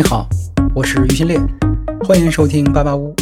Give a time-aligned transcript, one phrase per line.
[0.00, 0.26] 你好，
[0.74, 1.38] 我是于新烈，
[2.04, 3.14] 欢迎收听八八屋。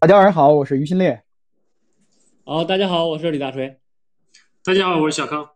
[0.00, 1.22] 大家晚上好，我是于新烈。
[2.44, 3.78] 好，大家好，我是李大锤。
[4.64, 5.48] 大家好，我是小康。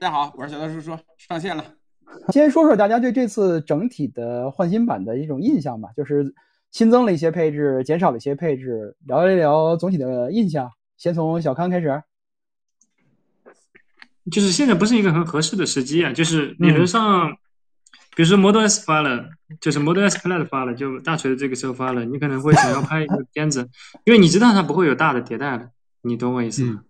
[0.00, 1.64] 大家好，我是小道叔叔，上线了。
[2.32, 6.34] 先说说大家对这次整体的换新版的一种印象吧，就是
[6.72, 10.68] 新增了一些配置，减少了一些配置，聊一聊总体的印象。
[10.96, 12.02] 先从小康开始。
[14.30, 17.30] 就是现在不是一个很合适的时机啊，就是理论上，
[18.14, 19.30] 比如说 Model S 发了，
[19.60, 23.68] 就是 Model S Plaid 发了，就大锤的这个时候发了，你可能会想要拍一个 片子，
[24.04, 25.68] 因为你知道它不会有大的迭代了，
[26.02, 26.82] 你懂我意思吗？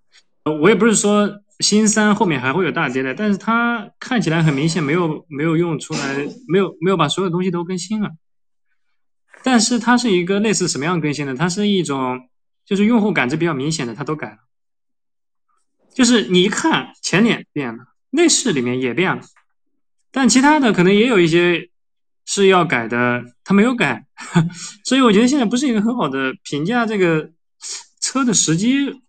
[0.44, 6.16] 呃，我也不是说新三后面还会有大迭代，但是它看起来很明显没有没有用出来，
[6.48, 8.10] 没有没有把所有东西都更新了，
[9.44, 11.34] 但是它是一个类似什么样更新的？
[11.34, 12.28] 它是一种
[12.64, 14.36] 就是用户感知比较明显的，它都改了。
[15.94, 19.22] 就是你一看前脸变了，内饰里面也变了，
[20.10, 21.68] 但其他的可能也有一些
[22.24, 24.06] 是要改的，它没有改，
[24.84, 27.30] 所以我觉得现在不是一个很好的评价这个
[28.00, 29.00] 车的时机，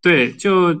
[0.00, 0.74] 对，就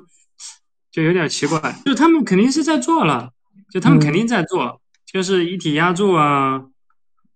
[0.90, 3.30] 就有点奇怪，就他们肯定是在做了，
[3.70, 6.64] 就他们肯定在做，就是一体压铸啊，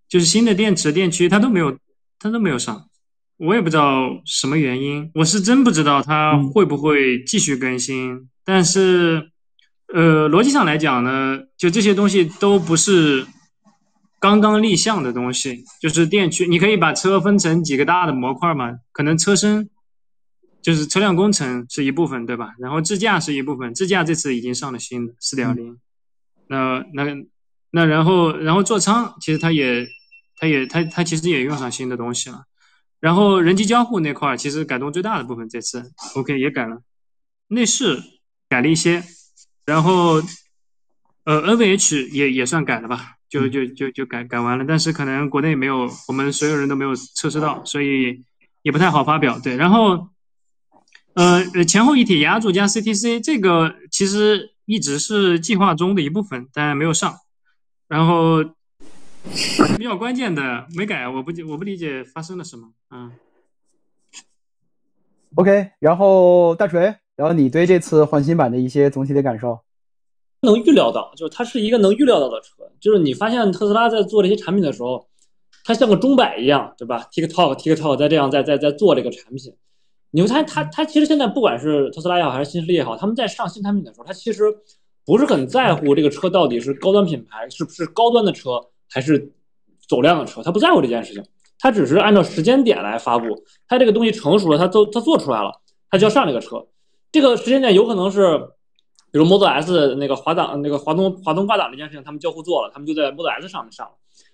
[0.08, 1.78] 就是新的电池电驱，它都没有，
[2.18, 2.88] 它都没有上。
[3.38, 8.28] 我也不知道什么原因，我是真不知道它会不会继续更新。
[8.44, 9.30] 但是，
[9.92, 13.26] 呃，逻辑上来讲呢，就这些东西都不是
[14.18, 15.64] 刚刚立项的东西。
[15.80, 18.78] 就是电驱，你可以把车分成几个大的模块嘛？
[18.92, 19.68] 可能车身
[20.62, 22.54] 就是车辆工程是一部分，对吧？
[22.58, 25.76] 然后智驾是一部分，智驾这次已经上了新的四点零。
[26.48, 27.04] 那那
[27.70, 29.86] 那然后然后座舱其实它也
[30.38, 32.44] 它也它它其实也用上新的东西了。
[33.06, 36.82] 然后人机交互那块儿，其实改动最大的部分这次 OK 也改了，
[37.46, 38.02] 内饰
[38.48, 39.04] 改了一些，
[39.64, 40.20] 然后
[41.22, 48.24] 呃 NVH 也也算改了吧，就就就就改改完了，但是可能国内没有，我们所有人都没有测试到，所以
[48.62, 49.38] 也不太好发表。
[49.38, 50.08] 对，然后
[51.14, 57.14] 呃前后一体压铸加 CTC 这个其实一直是计划中的一部分，但没有上，
[57.86, 58.44] 然后。
[59.76, 62.72] 比较关键的没改，我不我不理解发生了什么。
[62.90, 63.12] 嗯
[65.34, 69.60] ，OK，然后大锤，然后你对这次换新版的一些总体的感受？
[70.40, 72.70] 能预料到，就是它是一个能预料到的车。
[72.80, 75.06] 就是你发现特斯拉在做这些产品的时候，
[75.64, 79.54] 它像个钟摆一样，对吧？TikTok TikTok 在这样在在在做这个产品。
[80.10, 84.44] 你会发现，它它其实现在不管是特斯拉也好，还是新势力也好，他们在上新产品的时候，它其实
[85.04, 88.60] 不是很在乎这个车到底是高端品牌，是不是高端的车。
[88.90, 89.32] 还是
[89.88, 91.24] 走量的车，他不在乎这件事情，
[91.58, 93.26] 他只是按照时间点来发布。
[93.68, 95.52] 他这个东西成熟了，他做他做出来了，
[95.90, 96.66] 他就要上这个车。
[97.12, 98.38] 这个时间点有可能是，
[99.10, 103.92] 比如 Model S 那个滑档、那个滑动滑动挂档这件事情，他们交互做了，他们就在 Model S 上面上了。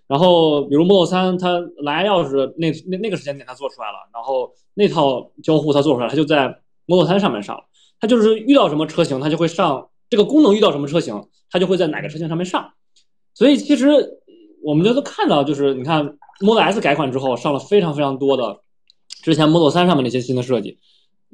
[0.08, 7.64] 然后，比如 Model 3，它蓝牙钥匙那那那个时间点它做出来了，然后那套交互它做出来，它就在 Model 3上面上了。
[8.00, 12.72] 他就是遇到什么车型，他就会上这个功能；遇到什么车型，他就会在哪个车型上面上。
[13.34, 14.19] 所以其实。
[14.62, 16.04] 我们就都看到，就是你看
[16.40, 18.60] Model S 改款之后，上了非常非常多的
[19.22, 20.78] 之前 Model 3上面那些新的设计，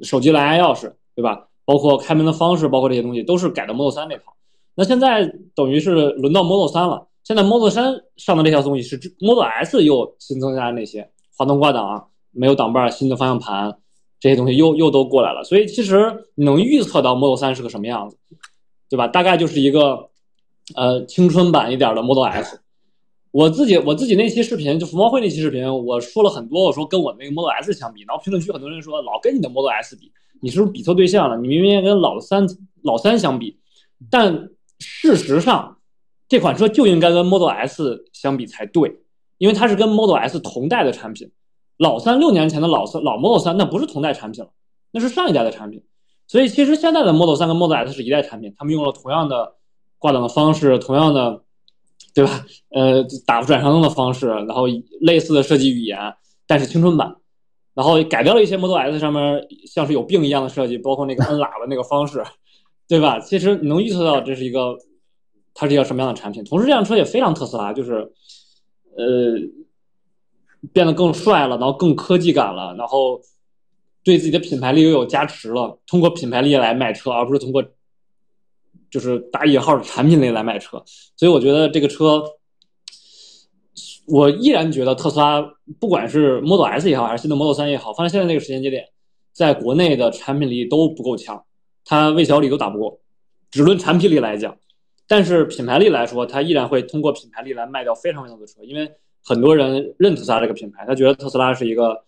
[0.01, 1.47] 手机蓝牙钥匙，对吧？
[1.65, 4.33] 包括开门的方式，包括这些东西，都是改的 Model 3那套。
[4.75, 7.07] 那现在等于是轮到 Model 3了。
[7.23, 13.77] 现在 Model 3上的这套东西是 Model S 又新增加的那些滑动挂档，没有挡把，新的方向盘
[14.19, 15.43] 这些东西又又都过来了。
[15.43, 18.17] 所以其实能预测到 Model 3是个什么样子，
[18.89, 19.07] 对吧？
[19.07, 20.09] 大概就是一个
[20.75, 22.61] 呃青春版一点的 Model S。
[23.31, 31.37] 我自己我自己那期视频就福猫会那期视频，我说了很多，我说跟我那个 Model S 相比，然后评论区很多人说老跟你的 Model S 比，你是不是比错对象了？
[31.37, 32.47] 你明明跟老三
[32.81, 33.59] 老三相比，
[34.09, 35.77] 但事实上
[36.27, 38.97] 这款车就应该跟 Model S 相比才对，
[39.37, 41.29] 因为它是跟 Model S 同代的产品，
[41.77, 44.49] 老三六年前的老三老 Model 三那不是同代产品了，
[44.91, 45.83] 那是上一代的产品，
[46.27, 49.53] 所以其实现在的 Model 三跟 Model S 是一代产品，他们用了同样的
[49.99, 51.43] 挂档的方式，同样的。
[52.19, 52.45] 对吧？
[52.71, 54.65] 呃，打转向灯的方式，然后
[54.99, 55.97] 类似的设计语言，
[56.45, 57.15] 但是青春版，
[57.73, 62.21] 然后改掉了一些 Model S 上面像是有病一样的设计，包括那个摁喇叭那个方式，
[62.89, 63.21] 对吧？
[63.21, 64.77] 其实你能预测到这是一个，
[65.53, 66.43] 它是一个什么样的产品。
[66.43, 68.11] 同时，这辆车也非常特斯拉，就是，
[68.97, 69.35] 呃，
[70.73, 73.21] 变得更帅了，然后更科技感了，然后
[74.03, 77.63] 对自己的品牌力又有加持了，通过品牌力来卖车，而不是通过。
[78.89, 80.83] 就是打引号的产品类来卖车，
[81.15, 82.23] 所以我觉得这个车，
[84.07, 85.41] 我依然觉得特斯拉
[85.79, 88.85] 不管是 Model S 也好，还是新的 Model 3也好，放在现在这个时间节点，
[89.31, 91.43] 在国内的产品力都不够强，
[91.85, 92.99] 它魏小李都打不过。
[93.51, 94.57] 只论产品力来讲，
[95.07, 98.91] 但是品牌力来说，它依然会通过品牌力来卖掉非常非常多的车，因为
[99.23, 102.03] 很多人认特斯拉这个品牌，他觉得特斯拉是一个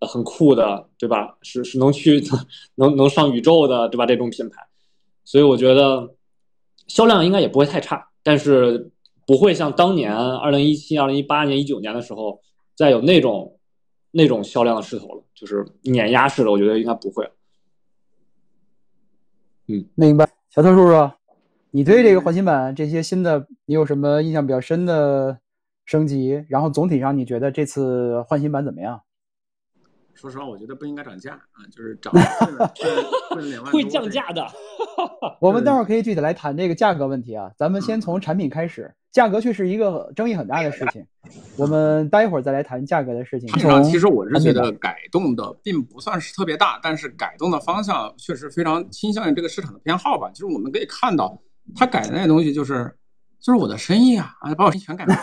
[0.00, 1.36] 很酷的，对吧？
[1.42, 2.22] 是是能去
[2.74, 4.04] 能能上宇宙的，对吧？
[4.04, 4.56] 这种品牌，
[5.24, 6.14] 所以我觉得
[6.86, 8.90] 销量应该也不会太差，但是
[9.26, 12.40] 不会像当年二零一七、二零一八年、一九年的时候
[12.74, 13.58] 再有那种
[14.10, 17.28] 那种销量的势头了，就是碾压式的，我觉得应该不会。
[19.66, 20.28] 嗯，明白。
[20.50, 21.10] 小特叔叔，
[21.70, 25.38] 你对这个换新版这些新的，你有什么印象比较深的
[25.86, 26.44] 升级？
[26.48, 29.00] 然后总体上你觉得这次换新版怎么样？
[30.14, 32.12] 说实话，我觉得不应该涨价啊，就是涨
[33.30, 34.46] 会两万会降价的。
[35.40, 37.50] 我们待会儿可以具体来谈这个价格问题啊。
[37.56, 41.04] 咱们先从产品开始，价格却是一个争议很大的事情。
[41.58, 43.48] 我们待会儿再来谈价格的事情。
[43.82, 50.30] 其实我是觉得改动的并不算是特别大，但是改动的方向确实非常倾向于这个市场的偏好吧。
[50.30, 51.36] 就是我们可以看到，
[51.74, 52.94] 他改的那些东西就是
[53.40, 55.16] 就是我的生意啊，啊，把我全改了，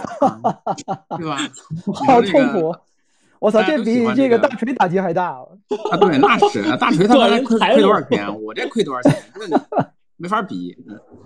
[1.17, 1.37] 对吧？
[1.93, 2.75] 好痛苦。
[3.41, 5.97] 我操，这比这个大锤打击还大啊！
[5.99, 8.43] 对，那是大锤，他妈 亏亏多少钱？
[8.43, 9.19] 我这亏多少钱？
[9.49, 9.57] 那
[10.15, 10.77] 没法比。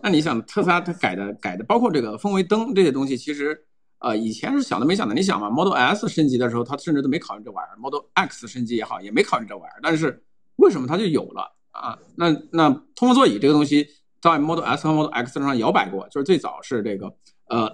[0.01, 3.59] 那你想，特斯拉它改的改的，包括这个氛围灯这些东西，其实
[3.99, 5.13] 呃以前是想都没想的。
[5.13, 9.79] 你想嘛，Model S 升级的时候，它甚至都没考虑这玩意儿；Model X 升级也好，也没考虑这玩意儿。
[9.83, 10.23] 但是
[10.55, 11.99] 为什么它就有了啊？
[12.15, 13.85] 那那通风座椅这个东西
[14.21, 17.13] 在 Model S 和 Model X 上摇摆过，就是最早是这个
[17.49, 17.69] 呃。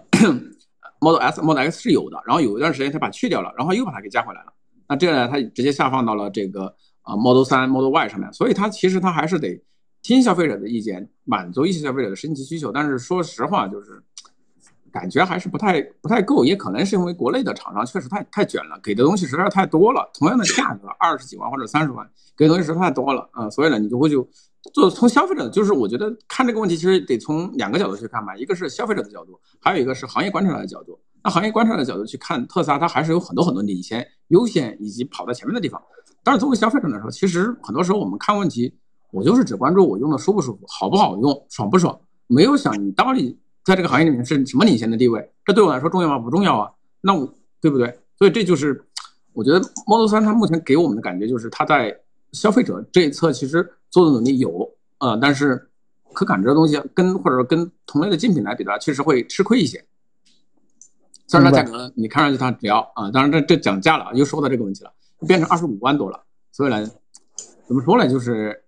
[1.01, 4.53] Model S、Model X 是有的，然后有一段时间他把去掉了，然后又把它给加回来了。
[4.87, 6.65] 那这样呢，它直接下放到了这个
[7.01, 8.31] 啊 Model 3、Model Y 上面。
[8.31, 9.59] 所以它其实它还是得
[10.03, 12.71] 听消费者的意见，满足一些消费者的升级需求。
[12.71, 14.03] 但是说实话，就是
[14.91, 20.07] 感觉还是不太不太够，也可能是因为国内的厂商确实太太卷了，给的东西实在太多了。
[20.13, 22.07] 同样的价格二十几万或者三十万，
[22.37, 23.49] 给的东西实在太多了啊。
[23.49, 24.27] 所以呢，你就会就
[24.73, 28.35] 就从消费者，就是我觉得看这个问题，其实得从两个角度去看吧。
[28.35, 30.99] 一个是消费者的角度，还有一个是行业观察的角度。
[31.23, 35.81] 那行业观察的角度去看特斯拉，它还是有很多很多领先、优先以及跑在前面的地方。
[36.23, 38.73] 但是作为消费者来说，其实很多时候我们看问题，
[39.11, 45.31] 我就是只关注我用的舒不舒服、好不好用、爽不爽，没有想你到底在这个行业里面是什么领先的地位。
[45.45, 46.19] 这对我来说重要吗？
[46.19, 46.71] 不重要啊。
[47.01, 47.99] 那我对不对？
[48.17, 48.83] 所以这就是
[49.33, 51.95] 我觉得 Model 3它目前给我们的感觉就是它在
[52.31, 55.69] 消费者这一侧其实做的努力有啊，但是
[56.13, 59.85] 可感知的东西跟或者说跟同类的竞品来比的话，确实会吃亏一些。
[61.27, 64.91] 虽然它价格你看上去它只要啊，当然这这讲价了，又说到这个问题了，
[65.27, 66.23] 变成二十五万多了。
[66.51, 66.85] 所以呢，
[67.67, 68.63] 怎么说呢，就是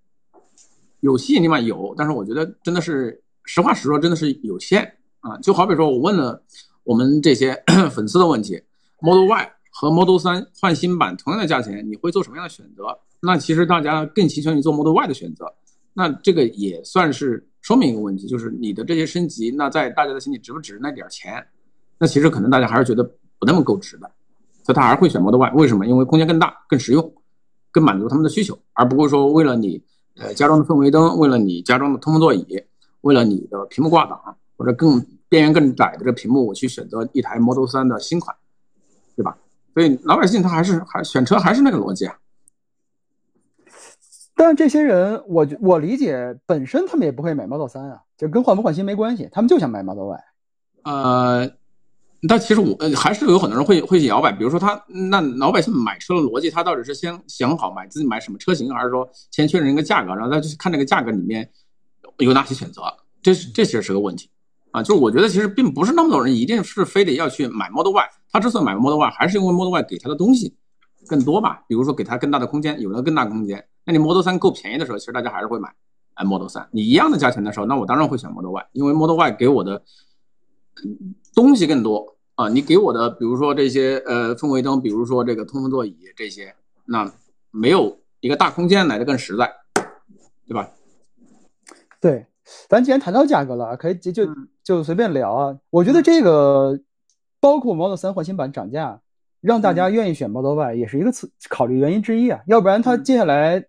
[1.02, 5.38] 有吸引力嘛有，但是我觉得真的是实话实说，真的是有限啊。
[5.40, 6.42] 就好比说我问了
[6.84, 7.62] 我们这些
[7.92, 8.64] 粉丝的问题
[9.02, 9.52] ，Model Y
[9.84, 12.98] 和 Model 3换新版同样的价钱，你会做什么样的选择？
[13.20, 15.46] 那其实大家更倾向于做 Model Y 的选择。
[15.94, 21.46] 那这个也算是说明一个问题，就是你的这些升级，那在大家的心里值不值那点钱？
[22.00, 24.10] 那其实可能大家还是觉得不那么够值的，
[24.64, 25.52] 所以他还是会选 Model Y。
[25.56, 25.86] 为什么？
[25.86, 27.14] 因为空间更大、更实用、
[27.70, 29.84] 更满足他们的需求，而不会说为了你
[30.16, 32.46] 呃加装的氛围灯，为了你加装的通风座椅，
[33.02, 34.18] 为了你的屏幕挂挡
[34.56, 38.36] 或者更边缘更窄的这屏幕，我去选择一台 Model 3的新款，
[39.74, 42.18] 所以老百姓他还是还选车还是那个逻辑啊。
[44.36, 50.24] 但这些人，我我理解本身他们也不会买 Model 三啊，就跟换不换新没关系，他们就想买 Model Y。
[50.84, 51.52] 呃。
[52.26, 61.50] 但其实我呃还是有很多人会会去摇摆，比如说他那老百姓买车的逻辑，他到底是先想好买自己买什么车型，还是说先确认一个价格，然后再去看这个价格里面
[62.20, 62.82] 有哪些选择？
[63.22, 64.30] 这是这其实是个问题
[64.74, 64.84] 啊。
[64.84, 70.54] 就是我觉得其实并不是那么多人一定是非得要去买 Model Y，他之所以买 Model Y，还是因为 Model Y 给他的东西
[71.08, 71.64] 更多吧。
[71.70, 75.74] 比如说给他更大的空间，有了更大空间，那你 Model 3够便宜的时候，其实大家还是会买
[76.16, 76.68] 哎 Model 3。
[76.72, 79.82] 你一样的价钱的时候，那我当然会选 Model Y，因为 Model Y 给我的
[81.34, 82.12] 东西更多。
[82.36, 87.14] 啊，你给我的，比如说这些呃氛围灯，比如说这个通风座椅这些，那
[87.52, 89.54] 没有一个大空间来的更实在，
[90.48, 90.68] 对吧？
[92.02, 92.26] 对，
[92.68, 94.26] 咱既然谈到价格了，可以就就
[94.64, 95.58] 就随便聊啊。
[95.70, 96.80] 我觉得这个
[97.40, 99.00] 包括 Model 3换新版涨价，
[99.42, 102.42] 让大家愿意选 Model Y 也是一个次考虑原因之一啊。
[102.48, 103.64] 要不然它接下来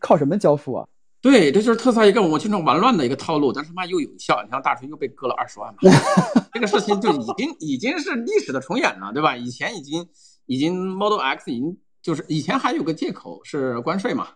[0.00, 0.88] 靠什么交付啊？
[1.20, 4.40] 对，这就是特斯拉一个我经常玩乱的一个套路，但是妈又有效。
[4.44, 5.90] 你像大锤又被割了二十万嘛，
[6.54, 9.36] 这个事情就已经已经是历史的重演了，对吧？
[9.36, 10.08] 以前已经
[10.46, 14.28] 已经 Model X 已经就是以前还有个借口是关税嘛，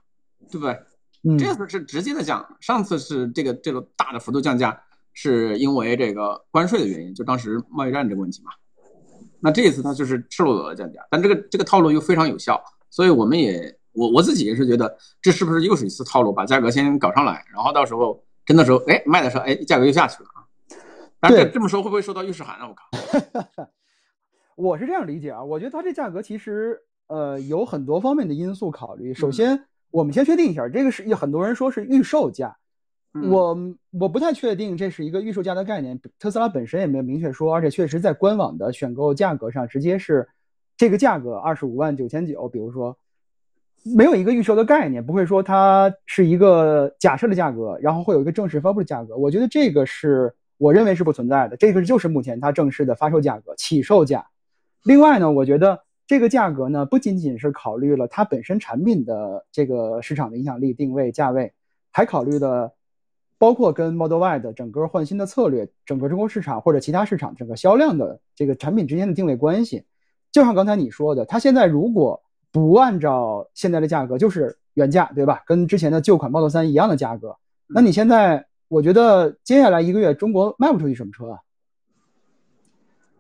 [0.50, 0.76] 对不对？
[1.38, 8.50] 这次是直接的降，上次是这个这个大的幅度降价是因为这个关税的原因，就当时贸易战这个问题嘛。
[9.40, 13.76] 那这一次它就是赤裸裸的降价，但这个这个套路又非常有效，所以我们也。
[13.95, 20.40] 我我自己也是觉得，这是不是又是一次套路，把价格先搞上来，然后到时候真的时候，哎，卖的时候，哎，价格又下去了啊。
[21.21, 22.69] 但是，这么说会不会受到预示函啊？
[22.69, 23.69] 我靠！
[24.57, 29.12] 我是这样理解啊，我觉得它这价格其实呃有很多方面的因素考虑。
[29.12, 32.57] 首先，我们先确定一下，这个是很多人说是预售价，
[33.31, 33.57] 我
[33.90, 36.00] 我不太确定这是一个预售价的概念。
[36.19, 40.26] 特斯拉本身也没有明确说，而且确实在官网的选购价格上直接是
[40.76, 42.97] 这个价格二十五万九千九，比如说
[43.85, 49.16] 没有一个预售的概念，不会说它是一个假设的价格，然后会有一个正式发布的价格。
[49.16, 54.26] 我觉得这个是我认为是不存在的，这个就是目前它正式的发售价格起售价。
[54.85, 61.52] 另外呢，我觉得这个价格呢，不仅仅是考虑了它本身产品的这个市场的影响力、定位、价位，
[61.92, 62.73] 还考虑的
[63.42, 69.82] 包括跟 Model Y 的整个换新的策略、整个中国市场或者其他市场整个销量的这个产品之间的定位关系。
[70.30, 72.22] 就像刚才你说的，它现在如果
[72.52, 75.42] 不按照现在的价格，就是原价，对吧？
[75.44, 77.34] 跟之前的旧款 Model 3一样的价格，
[77.66, 81.40] 那你现在，我觉得接下来一个月中国卖不出去什么车啊？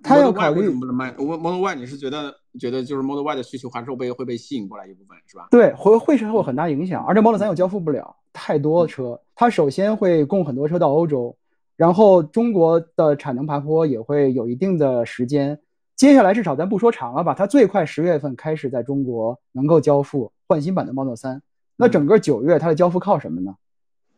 [0.02, 1.14] 他要考虑不能卖。
[1.16, 5.48] 我 Model Y，你是觉得觉得就是 Model Y 的需求还是被会被吸引过来一部分，是吧？
[5.50, 7.04] 对，会会是会很大影响。
[7.06, 11.36] 而且 Model 3又交付不了太多车，它首先会供很多车到欧洲，
[11.76, 15.58] 然后中国的产能爬坡也会有一定的时间。
[15.94, 21.40] 接下来至少咱不说长了吧，它最快十月份开始在中国能够交付换新版的 Model 3。
[21.76, 23.54] 那整个九月它的交付靠什么呢？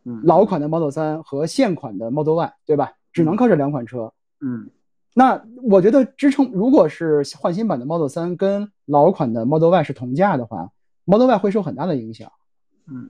[0.05, 2.93] 嗯，老款的 Model 3和现款的 Model Y，对吧？
[3.13, 4.13] 只能靠这两款车。
[4.41, 4.69] 嗯。
[5.17, 10.69] 那我觉得支撑，如果是换新版的 Model 3跟老款的 Model Y 是同价的话
[11.05, 12.33] ，Model Y 会受很大的影响。
[12.89, 13.09] 嗯，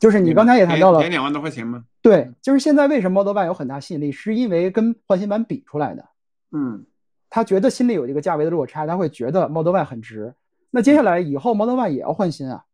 [0.00, 1.84] 就是你刚才也谈到了，减两万多块钱吗？
[2.02, 6.04] 对，就是现在为什么 Model Y 有很大吸引力，是因为跟换新版比出来的。
[6.50, 6.84] 嗯，
[7.30, 10.34] 他觉得心里有一个价位的落差，他会觉得 Model Y 很值。
[10.72, 12.64] 那接下来以后 Model Y 也要换新啊，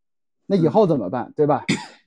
[0.47, 1.31] 那以后怎么办？
[1.35, 1.63] 对吧？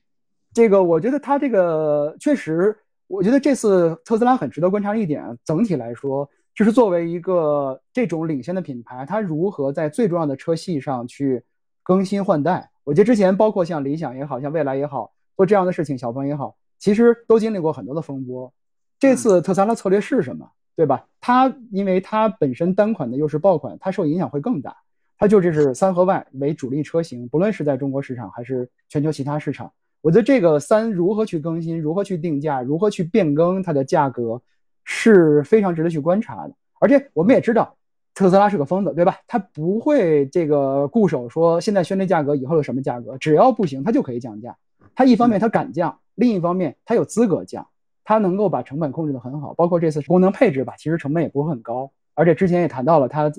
[0.53, 2.77] 这个我觉得他这个确实。
[3.07, 11.41] 我觉得这次特斯拉很值得观察一点，整体来说，就是作为一个这种领先的品牌，它如何在最重要的车系上去
[11.83, 12.69] 更新换代。
[12.83, 18.51] 我觉得之前包括像理想也好像未来也好，做这样的事情，小鹏也好，其实都经历过很多的风波。
[18.99, 20.49] 这次特斯拉的策略是什么？
[20.75, 21.07] 对吧？
[21.19, 24.75] 它因为它本身单款的又是爆款，它受影响会更大。
[25.17, 29.71] 它就这是三和 Y 为主力车型，不论是在中国市场还是全球其他市场。
[30.07, 34.41] 我觉得这个三如何去更新，如何去定价，如何去变更它的价格，
[34.85, 36.53] 是非常值得去观察的。
[36.79, 37.75] 而且我们也知道，
[38.13, 39.17] 特斯拉是个疯子，对吧？
[39.27, 44.55] 他不会这个固守说现在宣这价格，以后有什么价格，只要不行，他就可以降价。
[44.95, 47.67] 他一方面他敢降，另一方面他有资格降，
[48.05, 49.53] 他能够把成本控制得很好。
[49.55, 51.91] 包括这次功能配置吧，其实成本也不会很高。
[52.15, 53.29] 而且之前也谈到了，他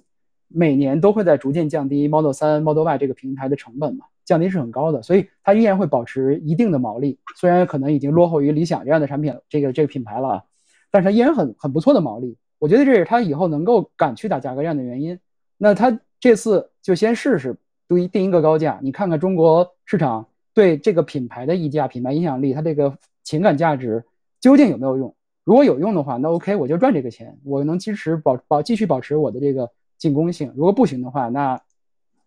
[0.48, 4.04] 每年都会在逐渐降低 Model 3、Model Y 这个平台的成本嘛。
[4.28, 10.44] 降低是很高的，所以它依然会保持一定的毛利，虽然可能已经落后于理想这样的产品，这个这个品牌了，
[10.90, 12.36] 但是它依然很很不错的毛利。
[12.58, 15.18] 我觉得这是它以后能够敢去打价格战的原因。
[15.56, 17.56] 那它这次就先试试，
[17.88, 24.04] 定定一个高价，你看看中国市场对这个品牌的溢价、品牌影响力，它这个情感价值
[24.40, 25.14] 究竟有没有用？
[25.44, 30.52] 如果有用的话，那 OK，我就赚这个钱，我能支持保保继续保持我的这个进攻性。
[30.54, 31.58] 如果不行的话，那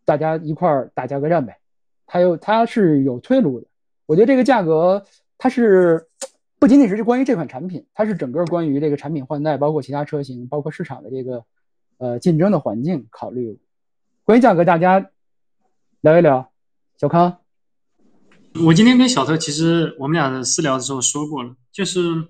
[0.04, 1.61] 大家一块儿打价格战呗。
[2.12, 3.68] 还有它是有退路的，
[4.06, 5.06] 我觉得这个价格
[5.38, 6.10] 它是
[6.60, 11.46] 不仅仅是关于这款产品，它是整个关于这个产品换代，包括其他车型，包括市场的这个
[12.00, 13.58] 呃竞争的环境考虑。
[14.26, 15.10] 关于价格，大家
[16.02, 16.52] 聊一聊。
[16.98, 17.38] 小康，
[18.66, 22.28] 我今天跟小特其实我们俩私聊的时候说过了，就是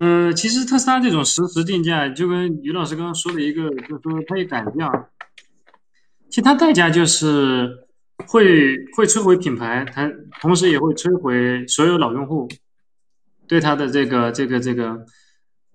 [0.00, 5.08] 嗯，其实特斯拉这种实时定价，就跟于老师刚刚说的一个，就是说它也敢降，
[6.28, 7.85] 其实它代价就是。
[8.26, 12.48] 会会摧毁品牌，它同时也会摧毁所有老用户
[13.46, 15.04] 对它的这个这个这个。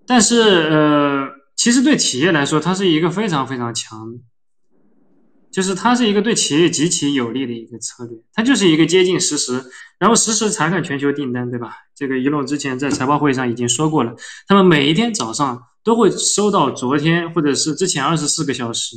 [0.06, 4.18] 但是呃，其实对企业来说，它是一个非常非常强，
[5.50, 8.18] 就是它是一个对企业极其有利的一个策略。
[8.34, 9.62] 它就是一个接近实时，
[9.98, 11.76] 然后实时查看全球订单，对吧？
[11.94, 14.14] 这个一龙之前在财报会上已经说过了，
[14.48, 18.96] 他们每一天早上都会收到昨天或者是之前二十四个小时。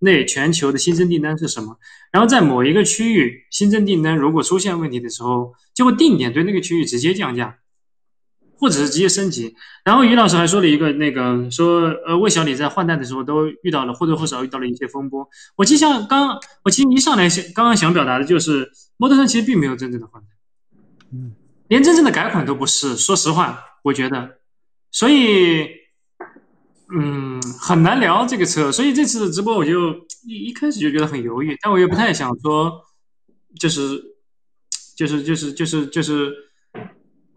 [0.00, 1.78] 内全球的新增订单是什么？
[2.12, 7.58] 然后在某一个区域新增订单如果出现问题的时候，就会定点对那个区域直接降价，
[8.58, 9.54] 或者是直接升级。
[9.84, 15.28] 然后于老师还说了一个那个说，呃，魏小李在换代的时候都遇到了或多或少遇到了一些风波。
[15.56, 20.28] 我其实想刚我其实一上来想刚刚想表达的就是，Model 3其实并没有真正的换代，
[21.12, 21.34] 嗯，
[21.68, 22.96] 连真正的改款都不是。
[22.96, 24.38] 说实话，我觉得，
[24.90, 25.85] 所以。
[26.94, 29.92] 嗯，很难聊这个车，所以这次的直播我就
[30.26, 32.84] 一一开始就觉得很犹豫，但我又不太想说，
[33.58, 34.00] 就是，
[34.96, 36.32] 就是，就是，就是，就是，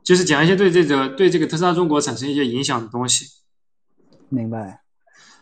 [0.03, 3.25] 就是讲一些对这个对这个特斯拉中国产生一些影响的东西。
[4.29, 4.81] 明白。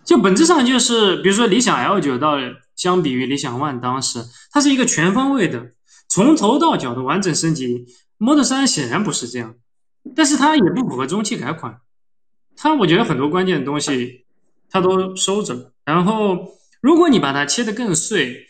[0.06, 2.38] 就本质上就是，比如说理想 L 九到
[2.78, 5.74] 相比于理想 ONE，当时它是一个全方位的，
[6.08, 7.86] 从头到脚的完整升级。
[8.18, 9.56] Model 3显然不是这样，
[10.16, 11.82] 但是它也不符合中期改款。
[12.58, 14.26] 它我觉得很多关键的东西
[14.70, 15.72] 它都收着。
[15.86, 16.50] 然后
[16.82, 18.46] 如果你把它切得更碎，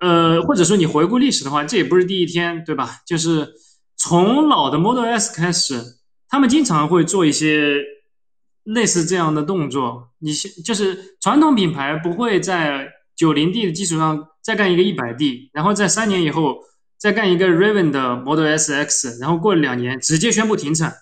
[0.00, 2.98] 呃，或者说你回顾历史的话，这也不是第一天，对吧？
[3.06, 3.54] 就是
[3.96, 5.80] 从老的 Model S 开始，
[6.28, 7.76] 他们经常会做一些。
[8.64, 10.30] 类似这样的动作，你
[10.62, 16.58] 就是传统品牌不会在九零 D 的基础上再干一个一百 D，然后在三年以后
[16.98, 20.92] 再干一个 Raven 的 Model S X，然后过两年直接宣布停产，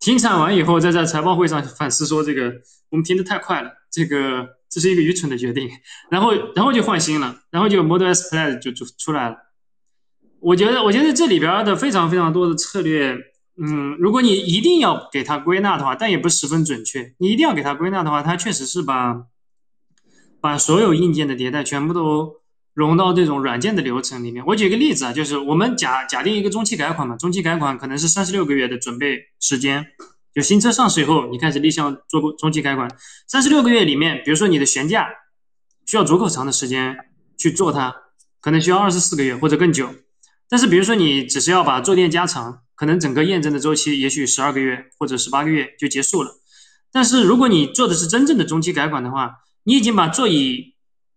[0.00, 2.52] 停产完以后再在财报会上反思说这个
[2.90, 5.68] 我们停的太快了，这个这是一个愚蠢的决定，
[6.10, 9.36] 然后然后就换新了，然后就 Model S Plaid 就就出来了。
[10.40, 13.16] 我觉得我觉得这里边的非常非常多的策略。
[13.58, 17.14] 嗯，如果你一定要给它归纳的话，但也不十分准确。
[17.16, 19.22] 你一定要给它归纳的话，它确实是把
[20.42, 22.42] 把所有硬件的迭代全部都
[22.76, 24.44] 融到这种软件的流程里面。
[24.46, 29.86] 我举个例子啊，就是我们假假定一个中期改款嘛，中期改款可能是三十六个月的准备时间，
[30.34, 32.88] 就新车上市以后，你开始立项做过中期改款，
[33.26, 35.08] 三十六个月里面，比如说你的悬架
[35.86, 36.96] 需要足够长的时间
[37.38, 37.94] 去做它，
[38.40, 39.88] 可能需要二十四个月或者更久。
[40.48, 42.60] 但是比如说你只是要把坐垫加长。
[42.76, 46.30] 可能整个验证的周期也许十二个月或者十八个月就结束了，
[46.92, 50.74] 但是如果你做的是真正的中期改款的话，你已经把座椅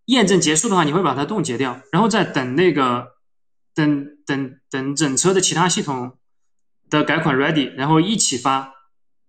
[0.09, 3.07] 验证结束的话，你会把它冻结掉，然后再等那个
[3.73, 6.17] 等等等整车的其他系统
[6.89, 8.73] 的改款 ready，然后一起发。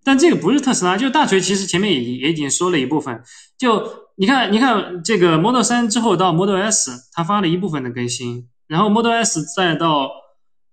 [0.02, 3.22] 但这个不是特斯拉，就大锤其实前面也也已经说了一部分，
[3.56, 10.10] 就你看你看这个 Model 三之后到 Model S，它发了一部分的更新，然后 Model S 再到。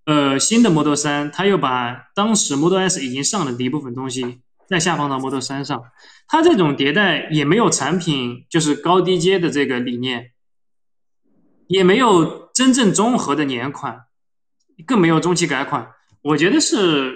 [0.09, 5.83] 呃，新的 Model 3，它又把当时 Model S 已经上了的一部分东西再下放到 Model 3上，
[6.27, 10.31] 它这种迭代也没有产品就是高低阶的这个理念，
[11.67, 14.03] 也没有真正综合的年款，
[14.85, 15.89] 更没有中期改款，
[16.21, 17.13] 我觉得是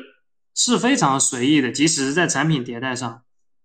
[0.56, 3.22] 是非常随意的，即使是在产品迭代上，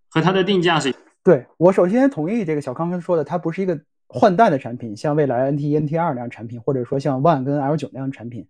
[0.09, 0.93] 和它的定价是。
[1.23, 8.47] 对我首先同意这个小康哥说的，它不是一个换代的产品，像蔚来 NT1、NT 二那样产品，或者说像 One 跟 L9 那样产品。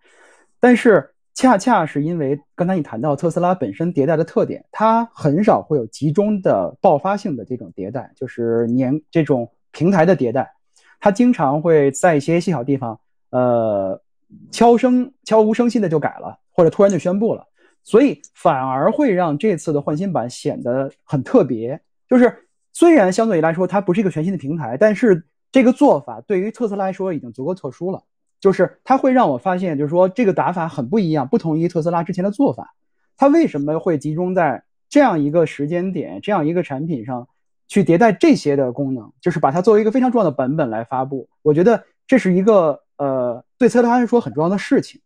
[0.60, 10.52] 但是恰恰是因为刚才你谈到特斯拉本身迭代的特点，它很少会有集中的爆发性的这种迭代，就是年这种平台的迭代，
[11.00, 14.02] 它经常会在一些细小地方，呃，
[14.50, 17.46] 悄声悄无声息的就改了，或者突然就宣布了，
[17.84, 21.80] 所以反而会让这次的换新版显得很特别。
[22.10, 28.02] 就是虽然相对于来说它不是一个全新的平台，但是这个做法对于特斯拉来说已经足够特殊了。
[28.40, 32.74] 就是它会让我发现，就是说这个打法很不一样，不同于特斯拉之前的做法。
[33.18, 37.28] 它为什么会集中在这样一个时间点、这样一个产品上
[37.68, 39.12] 去迭代这些的功能？
[39.20, 41.28] 就是把它作为一个非常重要的版本来发布。
[41.42, 45.02] 我觉得这是一个呃对特斯拉来说很重要的事情。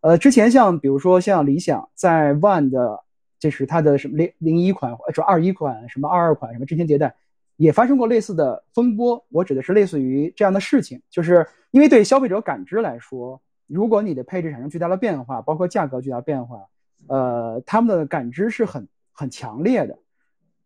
[0.00, 3.00] 呃，之前像比如说像理想在 One 的，
[3.40, 7.14] 这是它的什么零零一款，说二一款，什么二二款，什么之前迭代。
[7.56, 16.66] 也发生过类似的风波，我指的是类似于这样的事情，就是因为对消费者感知来说，如果你的配置产生巨大的变化，包括价格巨大变化，
[17.08, 19.98] 呃，他们的感知是很很强烈的。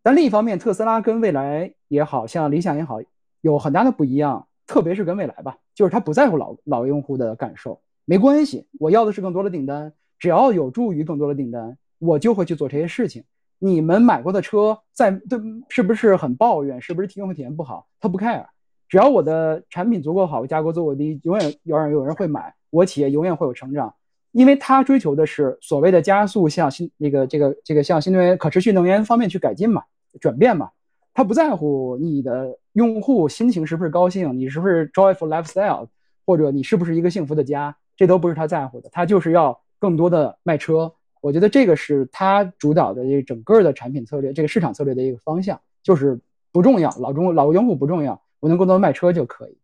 [0.02, 2.98] 但另一方面，特斯拉跟未来也好像理想也好，
[3.40, 13.24] 有很大的不一样，特别是跟未来吧，就是他不在乎老老用户的感受，没关系，我要的是更多的订单，只要有助于更多的订单，我就会去做这些事情。
[13.58, 15.38] 你们买过的车，在对
[15.68, 16.80] 是不是很抱怨？
[16.80, 17.86] 是不是用户体验不好？
[18.00, 18.46] 他不 care，
[18.92, 23.94] 只要我的产品足够好，价格足够低，永远有人有人会买，我企业永远会有成长，
[24.32, 29.82] 因为他追求的是所谓的加速，向新那个这个这个向新能源、可持续能源方面去改进嘛，
[30.20, 30.72] 转变嘛，
[31.14, 35.86] 他不在乎你的用户心情是不是高兴，你是不是 joyful lifestyle，
[36.26, 40.92] 或者你是不是一个幸福的家，这都不是他在乎的，他就是要更多的卖车。
[41.22, 46.20] 我觉得这个是他主导的这整个的产品策略，这个市场策略的一个方向，就是
[46.52, 49.56] 不重要，老中老用户不重要，我能更多卖车就可以。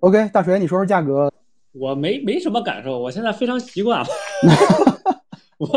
[0.00, 1.32] OK，大锤，你说说价格。
[1.70, 4.06] 我没没什么感受，我现在非常习惯了。
[5.56, 5.68] 我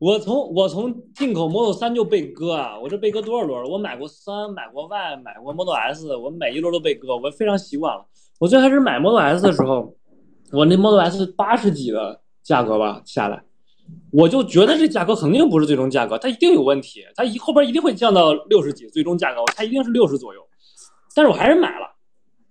[0.00, 3.70] 我从我从进口 Model 三就被割啊，我这被割多少轮了？
[3.70, 8.04] 我买过三，买过 Y，买过 Model S，我每一轮都被割，我非常习惯了。
[8.40, 9.94] 我最开始买 Model S 的时候。
[10.50, 13.42] 我那 Model S 八十几的价格吧下来，
[14.10, 20.40] 我就觉得这价格肯定不是最终价格，它一定有问题，它一后边一定会降到六十几，最终价格它一定是六十左右，
[21.14, 21.86] 但是我还是买了，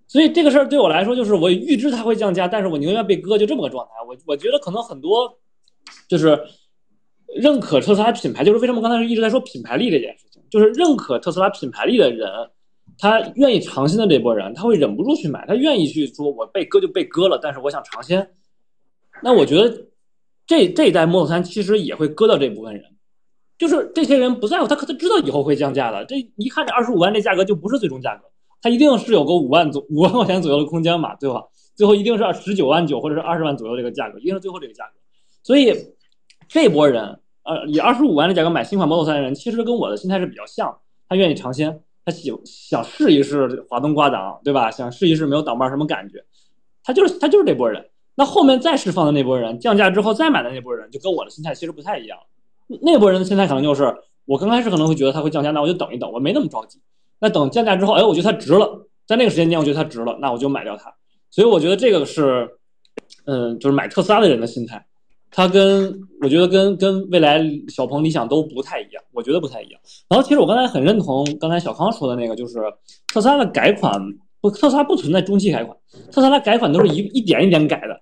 [0.07, 3.91] 所以这个事儿对我来说，就是我预知它会降价，但是我宁愿被割，就这么个状态。
[4.07, 5.39] 我我觉得可能很多
[6.07, 6.39] 就是
[7.35, 12.29] 认可特斯拉品牌，就是为什么刚才一直在说品牌力这件事情，就是认可特斯拉品牌力的人，
[12.97, 18.29] 他愿意尝鲜的这波人，他会忍不住去买，他愿意去说，我被割就被割了，但是我想尝鲜。
[19.23, 19.87] 那我觉得
[20.47, 22.83] 这这一代 Model 3其实也会割到这部分人，
[23.59, 28.23] 就是这些人不在乎，他可他知道以后会降价的，这一看这二十五万这价格就不是最终价格。
[28.59, 31.43] 它一定是有个五万左五万块钱左右的空间嘛，对吧？
[31.75, 34.93] 最后一定是十九万九或者是二十万左右这个价格，一定是最后这个价格。
[35.43, 35.71] 所以
[36.47, 40.75] 这波人，呃，以二十五万的价格买新款 Model 3的人，其实跟我的心态是比较像。
[41.07, 44.71] 他愿意尝鲜，他喜想试一试滑动挂挡，对吧？
[44.71, 46.25] 想试一试没有挡把什么感觉。
[46.83, 47.89] 他就是他就是这波人。
[48.17, 52.17] 那后面再释放的那波人，降价之后再买的那波人，就跟我的心态其实不太一样。
[52.81, 56.81] 那波人的心态可能就是，我刚开始可能会觉得他会降价，那我就等一等，我没那么着急。
[57.19, 60.93] 那等降价之后，哎，我觉得它值了，在那个时间点，我觉得它值了，那我就买掉它。
[61.29, 62.49] 所以我觉得这个是，
[63.25, 64.85] 嗯，就是买特斯拉的人的心态，
[65.29, 69.79] 它跟我觉得跟跟未来小鹏、理想都不太一样，我觉得不太一样。
[70.09, 72.55] 然后其实我刚才很认同刚才小康说的那个，就是
[73.07, 73.93] 特斯拉的改款
[74.41, 75.77] 不，特斯拉不存在中期改款，
[76.11, 77.99] 特斯拉改款都是一一点一点改的，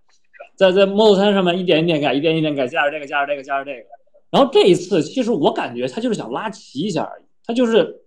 [0.56, 3.80] 在在 Model 3上面一点一点改，一点一点改，加上这个，加上这个，加上这个。
[4.32, 8.02] 然后这一次，其实我感觉他就是想拉齐一下而已，他就是。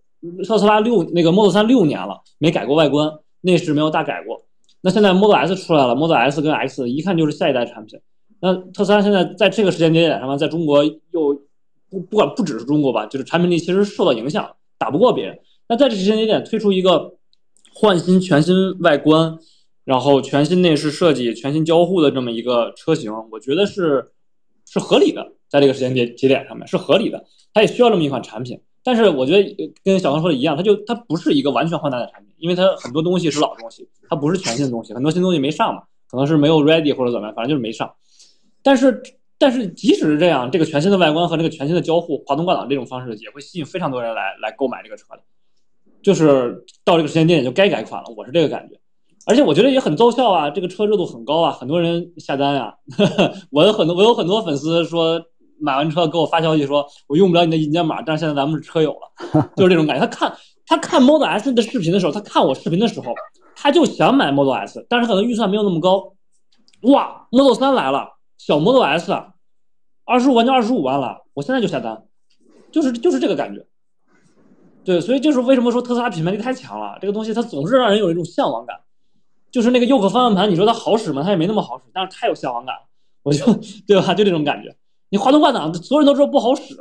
[0.45, 3.09] 特斯拉六那个 Model 3六年了，没改过外观，
[3.43, 4.43] 内饰没有大改过。
[4.81, 8.01] 那现在 Model S 出来了，Model S 跟 X 一看就是下一代产品。
[8.41, 11.41] 那特斯拉现在在这个时间节点上面，在中国又
[11.89, 15.39] 不不管不只是中国吧，就是产品力其实受到影响，打不过别人。
[15.69, 17.15] 那在这时间节点推出一个
[17.73, 19.39] 换新全新外观，
[19.89, 24.07] 然后全新内饰设计、全新交互的这么一个车型，我觉得是
[24.67, 27.25] 是合理的，在这个时间节节点上面是合理的，
[27.55, 28.61] 它也需要这么一款产品。
[28.85, 37.91] 但是我觉得跟小刚说的一样，它就它不是一个完全换代的产品，因为它很多东西是老东西，它不是全新的东西，很多新东西没上嘛，可能是没有 ready 或者怎么样，反正就是没上。
[38.63, 39.03] 但是
[39.39, 45.23] 但是即使是这样，这个全新的外观和这个全新的交互、滑动挂挡这种方式也会吸引非常多人来来购买这个车的。
[46.03, 48.78] 就是到这个时间点就该改款了，我是这个感觉。
[49.29, 52.75] 而且我觉得也很奏效啊，这个车热度很高啊，很多人下单啊。
[53.53, 55.23] 我有很多我有很多粉丝说。
[55.61, 60.07] 买完车给我发消息说，我用不了你的银监码，但是现在咱们是车友了， 就是这种感觉。
[60.07, 60.33] 他看
[60.65, 63.13] 他看 Model S 的视频的时候，他看我视频的时候，
[63.57, 66.13] 他就想买 Model S，但是可能预算没有那么高。
[66.83, 69.13] 哇，Model 3来了，小 Model S，
[70.05, 72.05] 二十五万就二十五万了，我现在就下单，
[72.71, 73.67] 就是就是这个感觉。
[74.85, 78.79] 对，所以就是为什么说特斯拉品牌力太强了，这个东西它总是让人有一种向往感。
[79.51, 81.23] 就是那个右可方向盘，你说它好使吗？
[81.23, 82.83] 它也没那么好使，但是太有向往感了，
[83.23, 83.45] 我就
[83.87, 84.15] 对吧？
[84.15, 84.75] 就这种感觉。
[85.11, 86.77] 你滑动换挡，所有人都知道不好使，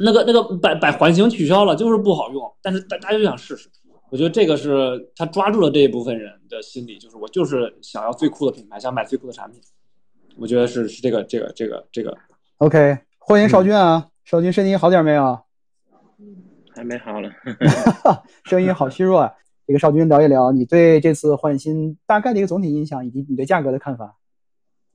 [0.00, 2.52] 那个那个摆摆环形取消了，就是不好用。
[2.60, 3.68] 但是大大家就想试试，
[4.10, 9.60] 我觉得这个是他抓住了这一部分人的心理，就是我就是想要最酷的品牌，想买最酷的产品。
[10.36, 12.16] 我觉得是是这个这个这个这个。
[12.58, 15.38] OK，欢迎少军啊，少军身体好点没有？
[16.74, 17.30] 还没好了，
[18.44, 19.32] 声音好虚弱啊。
[19.66, 24.16] 这个邵军聊一聊你对这次换新大概的一个总体印象，以及你对价格的看法。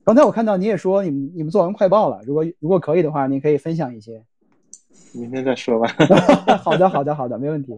[0.04, 4.24] 刚才我看到你也说你们你们做完快报了，如果如果可以的话，你可以分享一些。
[5.14, 5.86] 明天再说吧。
[6.64, 7.72] 好的，好的，好的，没问题。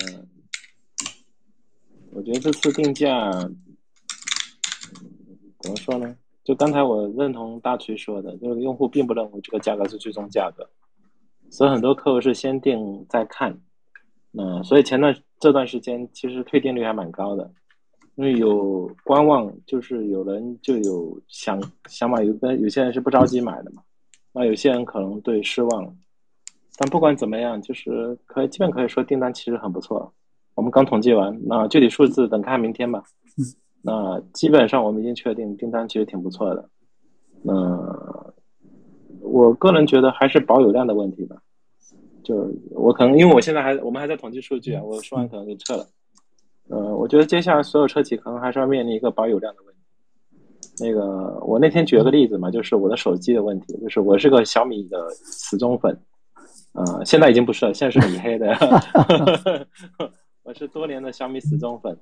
[0.00, 0.26] 嗯，
[2.12, 3.30] 我觉得这次定价，
[5.60, 6.16] 怎么说呢？
[6.42, 10.66] 就刚才我认同大锤说的，就是用户并不认为这个价格是最终价格，
[11.50, 13.60] 所以很多客户是先定再看。
[14.32, 17.50] 嗯，所以前段这段时间其实退订率还蛮高的。
[18.14, 23.82] 因为有观望，就是有人就有想想买，有的有些人是不着急买的嘛，
[24.32, 25.96] 那有些人可能对失望。
[26.78, 30.10] 但不管怎么样，就是可以基本可以说订单其实很不错。
[30.54, 33.04] 我们刚统计完，那具体数字等看明天吧。
[33.82, 36.70] 那基本上我们已经确定订单其实挺不错的。
[37.42, 37.52] 那
[39.20, 41.36] 我个人觉得还是保有量的问题吧。
[42.24, 45.86] 就我可能因为我现在还我们还在统计数据啊，我说完可能就撤了。
[46.68, 49.80] 呃，我觉得接下来所有车企可能还是要面临一个保有量的问题。
[50.80, 55.96] 那个，我那天举了个例子嘛，就是我的手机的问题，就是我是个小米的死忠粉，
[56.72, 58.56] 呃，现在已经不是了，现在是米黑的。
[60.42, 61.96] 我是多年的小米死忠粉，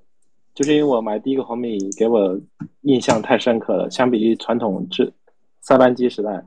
[0.55, 2.41] 就是因为我买第一个红米给我
[2.83, 5.13] 印象太深刻了，相比于传统制
[5.61, 6.43] 塞班机时代，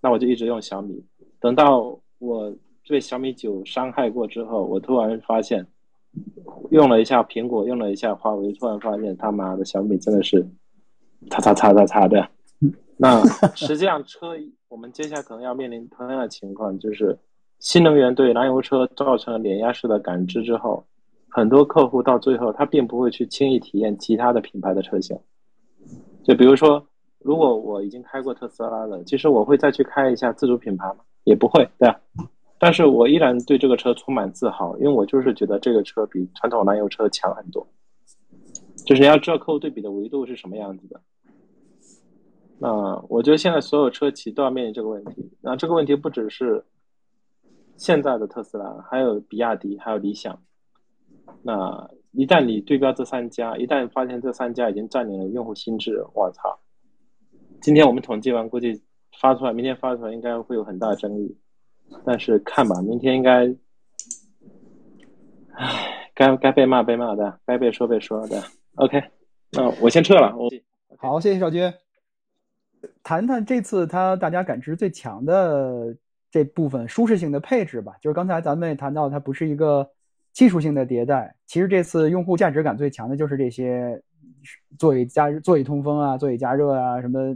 [0.00, 1.04] 那我就一直用小米。
[1.40, 2.50] 等到我
[2.88, 5.66] 被小米九伤害过之后，我突然发现。
[6.70, 10.42] 用了一下苹果，用了一下华为，突然发现他妈的小米真的是，
[11.28, 12.26] 擦擦擦擦擦的。
[12.96, 13.22] 那
[13.54, 14.28] 实际上车，
[14.68, 17.18] 我们接下来可能要面临同样的情况，就是
[17.58, 20.82] 新能源对燃油车造成了碾压式的感知之后，
[21.28, 25.14] 很多客户到最后他并不会去轻易体验其他的品牌的车型。
[26.24, 26.82] 就比如说，
[27.18, 30.96] 如果我已经开过特斯拉了，其实我会再去开一下自主品牌吗？
[31.24, 32.00] 也不会，对吧？
[32.58, 37.66] 但是我依然对这个车充满自豪，因为我就是觉得这个车比传统燃油车强很多。
[38.86, 41.00] 就是你要知道客户对比的维度是什么样子的。
[42.58, 45.30] 那我觉得现在所有车企都要面临这个问题。
[45.42, 46.64] 那这个问题不只是
[47.76, 50.40] 现在的特斯拉，还有比亚迪，还有理想。
[51.42, 56.58] 那一旦你对标这三家，一旦发现这三家已经占领了用户心智，我操！
[57.60, 58.80] 今天我们统计完，估计
[59.20, 61.36] 发出来，明天发出来应该会有很大的争议。
[62.04, 63.46] 但是看吧，明天应该，
[65.54, 68.42] 唉，该该被骂被骂的，该被说被说的。
[68.76, 69.02] OK，
[69.52, 70.36] 那我先撤了。
[70.36, 70.48] 我
[70.98, 71.72] 好，谢谢少军。
[73.02, 75.96] 谈谈这次他大家感知最强的
[76.30, 77.94] 这部分舒适性的配置吧。
[78.00, 79.88] 就是刚才咱们也谈到，它不是一个
[80.32, 81.34] 技术性的迭代。
[81.46, 84.00] 其实这次用户价值感最强的就是这些
[84.78, 87.34] 座椅加座椅通风啊，座椅加热啊，什么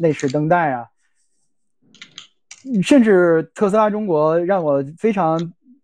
[0.00, 0.86] 内饰灯带啊。
[2.82, 5.38] 甚至特斯拉中国让我非常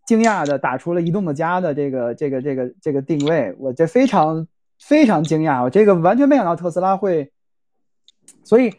[0.07, 4.47] 惊讶的打出了移动的家的这个这个这个这个定位，我这非常
[4.79, 7.31] 非常惊讶，我这个完全没想到特斯拉会。
[8.45, 8.73] 所以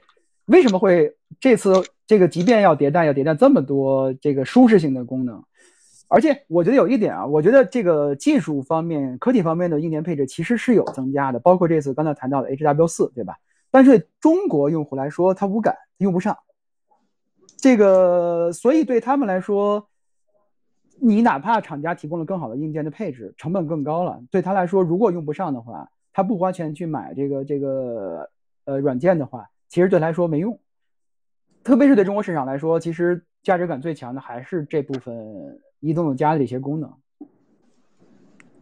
[0.45, 5.43] 为什么会这次这个即便要迭代，要迭代这么多这个舒适性的功能？
[6.09, 13.35] 而且我觉得有一点啊，我觉得这个技术方面、科技方面的硬件配置其实是有增加的，包括这次刚才谈到的 HW 四，对吧？
[13.71, 16.37] 但是中国用户来说，他无感，用不上。
[17.63, 19.87] 这个，所以对他们来说，
[20.99, 24.21] 你哪怕厂家提供了更好的硬件的配置，成本更高了。
[24.29, 28.29] 对他来说，如果用不上的话，他不花钱去买这个这个
[28.65, 30.59] 呃软件的话，其实对他来说没用。
[31.63, 36.93] 特别是对中国市场来说，其实价值感最强的还是这部分移动加的一些功能。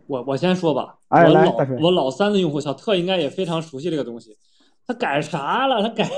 [0.06, 4.38] 我我先说吧，我老我老三的用户小特应该也非常熟悉这个东西。
[4.86, 5.82] 他改啥了？
[5.82, 6.08] 他改。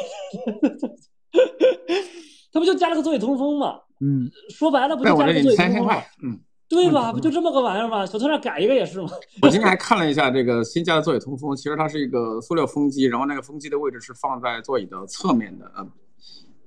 [2.53, 3.79] 他不就加了个座椅通风吗？
[3.99, 5.95] 嗯，说白了不就加了个座椅通风吗？
[6.23, 6.39] 嗯，
[6.69, 7.11] 对吧？
[7.11, 8.05] 不就这么个玩意儿吗？
[8.05, 9.09] 小特那改一个也是吗？
[9.41, 15.85] 我今天还看了一下这个新加的座椅通风，其实它是一个塑料风机，然后那个风机的位置是放在座椅的侧面的，呃，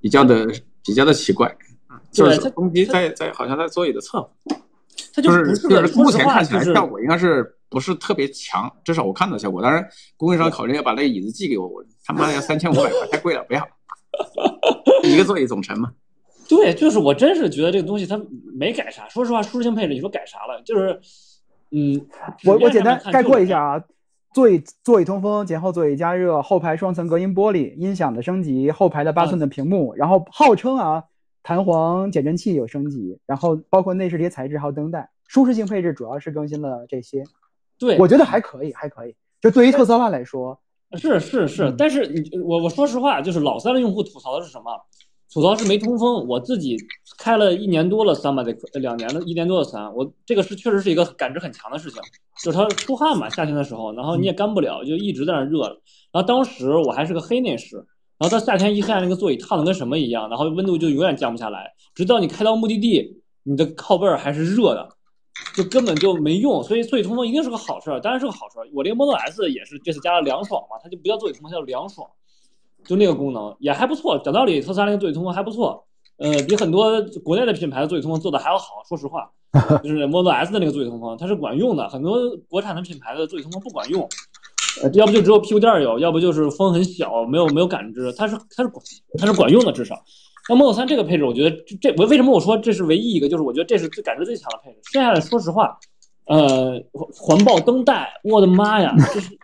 [0.01, 0.45] 比较的
[0.83, 1.55] 比较的奇怪，
[2.11, 4.29] 就是风机在在好像在座椅的侧，
[5.13, 9.61] 它就是就是目前看起来效果应该是不是特别强，至少我看到效果。
[9.61, 13.67] 当然，供应商考虑要把那个椅子寄给我，我他妈要三千五百块，太贵了，不要。
[15.03, 15.93] 一个座椅总成嘛？
[16.49, 18.17] 对，就是我真是觉得这个东西它
[18.53, 19.07] 没改啥。
[19.09, 20.61] 说实话，舒适性配置你说改啥了？
[20.63, 20.99] 就是，
[21.71, 22.07] 嗯，
[22.45, 23.83] 我我简单概括一下啊：
[24.33, 31.03] 座椅座椅通风、前后座椅加热、后排双层隔音玻璃、音响的升级、后排的八寸的屏幕，然后号称啊
[31.43, 37.25] 弹簧减震器有升级，然后包括内饰这些材质还有灯带，舒适性配置主要是更新了这些。
[37.77, 39.13] 对，我觉得还可以，还可以。
[39.41, 40.61] 就对于特斯拉来说。
[40.95, 44.71] 是是是，但是你我我说实话，就是老三的用户吐槽的是什么？
[45.33, 46.25] 吐槽是没通风。
[46.25, 46.77] 我自己
[47.19, 52.01] 开了一年多了三吧，得两年的一年多的三，我这个是确实是一个感知很强的事情，
[52.41, 55.63] 就是它出汗嘛，夏天的时候，然后你也干不了，就一直在那热。
[56.13, 57.75] 然后当时我还是个黑内饰，
[58.17, 64.96] 然后到夏天一看那个座椅烫的跟什么一样，然后温度就永远降不下来，直到你开到目的地，你的靠背儿还是热的。
[65.55, 68.67] 就根本就没用，所以座椅通风一定是个好事儿，当然是个好事儿。
[68.73, 72.07] 我这个 Model S 也是这次加了凉爽嘛，它就不叫座椅通风，叫凉爽，
[72.85, 74.19] 就那个功能也还不错。
[74.19, 75.85] 讲道理，特斯拉那个座椅通风还不错，
[76.17, 78.83] 呃，比很多国内的品牌的座椅通风做的还要好。
[78.87, 79.31] 说实话，
[79.83, 81.89] 就是 Model S 的那个座椅通风，它是管用的。
[81.89, 84.07] 很多国产的品牌的座椅通风不管用，
[84.83, 88.13] 呃要不就只有屁股垫儿有，要不就是风很小，没有没有感知。
[88.13, 88.83] 它是它是管
[89.17, 90.03] 它是管用的，至少。
[90.49, 94.79] 那 Model 3这个配置，我觉得这我为什么我说这是唯一一个，就是我觉得这是最感知最强的配置。
[94.91, 95.77] 剩下的说实话，
[96.25, 96.81] 呃，
[97.13, 99.37] 环抱灯带，我的妈呀，这是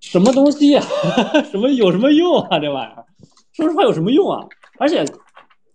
[0.00, 0.82] 什么东西呀？
[1.50, 2.58] 什么有什么用啊？
[2.58, 3.04] 这玩意儿，
[3.52, 4.46] 说实话有什么用啊？
[4.78, 5.04] 而且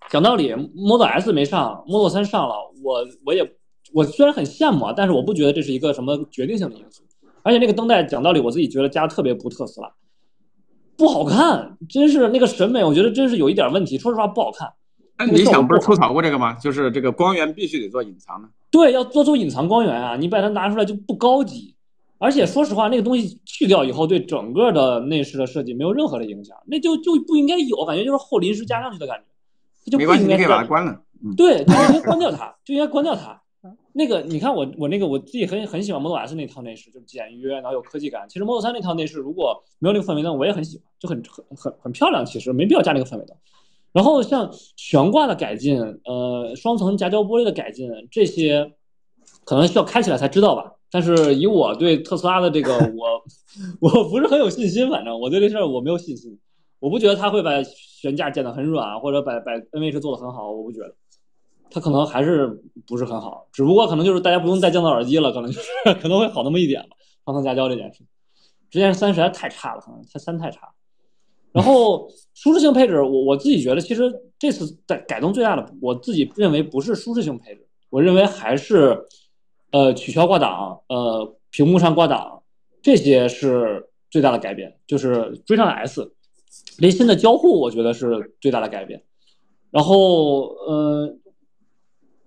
[0.10, 3.48] 讲道理，Model S 没上，Model 3上了，我我也
[3.94, 7.04] 我虽然很羡慕啊，但是我不觉得这是一个什么决定性的因素。
[7.42, 9.90] 而且那个灯带，讲道理，我自己觉得加的特别不特斯拉。
[11.00, 13.98] 不好看，真是那个审美，我觉得真是有一点问题。
[13.98, 14.70] 说实话，不好看。
[15.18, 16.54] 那理想不是吐槽过这个吗？
[16.56, 18.50] 就是这个光源必须得做隐藏的。
[18.70, 20.18] 对，要做做隐藏光源啊！
[20.18, 21.74] 你把它拿出来就不高级。
[22.18, 26.56] 而且说实话，那个东西去掉以后，对整个的内饰的设计没有任何的影响。
[26.68, 29.98] 那就就不应该有，感觉就是后临时加上去的感觉。
[29.98, 31.02] 没关系，你可以把它关了。
[31.38, 33.42] 对，就应该关掉它，就应该关掉它。
[33.94, 38.28] 那个，你看我我那个我自己很很喜欢 Model S 那套内饰，就是简约，然后有科技感。
[38.30, 42.26] 其实 Model 3那套内饰如果没有那个氛围灯，我也很喜欢，就很很很很漂亮。
[42.26, 43.36] 其实没必要加那个氛围灯。
[43.92, 48.74] 然后像悬挂的改进，呃，双层夹胶玻璃的改进，这些
[49.44, 50.74] 可能需要开起来才知道吧。
[50.92, 53.24] 但是以我对特斯拉的这个， 我
[53.80, 56.38] 我不是很有信心，反正我对这事儿我没有信心。
[56.80, 60.96] 我不觉得他会把悬架建得很软，或者把把 NVH 做得很好，我不觉得。
[61.72, 65.68] 它可能还是不是很好，只不过可能就是大家不用戴降噪耳机了，可能就是
[66.02, 66.98] 可能会好那么一点吧。
[67.26, 68.04] 双层夹胶这件事，
[68.72, 70.68] 之前三实在太差了，可能它三太差。
[71.52, 79.06] 然后舒适性配置，我我自己觉得，其实这次改改动最大的，我自己认为不是舒适性配置，我认为还是
[79.72, 82.42] 呃取消挂档，呃屏幕上挂档，
[82.82, 86.12] 这些是最大的改变，就是追上了 S。
[86.80, 89.04] 离心的交互，我觉得是最大的改变。
[89.70, 91.16] 然后呃。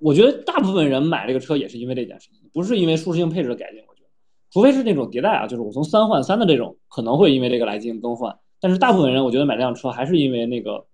[0.02, 3.80] 我觉得大部分人买这个车也是因为这件事情，不是因为舒适性配置的改进。
[3.88, 4.08] 我觉得，
[4.50, 8.36] 除非是那种迭代啊，就是我从三换三的这种，可能会因为这个来进行更换。
[8.60, 10.86] 但是大部分人，我觉得买这辆车还是因为那个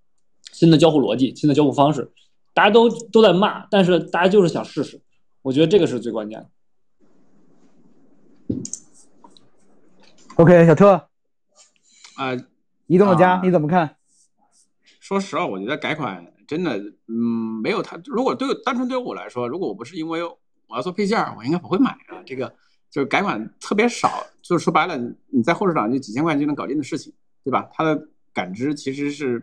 [0.53, 2.13] 新的交互逻辑、新的交互方式。
[2.55, 5.01] 大家都都在骂，但是大家就是想试试。
[5.43, 6.51] 我觉得这个是最关键的。
[10.37, 11.09] OK，小特，
[12.17, 12.37] 啊，
[12.87, 13.97] 移动的家你怎么看？
[15.01, 16.27] 说实话，我觉得改款。
[16.49, 18.01] 真的，嗯，没有它。
[18.07, 22.23] 如果对单纯对我来说，如果我不是因为我要做配件，我应该不会买啊。
[22.25, 22.51] 这个
[22.91, 24.97] 就是改款特别少，就是说白了，
[25.29, 27.13] 你在后市场就几千块钱就能搞定的事情，
[27.45, 27.69] 对吧？
[27.75, 29.39] 它的感知其实是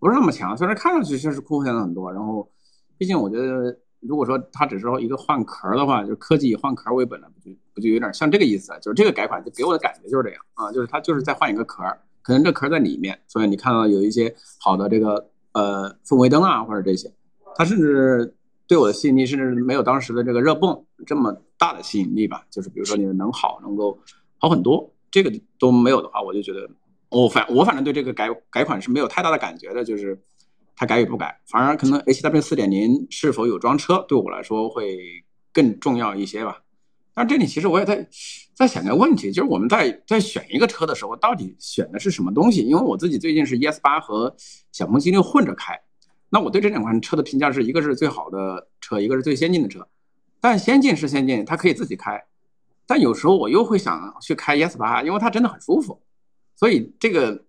[0.00, 2.12] 不是那么强，虽然看上去确实酷炫了很多。
[2.12, 2.50] 然后，
[2.98, 8.72] 毕竟我觉得，如果说它只是说一个换壳的话，就科技以换壳为本了，不就不就有点像这个意思？
[8.82, 11.84] 就是这个改款就给我的感觉就是这样啊，就是它就是再换一个壳，
[12.22, 15.30] 可能这壳在里面，所以你看到有一些好的这个。
[15.52, 17.12] 呃，氛围灯啊，或者这些，
[17.56, 18.34] 它甚至
[18.66, 22.46] 对我的吸引力，甚至没有当时的这个热泵这么大的吸引力吧。
[22.50, 23.98] 就是比如说你的能好，能够
[24.38, 26.68] 好很多，这个都没有的话，我就觉得
[27.08, 29.82] 我反我反正对这个改改款是没有太大的感觉的。
[29.82, 30.18] 就是
[30.76, 34.96] 它改与不改，反而可能 H W 四点零是否有装车，对我来说会
[35.52, 36.62] 更重要一些吧。
[37.20, 38.08] 但这里其实我也在
[38.54, 42.62] 在想个问题，就是我们在在选一个车的时候，到底选的是什么东西？
[42.62, 44.34] 因为我自己最近是 ES 八和
[44.72, 45.78] 小鹏 G 六混着开，
[46.30, 49.86] 那我对这两款车的评价是一个是最好的车，一个是最先进的车。
[50.40, 52.24] 但先进是先进，它可以自己开，
[52.86, 56.00] 但有时候我又会想去开 ES 八，因为它真的很舒服。
[56.56, 57.44] 所以这个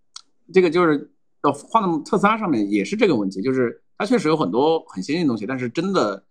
[0.54, 1.10] 这个就是
[1.46, 6.22] 要换到特斯拉上面也是这个问题，就是它确实有很多很先进的东西，但是真的。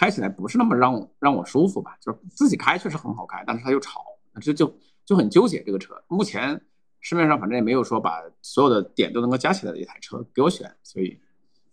[0.00, 1.94] 开起来不是那么让我让我舒服吧？
[2.00, 4.00] 就是自己开确实很好开，但是它又吵，
[4.40, 5.62] 这就就很纠结。
[5.62, 6.58] 这个车目前
[7.00, 11.20] 市面上反正也没有说把所有的点都能够加起来的一台车给我选，所以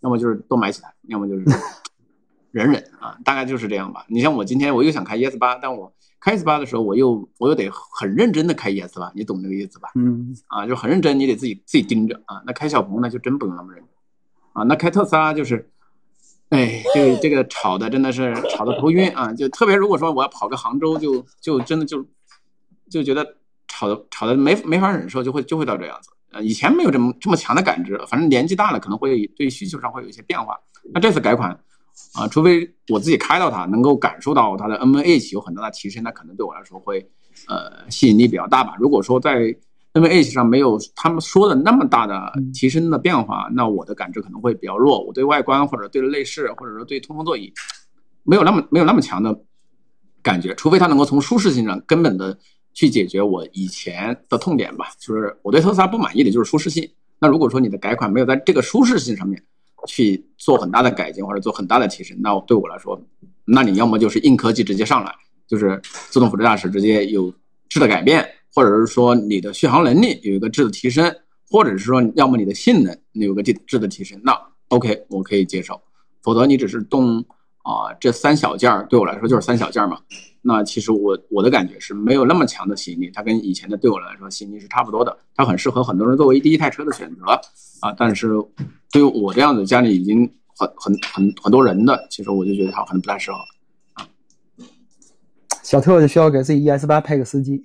[0.02, 1.46] 要么就是多买起来，要么就是
[2.52, 4.06] 忍忍啊，大概就是这样吧。
[4.10, 9.90] 你像我今天我又想开 ES 八，但我开 ES 八的时候，我又我又得很认真的开 ES 八，你懂这个意思吧？
[9.96, 12.44] 嗯，啊，就很认真，你得自己自己盯着啊。
[12.46, 13.90] 那开小鹏那就真不用那么认真
[14.52, 14.64] 啊。
[14.64, 15.72] 那开特斯拉就是。
[16.50, 19.34] 哎，这个这个吵的真的是吵得头晕啊！
[19.34, 22.06] 就特别如果说我要跑个杭州，就就真的就
[22.90, 23.36] 就觉得
[23.68, 26.10] 吵的吵的没没法忍受，就会就会到这样子。
[26.32, 30.58] 呃，以前没有这么这么强的感知，反正年纪大了可能会对需求上会有一些变化。
[30.94, 31.52] 那这次改款
[32.14, 37.10] 啊，除非我自己开到它，能够感受到它的 N H 有很大的提升，那可能对我来说会
[37.48, 38.76] 呃吸引力比较大吧。
[38.80, 39.54] 如果说在
[40.00, 45.04] NVH 上没有他们说的那么大的提升的变化，那我的感知可能会比较弱。
[45.04, 47.52] 我对外观或者对内饰，或者说对通风座椅，
[48.24, 49.40] 没有那么没有那么强的
[50.22, 50.54] 感觉。
[50.56, 52.38] 除非它能够从舒适性上根本的
[52.74, 54.88] 去解决我以前的痛点吧。
[55.00, 56.90] 就是我对特斯拉不满意的就是舒适性。
[57.20, 59.44] 那如果说你的改款没有在这个舒适性上面
[59.88, 63.02] 去做很大的改进或者做很大的提升，那对我来说，
[63.46, 65.12] 那你要么就是硬科技直接上来，
[65.48, 67.34] 就是自动辅助驾驶直接有
[67.70, 68.28] 质的改变。
[68.54, 71.16] 或者是说你的续航能力有一个质的提升，
[71.50, 74.38] 或者是说要么你的性能有个质质的提升，那
[74.70, 75.82] OK 我可以接受。
[76.22, 77.20] 否则你只是动
[77.64, 80.00] 啊这三小件儿，对我来说就是三小件儿嘛。
[80.42, 85.18] 那其实我我的感觉是没有那么强的吸引力，它跟以前的对我来说吸引力是差不多的。
[85.36, 87.24] 它很适合很多人作为第一台车的选择
[87.82, 88.30] 啊，但是
[88.92, 90.20] 对于我这样子家里已经
[90.56, 93.38] 很很很很多人的，其实我就觉得它可能不太适合。
[95.64, 97.62] 小特就需要给自己 ES 八配个司机。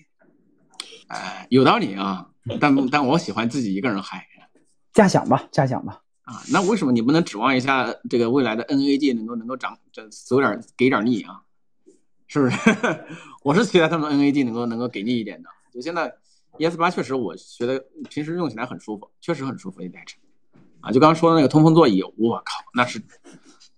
[1.12, 2.26] 哎，有道理啊，
[2.58, 4.26] 但但我喜欢自己一个人嗨，
[4.94, 6.00] 假想吧，假想吧。
[6.22, 11.42] 啊，那为什么你不能指望一下这个未来的 NAD 能够能够涨，这走点给点力啊？
[12.28, 12.56] 是不是？
[13.44, 15.50] 我是期待他们 NAD 能够能够给力一点的。
[15.74, 16.14] 就现在
[16.58, 20.16] ES 八确实，我觉得平时用起来很舒服，确实很舒服一台车。
[20.80, 23.02] 啊，就刚刚说的那个通风座椅，我靠，那是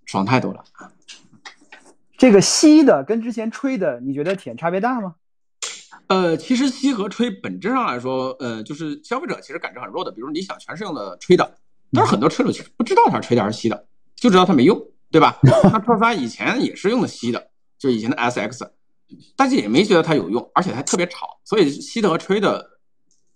[0.04, 0.92] 爽太多了啊。
[2.16, 5.16] 这个吸的跟之前吹的，你觉得体验差别大吗？
[6.08, 10.12] 呃，其实吸和吹本质上来说，呃，就是消费者其实感知很弱的。
[10.12, 11.58] 比如你想全是用的吹的，
[11.92, 13.86] 但是很多车主其实不知道它是吹的还是吸的，
[14.16, 14.80] 就知道它没用，
[15.10, 15.38] 对吧？
[15.42, 18.68] 那特斯拉以前也是用的吸的，就以前的 SX，
[19.36, 22.78] 大家也没觉得它有用，而且还特别吵，所以吸的和吹的，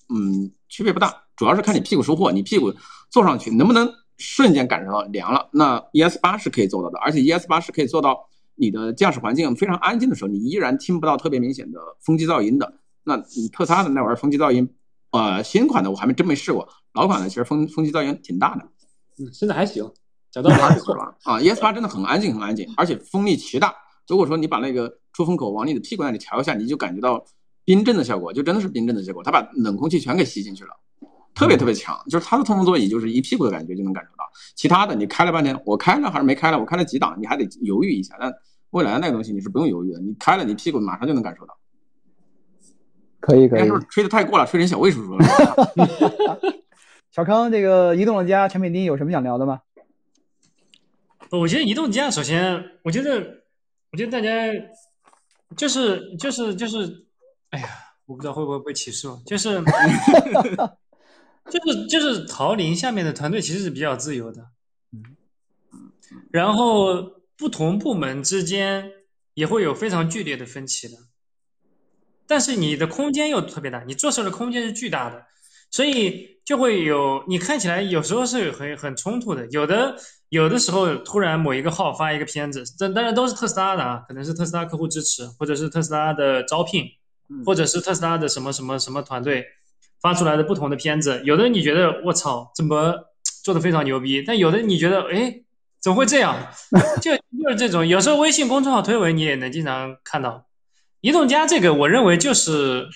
[0.08, 2.74] 嗯，区别不大，主要是看你屁股收货，你屁股
[3.10, 5.48] 坐上去能不能瞬间感受到凉了。
[5.52, 8.28] 那 ES 八是可以做到的，而且 ES 八是可以做到
[8.58, 12.74] 你的驾驶环境非常安静的时候，你依然听不到特别明显的风机噪音的。
[13.04, 14.68] 那你特斯拉的那玩意儿风机噪音，
[15.12, 18.62] 呃，新款的我还没真没试过，老款的其实风风机噪音挺大的。
[19.18, 19.90] 嗯，现在还行，
[20.30, 21.40] 讲到还不错了啊。
[21.40, 23.74] ES 八真的很安静，很安静，而且风力奇大。
[24.06, 27.24] 如果说你把那个出风口往你的屁股那里调一下，你就感觉到
[27.64, 29.22] 冰镇的效果，就真的是冰镇的效果。
[29.22, 30.70] 它把冷空气全给吸进去了，
[31.38, 31.96] 特别特别强。
[32.10, 34.24] 就是它的通风座椅，就是一屁股的感觉就能感受到。
[34.56, 36.58] 其他的你开了半天，我开了还是没开了？
[36.58, 38.16] 我开了几档，你还得犹豫一下。
[38.18, 38.32] 但
[38.70, 41.56] 未来那个东西你是不用犹豫的，你开了你屁股马上就能感受到。
[43.20, 45.24] 可以可以，吹的太过了，吹成小魏叔叔了。
[47.10, 49.60] 小康，这个移动的家产品经理有什么想聊的吗？
[51.30, 53.42] 我觉得移动家，首先，我觉得，
[53.92, 54.30] 我觉得大家
[55.56, 57.06] 就是就是就是，
[57.50, 57.68] 哎呀，
[58.06, 59.62] 我不知道会不会被歧视，就是
[61.50, 64.42] 就是就是陶林下面的团队其实是比较自由的，
[64.92, 65.16] 嗯
[66.30, 68.90] 然后不同部门之间
[69.34, 70.94] 也会有非常剧烈的分歧的。
[72.26, 75.24] 但是你的空间又特别大，你做事的空间是巨大的，
[75.70, 79.46] 所以就会有你看起来有时候是很很冲突的。
[79.50, 79.96] 有的
[80.28, 86.84] 有的时候突然某一个号发一个片子，这当然都是特斯拉的啊，可能是特斯拉客户支持，或者是特斯拉的招聘，
[87.46, 89.46] 或者是特斯拉的什么什么什么团队
[90.00, 91.20] 发出来的不同的片子。
[91.24, 92.94] 有的你觉得我操怎么
[93.42, 95.42] 做的非常牛逼，但有的你觉得哎
[95.80, 96.36] 怎么会这样？
[97.00, 100.46] 就就是这种，有时候微信公众号推文你也能经常看到。
[101.00, 102.88] 移动家这个，我认为就是，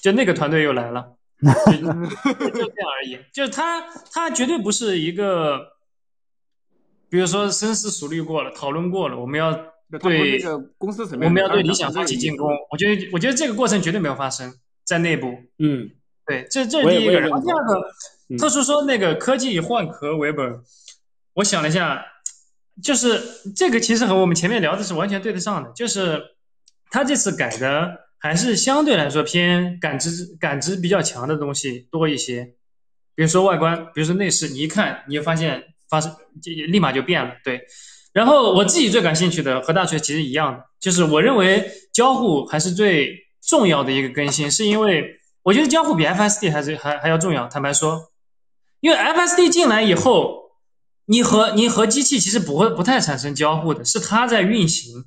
[0.00, 3.18] 就那个团队又来了， 就这样而已。
[3.32, 5.58] 就是他，他绝对不是一个，
[7.10, 9.52] 比如说深思熟虑过了、讨论过了，我们要
[10.00, 10.40] 对
[10.78, 12.48] 公司层面，我们要对理想发起进攻。
[12.70, 15.34] 我觉得，我觉得这个过程绝对没有发生在内部。
[15.58, 15.90] 嗯，
[16.26, 17.20] 对，这这是第一个。
[17.20, 20.60] 然后第二个，特殊说那个科技换壳为本，
[21.34, 22.04] 我想了一下，
[22.82, 23.20] 就是
[23.56, 26.22] 这个其实和我们前面聊的是完全对得上的，就是。
[26.94, 32.44] 他这次改的还是相对来说偏感知感知比较强的东西多一些，
[33.14, 37.32] 比如说外观，比如说内饰，你一看你就发现发生就立马就变了。
[37.42, 37.62] 对，
[38.12, 47.48] 然后我自己最感兴趣的和大锤其实一样的，就是我认为交互还是最重要的一个更新，是因为我觉得交互比 FSD 还是还还要重要。
[47.48, 48.10] 坦白说，
[48.80, 50.52] 因为 FSD 进来以后，
[51.06, 55.04] 你和你和机器其实不会不太产生交互的，是它在运行。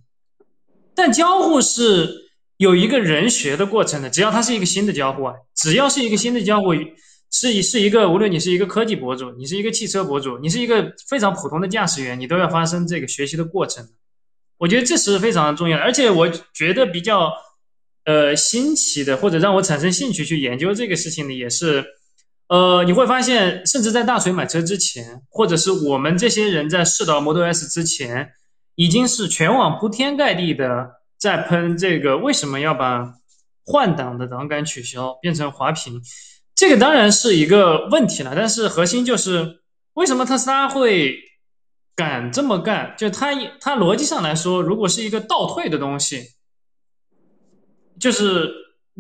[0.94, 6.74] 但交互是有一个人学的过程的，只要它是一个新的交互啊，只要是一个新的交互，
[7.32, 13.90] 是是一个无论你是一个科技博主，你是一个汽车博主，你是一个非常普通的驾驶员，你都要发生这个学习的过程。
[14.58, 17.34] 我觉得这是非常重要的，而且我觉得比较
[18.06, 21.86] 呃新奇的，或者让我产生兴趣去研究这个事情的，也是
[22.48, 28.32] 呃你会发现，甚至在大锤买车之前，或者是我们这些人在试到 Model S 之前。
[28.78, 33.14] 已经是全网铺天盖地的在喷这个，为什么要把
[33.64, 36.02] 换挡的档杆取消变成滑屏？
[36.54, 39.62] 这个当然是一个问题了，但是核心就是
[39.94, 41.16] 为什么特斯拉会
[41.96, 42.94] 敢这么干？
[42.98, 46.32] 就它它逻辑上来说，如果是一个倒退的东西，
[48.00, 48.52] 就是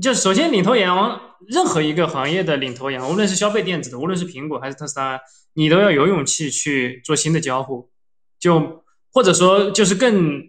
[0.01, 5.19] 就首先领头羊，任何一个行业的领头羊，无论是消费电子的，无论是苹果还是特斯拉，
[5.53, 7.89] 你都要有勇气去做新的交互，
[8.39, 8.83] 就。
[9.15, 10.43] 或者说，就是更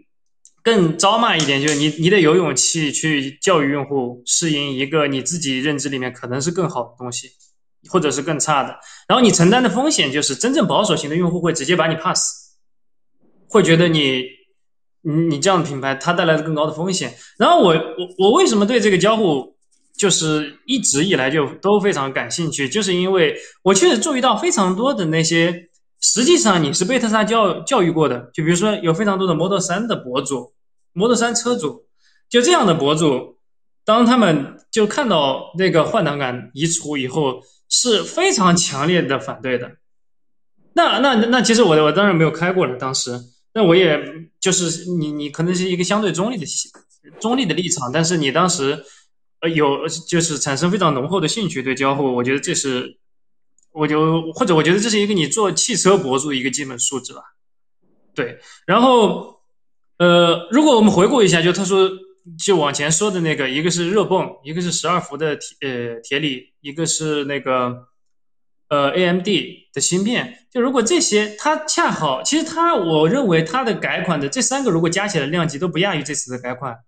[0.60, 7.28] 更招骂一点，就是你你得有勇气去教育用户适应一个你自己认知里面可能是更好的东西，
[7.88, 8.76] 或者是更差的。
[9.06, 12.20] 然后你承担的风险就是真正保守型的用户会直接把你 pass，
[13.48, 14.24] 会觉得你
[15.06, 17.14] 你你这样的品牌它带来的更高的风险。
[17.38, 19.56] 然后我我我为什么对这个交互
[19.96, 25.68] 就是一直以来就都非常感兴趣，就是因为我确实注意到非常多的那些。
[25.98, 30.52] 实际上你是被特斯拉教教育过的，就比如说有非常多的 Model 3的博主
[30.92, 31.86] ，Model 3车主，
[32.28, 33.38] 就这样的博主，
[33.84, 37.40] 当他们就看到那个换挡杆移除以后，
[37.70, 39.72] 是非常强烈的反对的。
[40.74, 43.18] 那那那其实我我当然没有开过了，当时，
[43.56, 43.98] 那我也
[44.38, 46.44] 就是你你可能是一个相对中立的
[47.18, 48.84] 中立的立场，但是你当时
[49.40, 52.98] 呃有就是产生非常浓厚的兴趣对交互，我觉得这是。
[53.78, 57.20] 我就或者我觉得这是一个你做汽车博主一个基本素质吧，
[58.14, 58.38] 对。
[58.66, 59.38] 然后，
[59.98, 61.90] 呃，如果我们回顾一下，就他说
[62.42, 67.86] 就往前说的那个，一个是热泵，一个是十二伏的铁呃铁锂，一个是那个
[68.68, 69.26] 呃 AMD
[69.72, 70.38] 的芯片。
[70.52, 76.78] 就如果这些它恰好，其实它我认为它的改款的这三个如果加起来量级都不亚于这次的改款，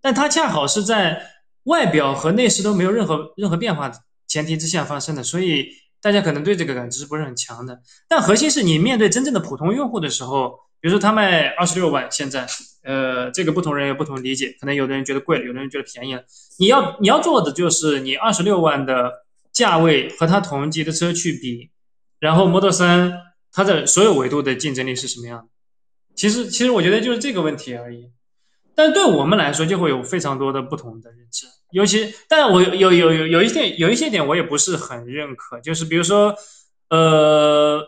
[0.00, 1.22] 但它恰好是在
[1.64, 5.68] 外表和内饰都没有任何任何变化的前提之下发生的，所以
[6.00, 7.80] 大家可能对这个感知不是很强的。
[8.08, 12.46] 但核心是你面对真正的普通用户的时候，比如说他卖二十六万，现在
[12.82, 16.22] 呃这个不同人有不同理解，可能有的人觉得贵了，有的人觉得便宜了。
[16.58, 19.12] 你要你要做的就是你二十六万的
[19.52, 21.70] 价位和它同级的车去比。
[22.18, 23.12] 然后 Model 三
[23.52, 25.48] 它的所有维度的竞争力是什么样的？
[26.14, 28.10] 其实其实我觉得就是这个问题而已。
[28.74, 36.34] 但对我们来说就会有非常多的不同的认知，尤其，但我有有有有一些有一些点我也不是很认可，就是比如说，
[36.88, 37.82] 呃，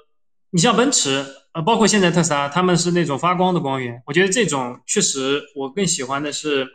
[0.50, 6.68] 你像奔驰，呃，包括现在特斯拉，他们是那种发光的光源，我觉得这种确实我更喜欢的是，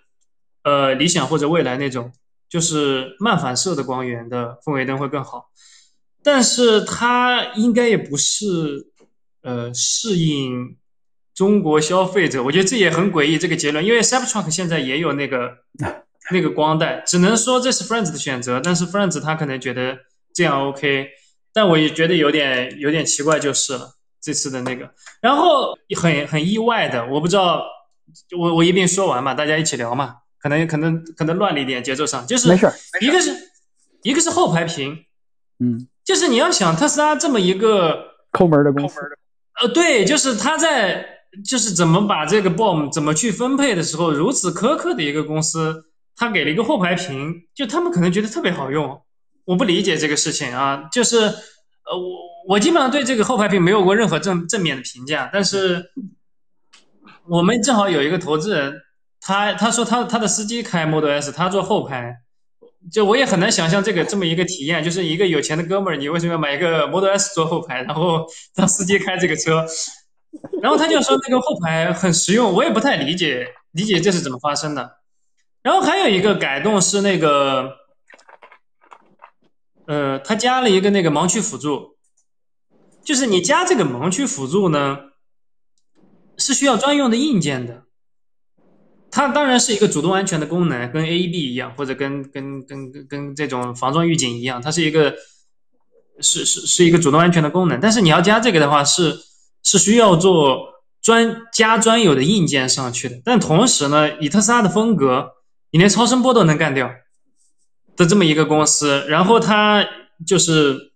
[0.64, 2.12] 呃，理想或者未来那种，
[2.50, 5.50] 就是慢反射的光源的氛围灯会更好。
[6.24, 8.88] 但是它应该也不是，
[9.42, 10.76] 呃，适应
[11.34, 12.44] 中国消费者。
[12.44, 13.86] 我觉得这也很诡异，这个结论。
[13.86, 15.60] 因为 Cybertruck 现在也有那个
[16.32, 18.60] 那个光带，只能说这是 Friends 的选择。
[18.60, 19.98] 但是 Friends 他可能觉得
[20.34, 21.08] 这样 OK，
[21.54, 23.96] 但我也觉得有点有点奇怪就是了。
[24.22, 24.92] 这次的那个，
[25.22, 27.64] 然后很很意外的，我不知道，
[28.38, 30.18] 我我一并说完嘛，大家一起聊嘛。
[30.40, 32.72] 可能可能可能乱了一点节奏上，就是没事，
[33.02, 33.36] 一个是
[34.04, 35.06] 一个是后排屏，
[35.60, 35.88] 嗯。
[36.06, 39.00] 就是你要想特斯拉这么一个抠门的公司，
[39.62, 41.06] 呃，对，就是他在
[41.46, 45.84] 就是怎么把这个 BOM 怎么去分配的时候，如此苛刻的一个公司，
[46.16, 49.00] 他给了一个后排屏，就他们可能觉得特别好用，
[49.46, 55.92] 我不理解这个事情啊，就是呃，我我基本上对这个后排屏没有过任何正正面的评价，但是
[57.28, 58.74] 我们正好有一个投资人，
[59.30, 62.16] 他他说他他的司机开 Model S，他坐后排。
[62.92, 68.26] 就我也很难想象这个这么一个体验，就是一个有钱的哥们儿，你为什么要买一个 Model S 坐后排，然后
[68.56, 69.66] 让司机开这个车？
[70.64, 74.98] 然后他就说那个后排很实用，我也不太理解理解这是怎么发生的。
[75.62, 77.70] 然后还有一个改动是那个，
[79.86, 81.98] 呃，他加了一个那个盲区辅助，
[83.04, 84.98] 就是你加这个盲区辅助呢，
[86.38, 87.84] 是需要专用的硬件的。
[89.12, 95.16] 它当然是一个主动安全的功能，跟 AEB 一样，或者跟跟跟跟跟这种防撞预警一样，它是一个
[96.20, 97.80] 是是是一个主动安全的功能。
[97.80, 99.18] 但是你要加这个的话，是
[99.64, 100.60] 是需要做
[101.02, 103.22] 专加专有的硬件上去的。
[103.24, 105.30] 但同时呢，以特斯拉的风格，
[105.72, 106.92] 你连超声波都能干掉
[107.96, 109.86] 的这么一个公司，然后它
[110.26, 110.89] 就是。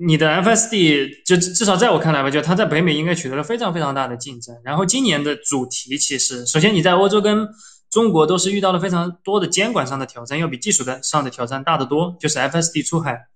[0.00, 4.56] 你的 FSD 就至少在我看来吧，就它在北美应该取得了非常非常大的竞争。
[4.62, 7.48] 然后今年的主题其实，首先你在欧洲跟
[7.90, 12.16] 中国都是遇到了非常多的监管上的挑战，要比技术的上的挑战大得多。
[12.20, 13.26] 就是 FSD 出海，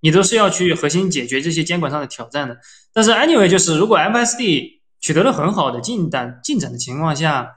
[0.00, 2.58] 你都是要去核心解决这些监管上的挑战的。
[2.92, 7.48] 但是 anyway，就是如果 FSD 取得了很好的进展进展的情况下，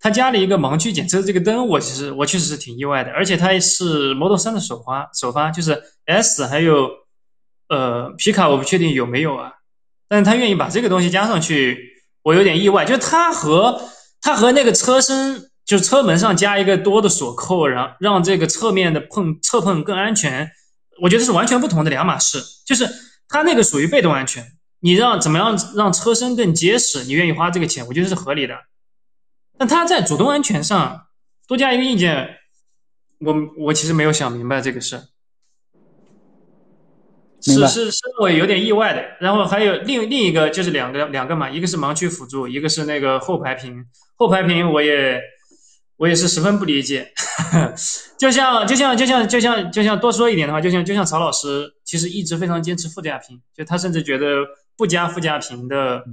[0.00, 3.10] 它加了一个盲区检测这个灯，我其实我确实是挺意外的。
[3.10, 7.01] 而且它是 Model 3的首发，首发就是 S 还有。
[7.72, 9.54] 呃，皮卡我不确定有没有啊，
[10.06, 12.84] 但是他愿意把这个东西加上去，我有点意外。
[12.84, 13.80] 就是他和
[14.20, 20.50] 他和那个车身，就是车门上加一个多的锁扣，然后让这个侧面的碰侧碰更安全，
[21.00, 22.42] 我觉得是完全不同的两码事。
[22.66, 22.86] 就是
[23.26, 24.44] 他那个属于被动安全，
[24.80, 28.54] 你让怎么样让车身更结实，你愿意花这个钱，我觉得是合理的。
[29.56, 31.06] 但他在主动安全上
[31.48, 32.36] 多加一个硬件，
[33.20, 35.04] 我我其实没有想明白这个事。
[37.42, 39.02] 是是是，我有点意外的。
[39.20, 43.84] 然后还有另另一个就是两个两个嘛，一个是盲区辅助，一个是那个后排屏。
[44.16, 45.20] 后排屏我也
[45.96, 47.12] 我也是十分不理解。
[48.18, 54.44] 就像就像就像就像就像多说一点的话，就像就像曹老师其实一直非常坚持副驾屏，就他甚至觉得
[54.76, 56.04] 不加副驾屏的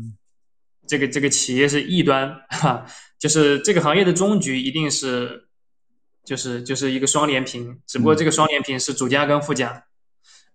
[0.88, 2.84] 这个这个企业是异端 哈，
[3.20, 5.44] 就是这个行业的终局一定是
[6.26, 9.84] 就是就是一个双联屏，只不过这个双联屏是主驾跟副驾。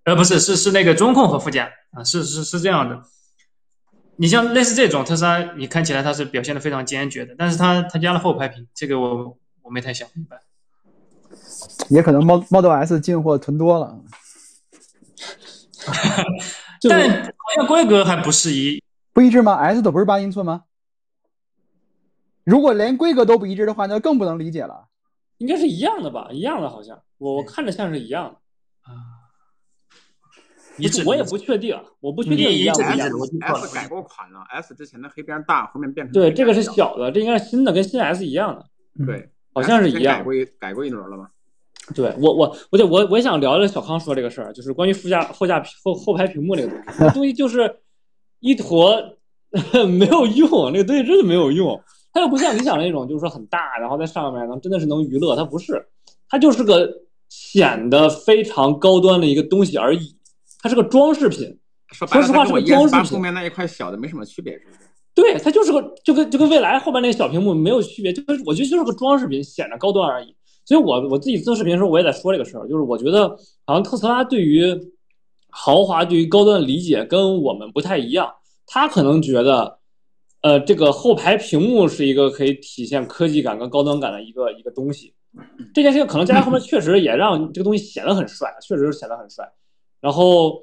[0.05, 3.03] 呃，不是，是是那个中控和副驾啊，是是是这样的。
[4.17, 10.41] 你像类似这种特斯拉，你看起来它是表现的非常坚决的，但是它它加了后排屏，这个我我没太想明白。
[11.89, 13.99] 也可能 Model S 进货囤多了。
[16.89, 18.83] 但好像规格还不是一
[19.13, 20.65] 不一致吗？S 都不是八英寸吗？
[22.45, 24.89] 如果连规格都不一致的话，那更不能理解了。
[25.39, 26.29] 应该是一样的吧？
[26.31, 28.39] 一样的，好像我我看着像是一样的啊。
[30.79, 33.09] 一致，我也不确定，我不确定一样不一样。
[33.41, 38.65] S 改过款了，S 之前的黑边大，后面变成对，这个是小的，这应该是新的，跟新 S 一样的。
[39.07, 40.19] 对，好像是一样。
[40.19, 41.29] 改过改过一轮了吗？
[41.95, 47.81] 对我我我就我我想聊聊小康说这个事儿，就是关于副驾后驾后后排屏幕那个东西，那东西就是
[48.41, 48.97] 一坨
[49.87, 51.79] 没有用，那个东西真的没有用，
[52.13, 55.87] 它又不像理想那种，就是说很大，然后在上面能真的是能娱乐，它不是，
[56.27, 56.91] 它就是个
[57.29, 60.17] 显得非常高端的一个东西而已，
[60.65, 61.41] 它是个装饰品。
[61.93, 63.05] 说实话，是个装饰品。
[63.05, 64.79] 后面那一块小的没什么区别，是不是？
[65.15, 70.35] 对，它就是个就跟就跟未来后面那个小屏幕没有区别，就是我觉得就是个装饰品，显得高端而已。
[70.65, 73.29] 所以，我我自己做视频的时候，我也在说这个事儿，就是我觉得
[73.67, 74.75] 好像特斯拉对于
[75.51, 78.33] 豪华、对于高端的理解跟我们不太一样。
[78.67, 79.79] 他可能觉得，
[80.41, 85.15] 呃，这个后排屏幕是一个可以体现科技感跟高端感的一个一个东西。
[85.75, 89.47] 这件事情可能加在后面确实也让这个东西显得很帅，确实是显得很帅。
[90.05, 90.63] 然后，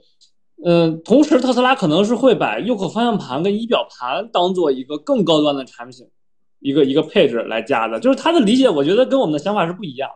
[0.64, 6.08] 嗯，同时特斯拉可能是会把右口方向盘跟仪表盘当做一个更高端的产品。
[6.60, 10.08] 一个一个配置来加的，就是他的理解，我觉得跟我们的想法是不一样。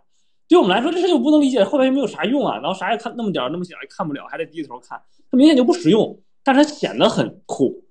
[0.48, 2.60] 对我们来说，这事就不能理解，后排屏幕有啥用啊？
[2.60, 5.02] 然后啥也看那么点儿那么小也看不了，还得低头看，
[5.32, 6.22] 它明显就不实用。
[6.44, 7.84] 但是它显得很酷，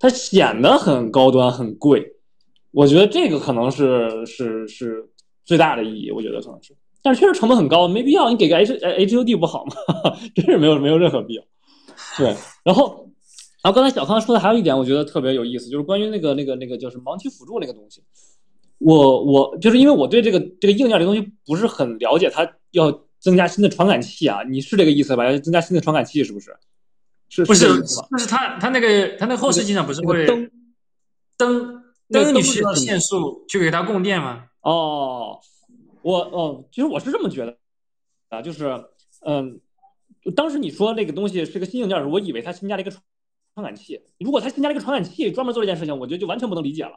[0.00, 2.16] 它显得很高端很贵。
[2.72, 5.08] 我觉得这个可能是是是
[5.44, 6.74] 最大的意义，我觉得可能是。
[7.02, 8.30] 但是确实成本很高，没必要。
[8.30, 9.72] 你给个 H H U D 不好吗？
[10.34, 11.42] 真是没有没有任何必要。
[12.16, 13.00] 对，然后。
[13.64, 18.02] 然后刚才小康说的还有一点，我觉得特别有意思，就是关于那个那个那个就是盲区辅助那个东西。
[18.78, 22.90] 我我就是因为我对这个这个硬件这东西不是很了解，它要
[23.20, 25.30] 增加新的传感器啊，你是这个意思吧？
[25.30, 26.52] 要增加新的传感器是不是？
[27.28, 27.64] 是不是？
[28.10, 30.50] 但是它它那个它那个后视镜上不是会灯
[31.36, 34.46] 灯灯你需要限速去给它供电吗？
[34.62, 35.38] 哦，
[36.02, 37.56] 我哦，其实我是这么觉得
[38.28, 38.84] 啊，就是
[39.24, 39.60] 嗯，
[40.36, 42.92] 当时你说那个东西是个新硬件时，我以为它新加了一个。
[43.54, 46.92] 传感器，如果它新加了一个传感器，专门做这件事情，我觉得就完全不能理解了，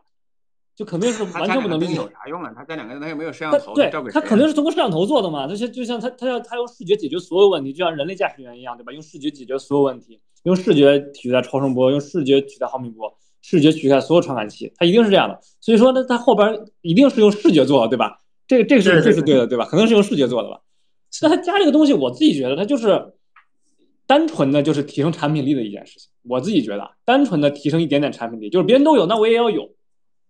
[0.74, 1.96] 就肯定是完全不能理解。
[1.96, 2.54] 有啥用啊？
[2.56, 3.74] 它加两个，它又没有摄像头。
[3.74, 5.48] 对，它肯定是通过摄像头做的嘛。
[5.50, 8.94] 那些就像它它要它用视觉解决所有问题，就像人类驾驶员一样，对吧？
[8.94, 15.38] 用视觉解决所有问题，用视觉取代超声波，用视觉取代毫米波，视觉取代所有传感器，它一定是这样的。
[15.60, 18.22] 所以说呢，它后边一定是用视觉做的，对吧？
[18.48, 19.66] 这个这个是这是对的，对吧？
[19.66, 20.62] 可能是用视觉做的吧？
[21.22, 23.14] 那他加这个东西，我自己觉得他就是。
[24.08, 29.72] 单纯的就是提升产品力的一件事情，我自己觉得，单纯的提升一点点产品力，就是别人都有，那我也要有。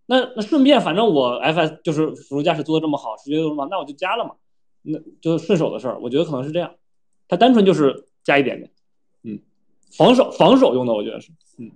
[0.06, 4.32] 那那顺便，反正我 FS 就是辅助驾驶做的这么好，视觉做这么好，那我就加了嘛，
[4.82, 6.00] 那就顺手的事儿。
[6.00, 6.74] 我觉得可能是这样，
[7.28, 8.72] 它单纯就是加一点点，
[9.24, 9.40] 嗯，
[9.92, 11.70] 防守防守用的，我觉得是，嗯，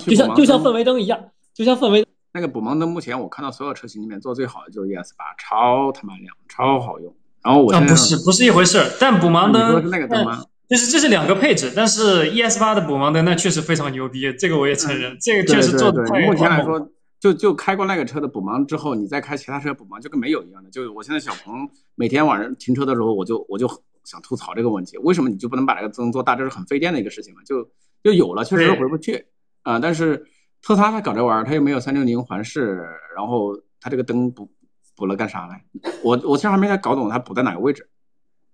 [0.00, 7.14] 就像就像氛围灯一样，就像氛围那个补盲灯，目前我看到所有车型里面做最好的就是 ES 八，超他妈亮，超好用。
[7.42, 10.44] 然后我不是不是一回事儿，但补盲灯是那个灯吗？
[10.68, 16.88] 就是这是两个配置，但是 ES 八的补盲灯那确实非常牛逼，这个我也承认，这个确实做的太目前来说，
[17.20, 20.70] 就就开过那个车的补盲之后，你再开其他车补盲就跟没有一样的。
[20.70, 23.68] 就我现在小鹏每天晚上停车的时候，我就我就
[24.04, 26.34] 想吐槽这个问题，为什么你就不能把这个灯做大？
[26.34, 27.42] 这是很费电的一个事情嘛。
[27.44, 27.68] 就
[28.02, 29.26] 就有了，确实回不去
[29.62, 29.78] 啊。
[29.78, 30.24] 但是
[30.62, 32.86] 特斯拉它搞这玩意儿，它又没有三六零环视，
[33.16, 34.48] 然后它这个灯补
[34.96, 35.54] 补了干啥呢？
[36.02, 37.88] 我我其实还没太搞懂它补在哪个位置。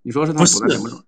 [0.02, 1.04] 你说是它补在什么？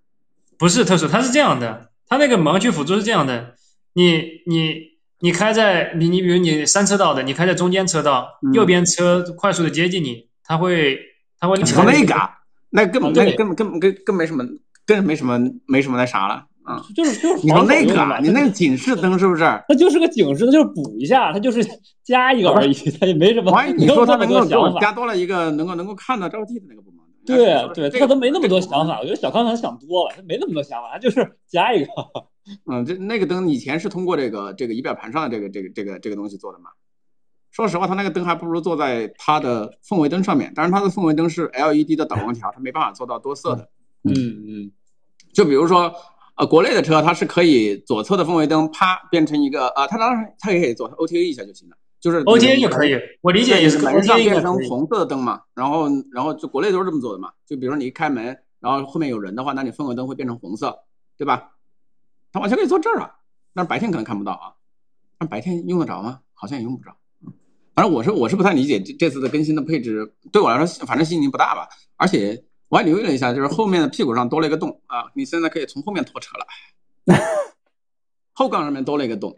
[0.57, 3.55] 不是特殊，它是这样的，它那个盲区辅助是这样的，
[3.93, 10.99] 你你你开在你你比如你三车道的，你开在中间车道，右边车快速的接近你，它会
[11.39, 11.57] 它会。
[11.63, 12.15] 调那个，
[12.69, 14.45] 那根本那根本根本跟跟没什么，
[14.85, 16.45] 更没什么没什么那啥了
[16.75, 16.85] 啊。
[16.95, 17.43] 就是就是。
[17.43, 19.43] 你说那个，你那个警示灯是不是？
[19.67, 21.65] 它就是个警示灯，就是补一下，它就是
[22.03, 23.51] 加一个而已，它也没什么。
[23.77, 27.03] 你说它能够加多了一个能够能够看到照地的那个不吗？
[27.23, 28.99] 对对，他都没那么多想法。
[28.99, 31.91] 我觉得小康可能想多了，他没那么多想法，他就是加一个。
[32.65, 36.71] 嗯，这那个灯以前是通过这个这个仪表盘上的这个这个这个这个东西做的嘛？
[37.51, 40.51] 说实话，它那个灯还不如做在它的氛围灯上面。
[40.55, 43.69] 当然，它的氛围灯是 LED 的导光条，它没办法做到多色的。
[44.03, 44.71] 嗯嗯。
[45.31, 45.93] 就比如说，
[46.41, 51.77] 呃，国内的车它是可以左侧的氛围灯啪变成一个啊，它当然它也可以做 OTA 一下就行了。
[51.99, 60.75] 就是 O T A 就可以，我理解也是门上变成红色的灯嘛，然后然后就国内都是这么做的嘛，就比如说你一开门，然后后面有人的话，那你氛围灯会变成红色，
[61.15, 61.51] 对吧？
[62.31, 63.11] 它完全可以做这儿啊，
[63.53, 64.49] 但是白天可能看不到啊，
[65.19, 66.21] 但白天用得着吗？
[66.33, 66.89] 好像也用不着。
[67.75, 71.69] 反正我是我是不太理解这这次的更新的配置，对我来说反正吸引力不大吧。
[71.97, 76.47] 而且我还留意了一下，就是后面的屁股上多了一个洞啊，你现在可以从后面拖车了，
[78.31, 79.37] 后杠上面多了一个洞。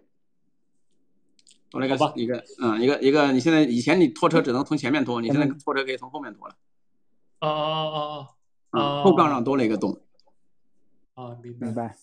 [1.72, 6.56] 多了一个一个嗯一个一个，你现在以前你拖车只能从前面拖，你现在拖车可以从后面拖了。
[7.40, 7.58] 哦哦
[7.92, 8.28] 哦
[8.70, 10.00] 哦，啊，后杠上多了一个洞。
[11.16, 11.66] 啊，明白。
[11.66, 11.98] 明白。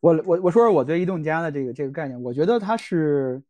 [0.00, 3.42] 我我我说说我对移动家的这个这个概念，我觉得它是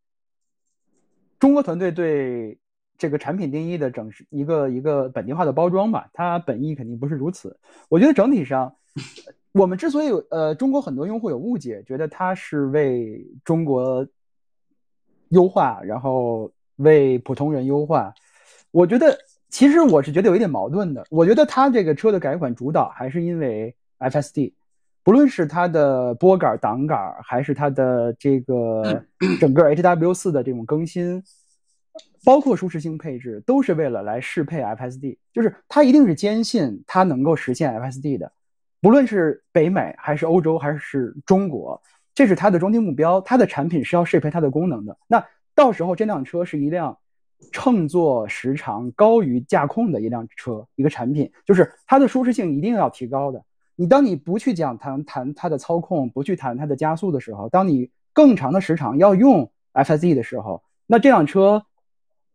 [1.38, 2.58] 中国团队对
[3.02, 7.58] 这个产品定义的整一个一个本地化的包装吧，它本意肯定不是如此。
[7.88, 8.72] 我觉得整体上，
[9.50, 14.06] 我们之所以有呃中国很多用户有误解，觉得它是为中国
[15.30, 18.14] 优化，然后为普通人优化，
[18.70, 21.04] 我觉得其实我是觉得有一点矛盾的。
[21.10, 24.52] 我觉得它这个车的改款主导还是因为 FSD。
[25.04, 29.04] 不论是它的拨杆、挡杆，还是它的这个
[29.40, 31.20] 整个 HW 四的这种更新，
[32.24, 35.18] 包括舒适性配置，都是为了来适配 FSD。
[35.32, 38.32] 就是它一定是坚信它能够实现 FSD 的，
[38.80, 41.82] 不论是北美还是欧洲还是中国，
[42.14, 43.20] 这是它的终极目标。
[43.20, 44.96] 它的产品是要适配它的功能的。
[45.06, 45.24] 那
[45.54, 46.96] 到时候这辆车是一辆
[47.50, 53.44] 乘坐时长高于驾控的一辆车，一个产品，就是它的舒适性一定要提高的。
[53.74, 61.64] 你当你不去讲谈谈它的操控，不去谈它的加速的时候，当你更长的时长要用 FSD 的时候，那这辆车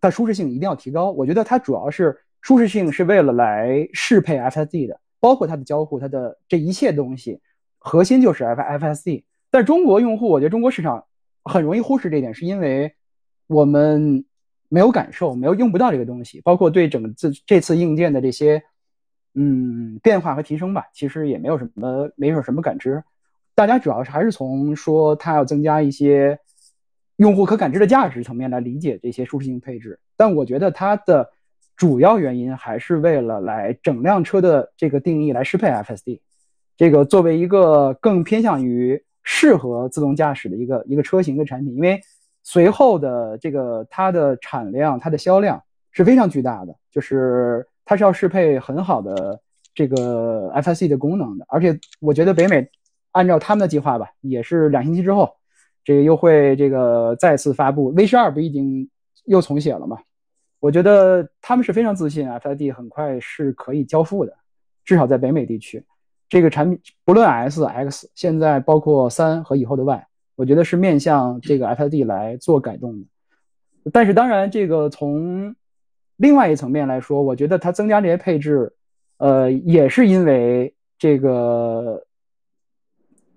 [0.02, 1.12] 的舒适性一定要提高。
[1.12, 7.40] 我觉得它主要是舒适性是为了来适配 FSD 的，包括它的交互，它的这一切东西，
[7.78, 9.24] 核心就是 F FSD。
[9.50, 11.04] 但中国用户，我觉得中国市场
[11.44, 12.94] 很容易忽视这点，是因为
[13.48, 14.26] 我们
[14.70, 18.64] 没有感受，没有用不到这个东西，包括对整次这次硬件的这些。
[19.40, 23.04] 嗯，变化和提升吧，其实也没有什么，没有什么感知。
[23.54, 26.40] 大家主要是还是从说它要增加一些
[27.18, 30.00] 用户可感知的价值层面来理解这些舒适性配置。
[30.16, 31.30] 但我觉得它的
[31.76, 36.22] 主要原因还是为了来整辆车的这个定义来适配 FSD，
[36.76, 41.76] 这个作为一个更偏向于适合自动驾驶的一个一个车型的产品。
[41.76, 42.02] 因为
[42.44, 45.62] 随后的这个它的产量、它的销量
[45.92, 47.68] 是非常巨大的，就是。
[47.90, 49.40] 它是要适配很好的
[49.74, 52.70] 这个 FSD 的功能的，而且我觉得北美
[53.14, 55.37] 按照他们的计划吧，也是两星期之后，
[55.88, 58.90] 这个又会这个再次发布 V 十二不已经
[59.24, 59.98] 又重写了嘛？
[60.60, 64.34] 我觉得他们是非常自信，FSD 很快是可以交付的，
[64.84, 65.82] 至少在北美地区，
[66.28, 73.08] 这个产品不论 S、X，现在包括三和以后的 Y，我觉得是面向这个 FSD 来做改动的。
[73.94, 75.56] 但是当然，这个从
[76.18, 78.74] 另外一层面来说，我觉得它增加这些配置，
[79.20, 82.04] 呃，也是因为这个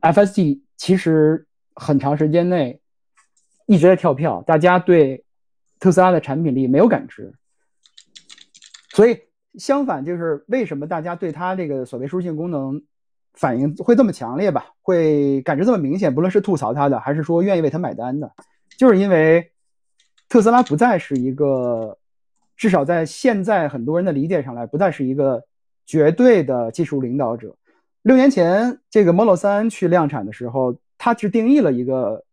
[0.00, 2.80] FSD 其实很长时间内
[3.66, 5.24] 一直在跳票，大家对
[5.78, 7.34] 特斯拉的产品力没有感知，
[8.90, 9.20] 所以
[9.58, 12.82] 相反，就是为什么大家对它这个所谓舒适性功能
[13.34, 18.32] 反应会这么强烈吧，会感知这么明显，不论是吐槽它的，还是说愿意为它买单的，
[18.78, 19.50] 就是因为
[20.28, 21.96] 特斯拉不再是一个。
[22.56, 25.42] 至少在现在很多人的理解上来，不再是一个
[25.86, 27.56] 绝对的技术领导者。
[28.02, 32.24] 六年前，这个 Model 3去量产的时候，它是定义了一个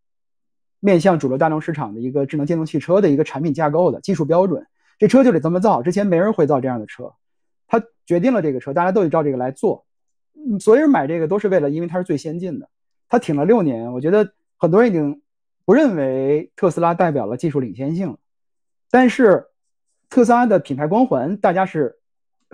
[0.81, 4.67] 面向主流大众市场的一个智能电动汽车的一个产品架构的技术标准。
[4.99, 7.13] 这车就得这么造，之前没人会造这样的车。
[7.65, 9.85] 他决定了这个车，大家都得照这个来做。
[10.59, 12.69] 所有人买这个都是为了，因为它是最先进的。
[13.07, 15.21] 他挺了六年，我觉得很多人已经
[15.63, 18.17] 不认为特斯拉代表了技术领先性了，
[18.91, 19.45] 但是。
[20.09, 21.97] 特斯拉的品牌光环，大家是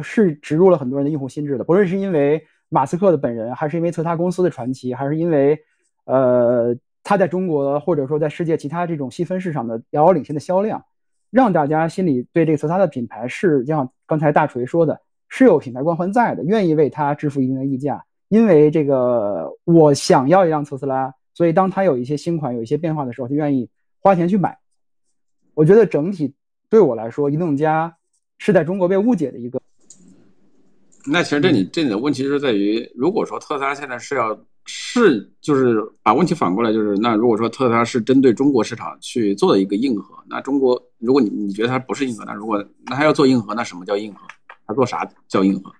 [0.01, 1.64] 是植入了很多人的用户心智的。
[1.64, 5.64] 不论是因为马斯克的本人，还是因为特斯拉公司的传奇，还是因为
[6.05, 10.83] 呃它在中国或者说在世界其他这种细分市场的遥遥领先的销量，
[11.29, 14.99] 让大家心里对这个特斯拉的品牌是像刚才大锤说的，
[15.29, 18.03] 是有品牌光环在的，愿意为它支付一定的溢价。
[18.29, 24.57] 因为这个我想要一辆特斯拉，所以当它有一些新款、有一些变化的时候，就愿意花钱去买。
[25.53, 26.33] 我觉得整体。
[26.69, 27.95] 对我来说，移动家
[28.39, 29.61] 是在中国被误解的一个。
[31.05, 34.35] 那其实这里这里的问题是在于，如果说特斯拉现在是要
[34.66, 44.22] 是就是把问题反过来，就是那如果说特斯拉是针对中国市场去做的一个硬核，那中国如果你你觉得它不是硬核，那如果那它要做硬核，那什么叫硬核？
[44.66, 45.72] 它做啥叫硬核？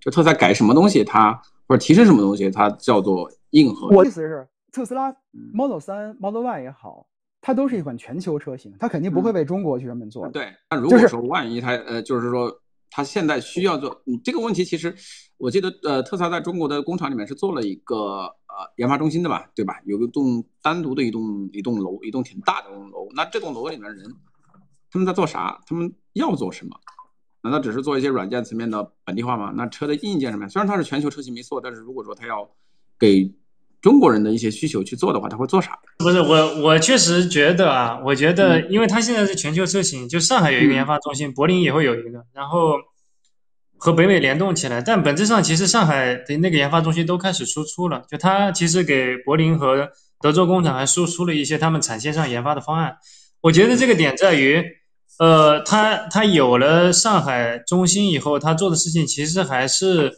[0.00, 1.32] 就特斯拉改什么东西，它
[1.66, 3.88] 或者提升什么东西，它叫做硬核。
[3.88, 5.14] 我意思是，特斯拉
[5.52, 7.06] Model 三、Model Y 也好。
[7.46, 10.26] 它都是一款全球车型，它肯定不会为中国去专门做。
[10.28, 12.50] 对，那如果说万一它呃，就是说
[12.90, 14.96] 它现在需要做，你这个问题其实
[15.44, 19.78] 我记得呃，特斯拉在中国的工厂里面是做了一个呃研发中心的吧，对吧？
[19.84, 23.06] 有一栋单独的一栋一栋楼，一栋挺大的楼。
[23.14, 24.10] 那这栋楼里面人
[24.90, 25.60] 他们在做啥？
[25.66, 26.74] 他们要做什么？
[27.42, 29.52] 难道只是做一些软件层面的本地化吗？
[29.54, 32.48] 那车的硬件上面，虽然它是全球车型没错，但是如果说它要
[32.98, 33.30] 给
[33.82, 35.78] 中国人的一些需求去做的话，他会做啥？
[35.98, 42.78] 不是我，我确实觉得啊，我觉得，因为它现在是全球车型，就上海有一个研发中心，柏林也会有一个，然后
[43.84, 44.80] 和北美联动起来。
[44.80, 49.90] 但本质上，其实上海的那个研发中心都开始输出了，就它其实给柏林和
[50.22, 52.96] 德州工厂还输出了一些他们产线上研发的方案。
[53.42, 54.64] 我觉得这个点在于，
[55.18, 60.14] 呃，它它有了上海中心以后，它做的事情其实还是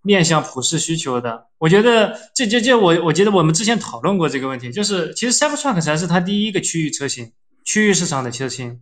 [0.00, 1.46] 面向普世需求的。
[1.58, 7.32] 我觉得这这这，我我觉得我们之前讨论过这个问题，就是其实 Cybertruck 才是它第一个区域车型，
[7.64, 8.78] 区域市场的车型。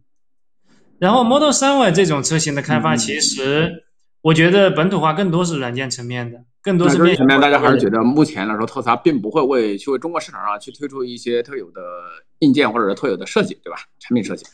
[0.99, 3.86] 然后 Model 3 Y 这种车型的开发，其实
[4.27, 7.41] 我觉得本土化更多是软件层面的，更多是面层面。
[7.41, 11.81] 大家还是觉得目前来说，特斯拉并不会为去为中国市场上去推出一些特有的
[12.41, 13.79] 硬件或者是特有的设计，对吧？
[14.01, 14.45] 产品设计。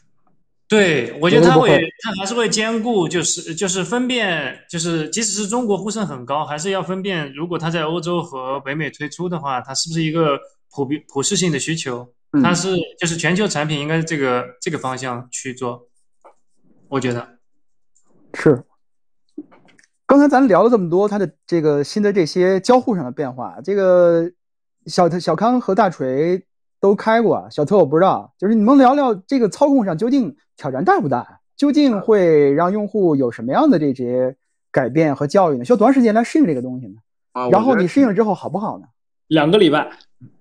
[0.69, 10.39] 对，我觉得它会，它还是会兼顾，就是就是分辨，就是即使是中国呼声很高，还是要分辨，如果它在欧洲和北美推出的话，它是不是一个
[10.71, 12.13] 普遍普适性的需求？
[12.43, 15.89] 它是就是全球产品应该这个这个方向去做。
[16.89, 17.39] 我觉得
[18.35, 18.63] 是。
[20.13, 24.31] 刚才咱聊了这么多，它的这个新的这些交互上的变化，这个
[24.85, 26.45] 小小康和大锤。
[26.81, 31.39] 都开过，小特我不知道，就是你们聊聊这个操控上究竟挑战大不大？
[31.57, 34.35] 究竟会让用户有什么样的这些
[34.73, 35.65] 改变和教育呢？
[35.65, 36.95] 需要多长时间来适应这个东西呢？
[37.31, 38.87] 啊，然后你适应了之后好不好呢？
[39.29, 39.89] 两个礼拜，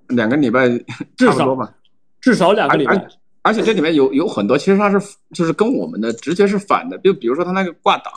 [0.07, 0.67] 两个礼拜
[1.15, 1.75] 至少吧，
[2.19, 3.07] 至少两个礼拜。
[3.43, 4.99] 而且这里面有有很多，其实它是
[5.31, 8.11] 就是跟我们的直接是反的，就比如说它那个挂档，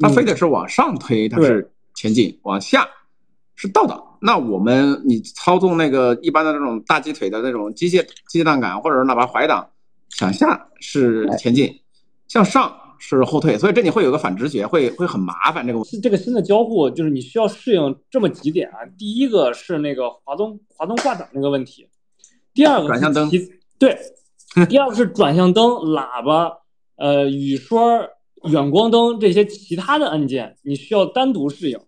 [0.00, 2.88] 它非得是往上推，它是前进；往下
[3.54, 4.02] 是倒档。
[4.22, 9.70] 那我们你操纵那个一般的那种大鸡腿的那种机械机械档杆，或者是哪怕怀档，
[10.10, 11.80] 向下是前进，
[12.28, 15.66] 向上是后退，所以这里会有个反直觉，会会很麻烦。
[15.66, 18.84] 这个这个新的交互就是你需要适应这么几点啊。
[18.98, 21.88] 第一个是那个滑动滑动挂档那个问题，
[22.52, 23.30] 第二个转向灯
[23.78, 23.98] 对，
[24.68, 26.58] 第二个是转向灯、喇叭、
[26.96, 27.80] 呃雨刷、
[28.44, 31.78] 远光灯这些其他的按键，你需要单独适应。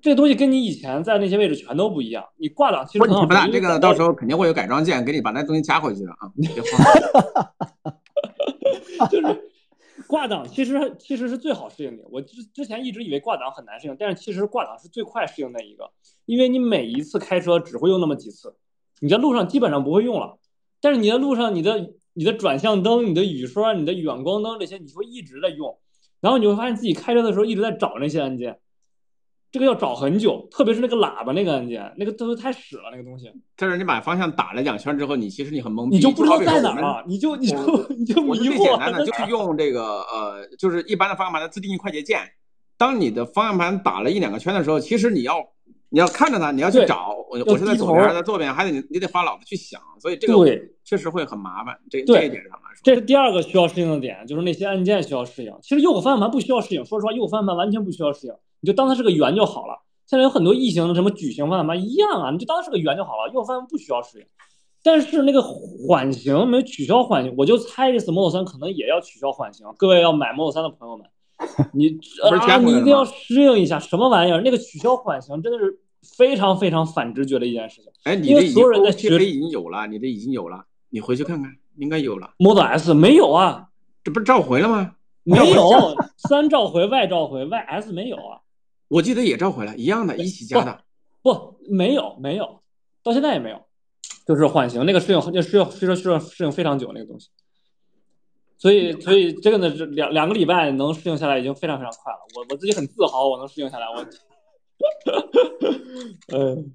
[0.00, 2.24] 这东西跟你以前在那些位置全都不一样。
[2.36, 6.30] 你挂档其实问题不大，这个到时候肯定会有改装件给你把那东西加回去的啊。
[9.10, 9.50] 就是
[10.06, 12.04] 挂档其实其实是最好适应的。
[12.10, 15.90] 我之之前一直以为挂档很难适应，但是其实挂档是最快适应的一个，
[16.24, 18.54] 因为你每一次开车只会用那么几次，
[19.00, 20.38] 你在路上基本上不会用了。
[20.80, 25.78] 但是你在路上，你的你的转向灯、你的雨刷、你的远光灯这些，你会一直在用，
[26.20, 28.58] 然后你会发现自己开车的时候一直在找那些按键。
[29.52, 33.30] 这个要找很久，特别是那个喇叭那个按键，那个都太屎了，那个东西。
[33.54, 38.56] 但是你把方向打了两圈之后，你其实你很懵逼，你就不知道在哪儿，你就你就你就迷惑。
[38.56, 42.20] 最简单的就是用这个呃，就是一般的方向盘的自定义快捷键。
[42.76, 45.42] 当你的方向盘打了一两个圈的时候，其实你要
[45.90, 50.34] 你要看着它，你要去找我我是在左边在右边，还得你得花脑子去想，所以这个
[50.84, 51.78] 确实会很麻烦。
[51.90, 55.52] 这这一点上来说，这是第二个需要适应的点，就是那些按键需要适应。
[55.62, 58.34] 其实右方向盘不需要适应，说实话，右方向盘完全不需要适应。
[58.60, 59.82] 你就当它是个圆就好了。
[60.06, 63.32] 现在有很多异形的什么矩形方向盘一样啊，你就当是个圆就好了。
[63.32, 64.26] 右方向盘不需要适应，
[64.82, 69.66] 但是那个缓行没取消缓行，我就猜这次 Model 3可能也要取消缓行。
[69.76, 71.06] 各位要买 Model 3的朋友们，
[71.72, 74.40] 你啊，你一定要适应一下什么玩意儿？
[74.42, 75.78] 那个取消缓刑真的是
[76.16, 77.92] 非常非常反直觉的一件事情。
[78.04, 82.34] 哎，你的所有人在学已经有了，你的已经有了，你回去看看，应该有了。
[82.38, 83.68] Model S 没有啊？
[84.02, 84.94] 这不是召回了吗？
[85.24, 88.40] 没有，三召回外召回，Y S 没有啊。
[88.88, 90.84] 我记得也召回了，一样的，一起加的。
[91.20, 92.60] 不，没有，没有，
[93.02, 93.60] 到现在也没有，
[94.24, 97.28] 就是缓刑那个适应，就适应，适应，适应，适应非常久那个东西。
[98.58, 102.18] 所以，所以这个呢，这两两个礼拜能适应下来已经非常非常快了。
[102.34, 103.86] 我我自己很自豪，我能适应下来。
[103.86, 104.04] 我，
[106.36, 106.74] 嗯，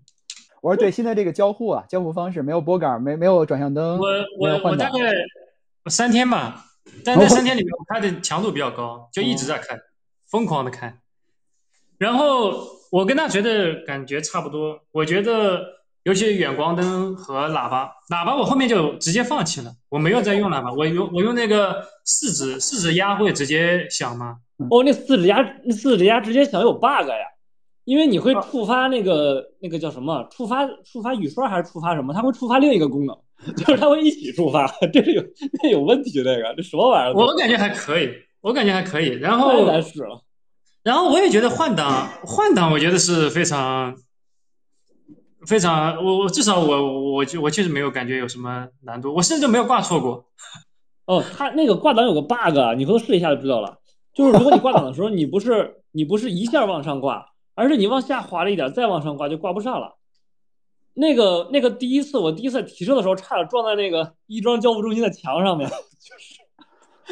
[0.61, 4.07] 我说对，现在这个交互啊，交互方式没有拨杆，没没有转向灯，我
[4.39, 5.11] 我我大概
[5.87, 6.65] 三天吧，
[7.03, 9.79] 但那三天里面我开的强度比较高，就一直在开，
[10.29, 10.99] 疯狂的开。
[11.97, 24.37] 然后我跟大锤的感觉差不多，我觉得尤其是远光灯和喇叭，喇叭我后面就直接放弃了，我没有再用喇叭，我用我用那个四指四指压会直接响吗？
[24.69, 27.25] 哦，那四指压那四指压直接响有 bug 呀，
[27.85, 30.27] 因为你会触发那个那个叫什么？
[30.31, 32.13] 触发触发雨刷还是触发什么？
[32.13, 33.15] 它会触发另一个功能，
[33.55, 35.21] 就是它会一起触发，这是有
[35.61, 37.15] 这有问题那个，这什么玩意儿？
[37.15, 38.09] 我感觉还可以，
[38.41, 40.21] 我感觉还可以，然后太难使了。
[40.83, 43.95] 然后我也觉得换挡换挡，我觉得是非常
[45.45, 50.25] 非常，我我至少我我就我确实没有感觉有什么难度，我甚至没有挂错过。
[51.05, 53.79] 哦，它那个挂档有个 bug，你回头试一下就知道了。
[54.13, 57.25] 就是如果你挂档的时候，你不是你不是一下往上挂，
[57.55, 59.97] 而是你往下滑了一点再往上挂，就挂不上了。
[60.93, 65.69] 那个那个第一次我第一次提车的时候，差点撞在那个亦庄交付中心的墙上面，
[65.99, 66.17] 就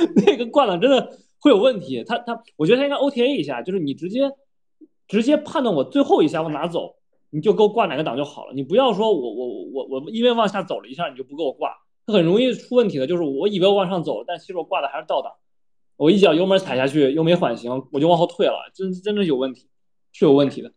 [0.05, 1.17] 是那个挂档真的。
[1.41, 4.29] 会有问题，他他，我觉得他应该 OTA 一下，就是你直接
[5.07, 6.95] 直接判断我最后一下往哪走，
[7.31, 8.53] 你就给我挂哪个档就好了。
[8.53, 11.71] 你不要说我我我我因为往下走了一下，你就不给我挂，
[12.05, 13.05] 它很容易出问题的。
[13.07, 15.31] 就是我以为我往上走，但其实我挂的还是倒档，
[15.97, 19.67] 我一脚油门踩下去又没缓行，我就往后退了，真真的有问题，
[20.11, 20.71] 是有问题的。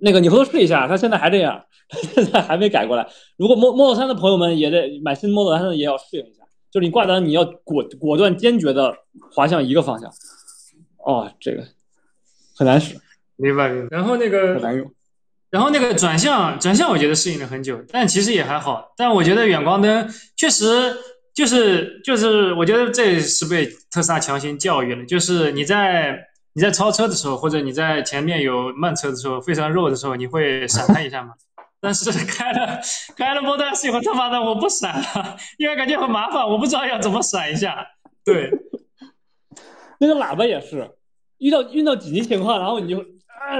[0.00, 1.64] 那个你回头试一下，它现在还这样，
[2.14, 3.08] 现在还没改过来。
[3.36, 6.44] 如果 Model 3的朋友们也得买新 Model 3，也要适应一下。
[6.70, 8.94] 就是你挂档，你要果果断坚决的
[9.32, 10.08] 滑向一个方向。
[10.98, 11.64] 哦，这个
[12.54, 12.94] 很难使，
[13.40, 13.96] 明白明白。
[13.96, 14.92] 然后那个很难用。
[15.50, 18.92] 然后那个转向转向，我觉得适应了很久，但其实也还好。
[18.96, 20.96] 但我觉得远光灯确实
[21.34, 25.04] 就是就是，我觉得这是被特斯拉强行教育了。
[25.06, 26.16] 就是你在
[26.52, 31.34] 你在超车的时候，或者你在前面有慢车的时候，非常肉的时候，你会闪它一下吗？
[31.82, 32.78] 但是开了
[33.16, 37.88] 开了 Model S 以后，他妈的我不闪了，因为感觉很麻烦，我不知道要怎么闪一下。
[38.24, 38.52] 对，
[39.98, 40.88] 那个喇叭也是，
[41.38, 43.04] 遇到遇到紧急情况，然后你就。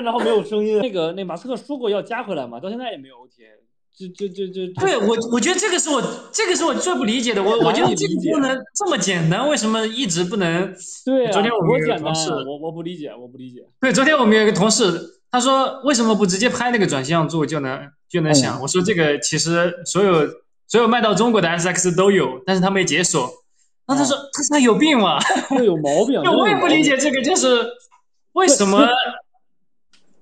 [0.02, 0.78] 然后没有声音。
[0.78, 3.60] 那个那马斯克说过要加回来嘛，到现在也没有 OTA。
[3.92, 6.00] 就就就就对我，我觉得这个是我
[6.32, 7.42] 这个是我最不理解的。
[7.42, 10.74] 我我觉得这个不能这么简单，为什么一直不能？
[11.04, 13.60] 对啊，昨天我们有个同事，我我不理解，我不理解。
[13.78, 18.58] 对，昨天我们有一个同事，他说为什么不直接拍那个转向柱就能就能响？
[18.62, 20.26] 我说这个其实所有
[20.66, 23.28] 所有卖到中国的 SX 都有，但是他没解锁。
[23.86, 25.18] 然后他说他说有病吗？
[25.62, 26.18] 有毛病。
[26.24, 27.68] 我也不理解这个，就是
[28.32, 28.78] 为什么？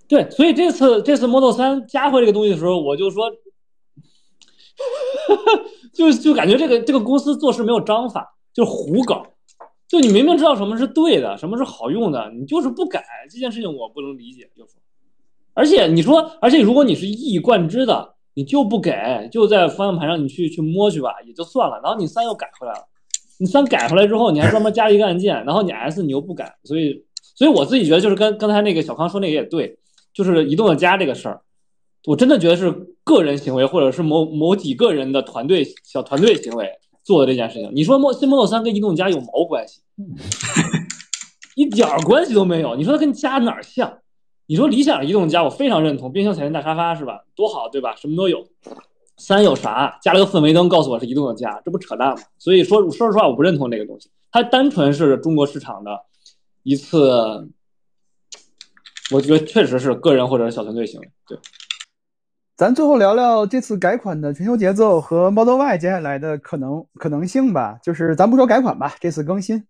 [0.08, 3.30] 对，所以这次这次 Model 3加回这个东西的时候，我就说，
[5.92, 9.26] 就就感觉这个这个公司做事没有章法，就是胡搞。
[9.86, 14.50] 就你明明知道什么是对的，什么是好用的，你就是不改这件事情，我不能理解。
[14.54, 14.74] 就说，
[15.54, 21.80] 而且你说，而且如果你是一以贯之的，你就不给，就在方向盘上你去去摸去吧，也就算了。
[21.82, 22.80] 然后你三又改回来了，
[23.38, 27.04] 你三改回来之后，你还专门加一个按键，然后你 S 你又不改，所以
[27.34, 29.78] 所以我自己觉得就是跟刚才那个小康说那个也对。
[30.18, 31.40] 就是移动的家这个事儿，
[32.04, 32.72] 我真的觉得是
[33.04, 36.68] 个人行为，或者是某某几个人的团队小团队行为
[37.04, 37.70] 做的这件事情。
[37.72, 39.80] 你说莫新 Model 3跟移动家有毛关系？
[41.54, 42.74] 一点儿关系都没有。
[42.74, 43.98] 你说它跟家哪儿像？
[44.46, 47.20] 你说理想移动家，我非常认同，冰箱、彩电、大沙发是吧？
[47.36, 47.94] 多好，对吧？
[47.94, 48.44] 什么都有。
[49.18, 50.00] 三有啥？
[50.02, 52.22] 加了个氛围灯，告诉我是移动的家，这不扯淡吗？
[52.38, 54.10] 所以说，说实话，我不认同这个东西。
[54.32, 55.92] 它单纯是中国市场的
[56.64, 57.48] 一次。
[59.10, 61.00] 我觉得确实是个人或者小团队行。
[61.26, 61.38] 对，
[62.56, 67.78] 咱最后聊聊这次改款的全球节奏和 Model Y 接下来的可能可能性吧。
[67.82, 69.64] 就是咱不说改款吧，这次更新，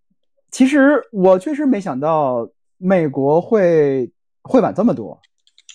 [0.51, 4.11] 其实我确实没想到美国会
[4.43, 5.21] 会晚这么多。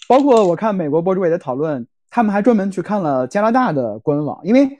[0.09, 4.77] 包括我看美国博主也在讨论，他们还专门去看了加拿大的官网，因为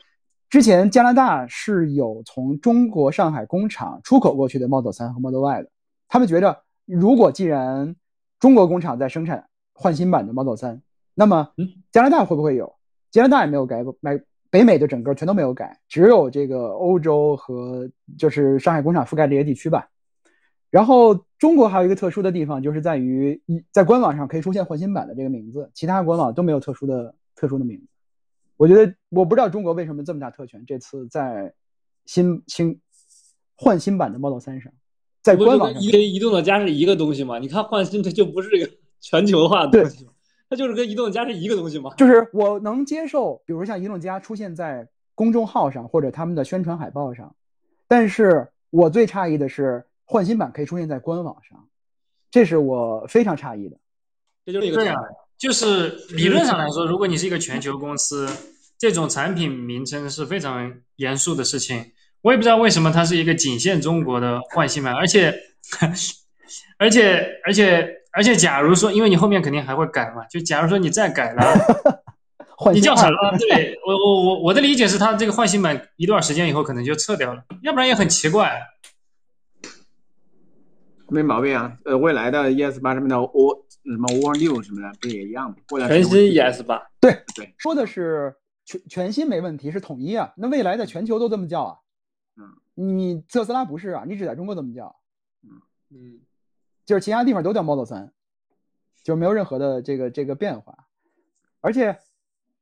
[0.50, 5.70] 之前加拿大是有从中国上海工厂出口过去的 Model 3和 Model Y 的，
[6.10, 7.96] 他们觉着如果既然
[8.44, 10.82] 中国工厂在生产换新版的 Model 3，
[11.14, 11.54] 那么
[11.94, 12.76] 加拿大会不会有？
[13.10, 19.88] 加拿大也没有改，买北美的整个全都没有改，只有这个欧洲和就是上海工厂覆盖这些地区吧。
[20.70, 23.42] 然后中国还有一个特殊的地方，就是在于
[23.72, 27.88] 在官网上可以出现换新版的这个名字，其他官网都没有特殊的特殊的名字。
[28.58, 31.54] 我觉得我不知道中国为什么这么大特权，这次在
[32.06, 32.78] 新新
[33.56, 34.74] 换新版的 Model 3上。
[35.24, 37.40] 在官网上，跟移动的家是一个东西吗？
[37.40, 38.70] 你看换新，它就不是这个
[39.00, 40.12] 全球化的东西吗？
[40.50, 41.92] 它就是跟移动的家是一个东西吗？
[41.98, 47.34] 就是我能接受，比如像移动家出现在公众号上或者他们的宣传海报上，
[47.88, 51.68] 但是我最诧异的是换新版可以出现在官网上，
[52.30, 53.78] 这是我非常诧异的。
[54.46, 54.96] 这就是一个对啊，
[55.38, 58.28] 就是理论上来说，如果你是一个全球公司，
[58.78, 61.94] 这种产品名称是非常严肃的事情。
[62.24, 65.34] 我也不知道为什么它是一个仅限中国的换新版，而且，
[66.80, 71.44] 而且，而且，而且，假如说，因为你后面肯定还会改嘛，就假如说你再改了，
[72.74, 73.38] 你叫什么？
[73.38, 78.58] 对我，我，我，我的理解是，它这个换新版一段时间以后可能就撤掉了，要不然也很奇怪。
[81.10, 85.88] 没毛病啊，呃，未来的 ES 八什么的 O 什么 O 六什么的不也一样吗？
[85.88, 88.34] 全新 ES 八，对对，说的是
[88.66, 90.32] 全全新没问题，是统一啊。
[90.38, 91.76] 那未来的全球都这么叫啊？
[92.38, 94.04] 嗯，你特斯拉不是啊？
[94.08, 94.96] 你只在中国这么叫，
[95.44, 95.50] 嗯
[95.92, 96.20] 嗯，
[96.86, 98.12] 就是其他地方都叫 Model 三
[99.04, 100.76] 就是没有任何的这个这个变化。
[101.62, 101.98] 而且，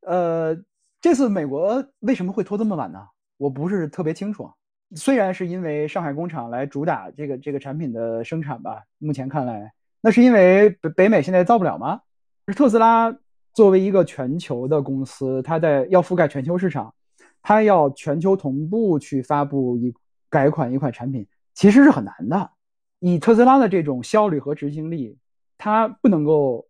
[0.01, 0.55] 呃，
[0.99, 3.07] 这次美国为什么会拖这么晚呢？
[3.38, 4.51] 我不是特别清楚。
[4.95, 12.01] 虽然是因为上海工厂来主打这个这个产品的生产吧，目前看来，那是因为北北美现在造不了吗？
[12.47, 13.15] 是特斯拉
[13.53, 16.93] 作为一个全球的公司，它在要覆盖全球市场。
[17.41, 19.93] 它要全球同步去发布一
[20.29, 22.51] 改款一款产品，其实是很难的。
[22.99, 25.17] 以特斯拉的这种效率和执行力，
[25.57, 26.67] 它不能够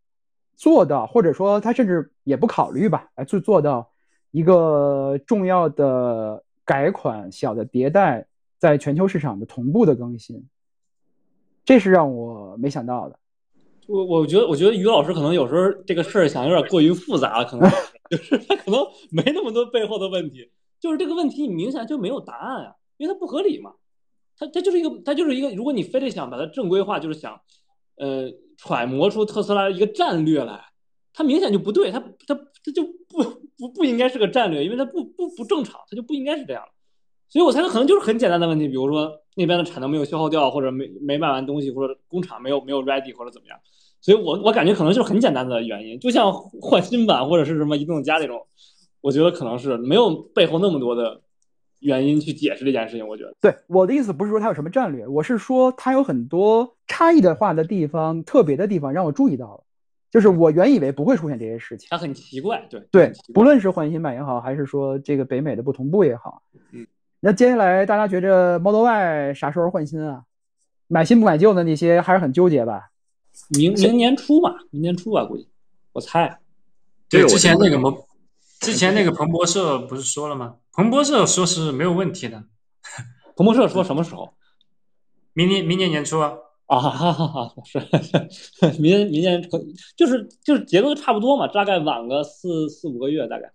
[0.55, 3.91] 做到，或者说它甚至也不考虑吧，来去做到
[4.31, 8.25] 一个重要的改款、小的迭代，
[8.57, 10.47] 在全球市场的同步的更新，
[11.65, 13.19] 这是让我没想到的。
[13.87, 17.69] 我我觉得，我觉得于老师可能有时候这个事儿想有点过于复杂，可能
[18.09, 20.49] 就是他可能没那么多背后的问题，
[20.81, 23.71] 就是这个问题你明显就没有答案啊，因为它不合理嘛。
[24.37, 27.39] 它它就是一个，它就是一个，如果你非得想把它正规化，就是想，
[27.97, 30.59] 呃，揣摩出特斯拉一个战略来，
[31.13, 33.23] 它明显就不对，它它它就不
[33.57, 36.63] 不不应该是个战略，因为它不不不正常，它就不应该是这样。
[37.29, 43.59] 所以我猜它可能就是很简单的问题，比如说那边的产能没有消耗掉，或者没没卖完东西，或者工厂没有没有 ready 或者怎么样。
[44.01, 48.47] 所以我我感觉可能就是很简单的原因，就像换新版或者是什么移动家这种，
[49.01, 51.21] 我觉得可能是没有背后那么多的
[51.79, 53.07] 原因去解释这件事情。
[53.07, 59.63] 我觉得，对我的意思不是说它有什么战略，我是说它有很多差异的化的地方、特别的地方让我注意到了，
[60.11, 61.87] 就是我原以为不会出现这些事情。
[61.89, 66.85] 它很奇怪，对对，不论是换新版也好，还是说这个北美的不同步也好，嗯，
[67.19, 70.23] 那接下来大家觉着 Model Y 啥时候换新啊？
[70.87, 72.89] 买新不买旧的那些还是很纠结吧？
[73.57, 75.47] 明明年初吧，明年初吧，估计
[75.93, 76.37] 我猜。
[77.09, 77.89] 对，之前那个摩，
[78.61, 80.55] 之前那个彭博社不是说了吗？
[80.71, 82.43] 彭博社说是没有问题的。
[83.35, 84.33] 彭博社说什么时候？
[85.33, 86.33] 明年明年年初啊。
[86.67, 87.79] 啊 哈哈哈，是
[88.79, 89.61] 明年明年可
[89.97, 93.51] 就是就是节奏差不多嘛，大概晚个四四五个月大概。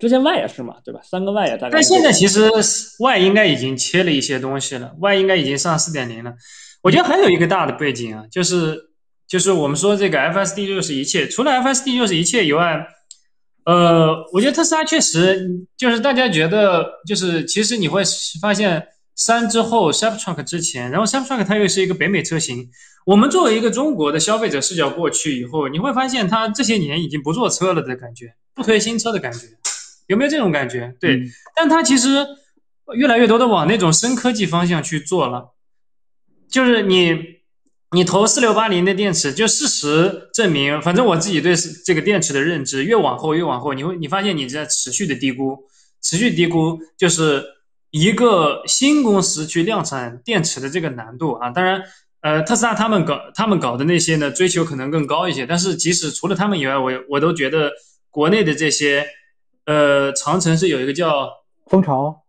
[0.00, 1.00] 之前 Y 也是嘛，对吧？
[1.04, 1.70] 三个 Y 也大概。
[1.70, 2.50] 但现在其实
[2.98, 6.34] Y 应该已经切了一些东西了，Y 应该已经上四点零了。
[6.82, 8.90] 我觉得还有一个大的背景啊，就是
[9.28, 12.84] 就是我们说这个 FSD 就是一切，除了 FSD 就是一切以外，
[13.68, 15.46] 呃，我觉得特斯拉确实
[15.76, 18.02] 就是大家觉得就是其实你会
[18.40, 18.82] 发现
[19.14, 22.70] 三之后 Cybertruck 之前，然后 Cybertruck 它又是一个北美车型，
[23.04, 29.40] 我们作为一个中国的消费者视角过去以后，你会发现它这些年已经不做车了的感觉，不推新车的感觉，
[30.06, 30.94] 有没有这种感觉？
[30.98, 31.20] 对，
[31.54, 32.26] 但它其实
[32.96, 35.54] 越来越多的往那种深科技方向去做了。
[36.48, 37.14] 就是你，
[37.90, 41.54] 你投四六八零的电池，就事实证明，反正我自己对
[41.86, 45.56] 这个电池的认知，越往后越往后，你会你发现你在持续的低估，
[46.02, 47.42] 持续低估，就是
[47.90, 51.48] 一个新公司去量产电池的这个难度啊。
[51.48, 51.82] 当然，
[52.20, 55.46] 呃，特斯拉他们搞他们搞的那些呢，追求可能更高一些。
[55.46, 57.72] 但是即使除了他们以外，我我都觉得
[58.10, 59.06] 国内的这些，
[59.64, 61.30] 呃，长城是有一个叫
[61.66, 62.24] 蜂巢。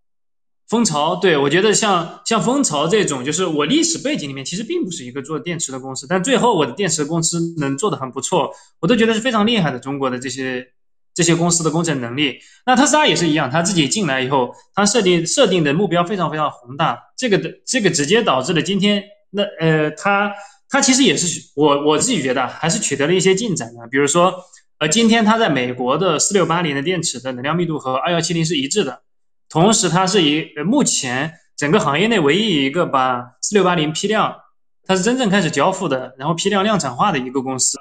[0.69, 9.79] 蜂巢，对我觉得像像蜂巢这种，就是我历史背景里面其实并不是一个做电池的公司，但最后我的电池公司能做的很不错，我都觉得是非常厉害的。
[9.79, 10.67] 中国的这些
[11.15, 20.31] 这些公司的工程能力，那特斯拉也是一样，他自己进来以后，他设定设定的目标非常非常宏大，这个的这个直接导致了今天那呃，他
[20.69, 24.35] 他其实也是我我自己觉得还是取得了一些进展的，比如说
[24.77, 29.01] 呃，今天他在美国的四六八零的电池的能量密度和二幺七零是一致的。
[29.49, 34.35] 同时，它是一目前整个行业内唯一一个把四六八零批量，
[34.85, 37.77] 它是真正开始交付的，然后批量量产化的一个公司。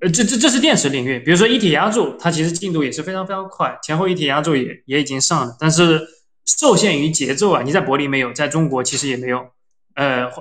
[0.00, 6.00] 呃，这这这是电池领域，比如说一体压铸，它其实进度也是非常非常快，前后一体压铸也也已经上了，但是
[6.44, 9.46] 受限于节奏啊，你在柏林没有，在中国其实也没有，
[9.94, 10.32] 呃呃，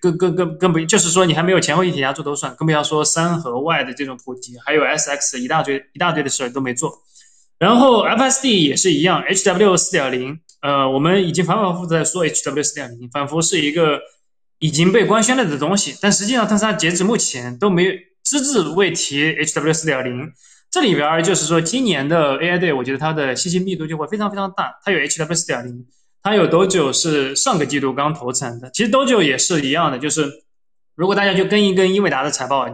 [0.00, 6.92] 更更更更不就是说你还没有前后一体压铸都算，更不要说三和 Y 的这种普及，还有 SX 一大堆一大堆的事儿都没做。
[7.62, 14.00] 然后 FSD 也是一样，HW 四点零，呃，我们已经反反复复在说 HW 四点零，仿佛是一个
[14.58, 17.92] 已经被官宣了的东西，但实际上特斯拉截止目前都没有
[18.24, 20.32] 只字未提 HW 四点零。
[20.72, 24.80] 这里边就是说，今年的 AI Day，我觉得它的信息密度就会非常非常大。
[24.84, 25.86] 它有 HW 四点零，
[26.20, 30.28] 它有 Dojo 是上个季度刚投产的，其实 Dojo 也是一样的，就是
[30.96, 32.66] 如果大家就跟一跟英伟达的财报，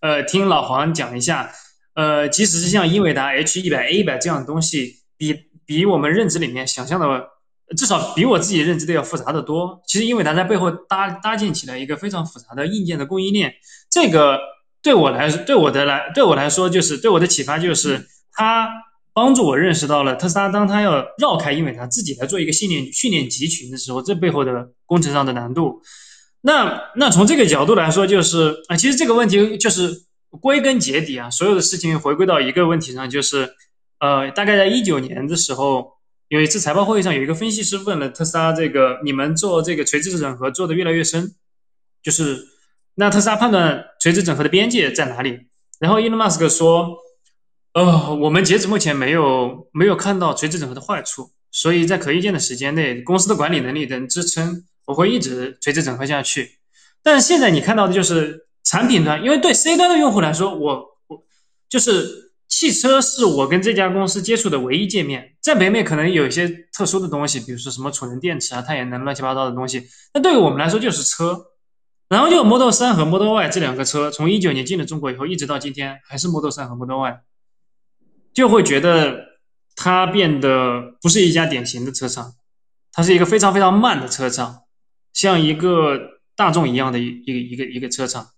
[0.00, 1.52] 呃，听老黄讲一下。
[1.94, 5.36] 呃，即使是像英伟达 H 一百 A 一百这样的东西，比
[5.66, 7.28] 比我们认知里面想象的，
[7.76, 9.82] 至少比我自己认知的要复杂的多。
[9.86, 13.52] 其实英伟达在背后搭搭建起来一个非常复杂的硬件的供应链，
[13.90, 14.38] 这个
[14.82, 18.70] 对我来对我的来对我来说，就是对我的启发就是，它
[19.12, 25.82] 帮助我认识到了特斯拉当它要绕开英伟达自己来做一个训练训练集群的时候，这背后的工程上的难度。
[26.40, 30.06] 那那从这个角度来说，就是啊，其实这个问题就是。
[30.40, 33.54] 归根结底啊，所有的事情回归到一个问题上，就是，
[34.00, 35.92] 呃，大概在一九年的时候，
[36.28, 41.34] 有一次财报会议上，有一个分析师问了特斯拉这个，你们做这个垂直整合做的越来越深，
[42.02, 42.48] 就是，
[42.94, 45.48] 那特斯拉判断垂直整合的边界在哪里？
[45.78, 46.96] 然后伊隆马斯克说，
[47.74, 56.58] 呃，我们截止目前没有没有看到垂直整合的坏处，所以在可预见的时间内，公司的管理能力能支撑，我会一直垂直整合下去。
[57.02, 58.46] 但现在你看到的就是。
[58.72, 61.22] 产品端，因为对 C 端的用户来说，我我
[61.68, 71.48] 就是汽车是我跟这家公司接触的唯一界面，在北美可能有一些特殊的东西，比如说什么储能电池啊、太阳能乱七八糟的东西，那对于我们来说就是车。
[72.08, 77.20] 然后就 Model 3和 Model Y 这两个车，从一九年进了中国以后，一直到今天还是 Model 3和 Model Y，
[78.32, 79.18] 就会觉得
[79.76, 82.32] 它变得不是一家典型的车厂，
[82.90, 84.62] 它是一个非常非常慢的车厂，
[85.12, 85.98] 像一个
[86.36, 88.28] 大众一样的一个一个一个车厂。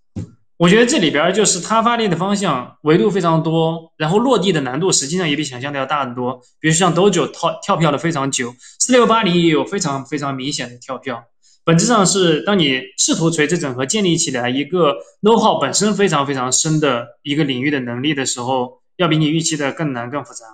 [0.56, 6.40] 我觉得这里边就是它发力的方向维度非常多，然后落地的难度实际上也比想象的要大得多。
[6.60, 11.24] 比如像 Dojo 跳跳票的非常久，四六八零也有非常非常明显的跳票。
[11.64, 20.44] 本质上是当你试图垂直整合建立起来一个 know how 本身非常非常深的一个领域的能力的时候，要比你预期的更难更复杂。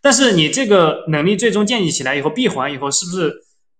[0.00, 3.34] 但是你这个能力最终建立起来以后，闭环以后是不是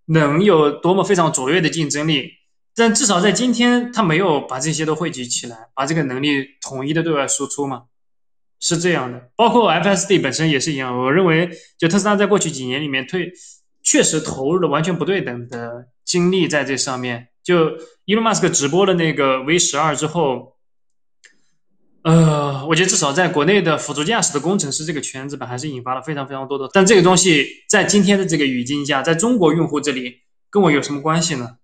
[0.07, 2.33] 能有多么非常卓越的竞争力？
[2.77, 7.83] 但至少在今天，他没有把这些都汇集起来，把这个能力统一的对外输出嘛，
[8.59, 9.31] 是这样的。
[9.37, 13.31] 包括 FSD 本身也是一样，我认为就特斯拉在过去几年里面推，
[13.83, 17.29] 确实投入了完全不对等的精力在这上面。
[17.43, 17.71] 就
[18.07, 20.55] Elon Musk 直播了那个 V 十二之后，
[22.03, 26.69] 呃，我觉得至少在国内的辅助驾驶的工程师这个圈子吧，还是引发了非常非常多的。
[26.73, 30.21] 但这个东西在今天的这个语境下，在中国用户这里
[30.51, 31.57] 跟我有什么关系呢？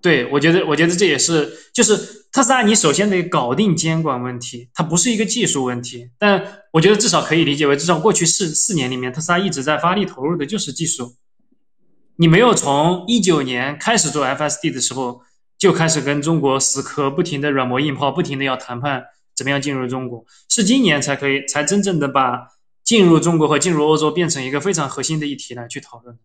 [0.00, 1.96] 对，我觉得，我觉得这也是，就是
[2.30, 6.10] 特斯拉，你首先得搞定监管问题，它不是一个技术问题。
[6.18, 11.16] 但我觉得至少可以理解为，至少过去四四年里面，特斯拉一直在发力投入的就是技术。
[12.16, 15.22] 你没有从一九年开始做 FSD 的时候
[15.56, 19.04] 就开始跟中国死磕，不停的软磨硬泡，不停的要谈判
[19.34, 22.48] 怎么样进入中国，是今年才可以才真正的把
[22.84, 26.18] 进入中国和进入欧洲变成一个非常核心的议题来去讨论。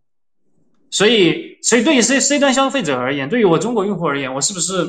[0.94, 4.84] 所以，所以对于 C C 端消费者而言，对于我中国用户而言，我是不是，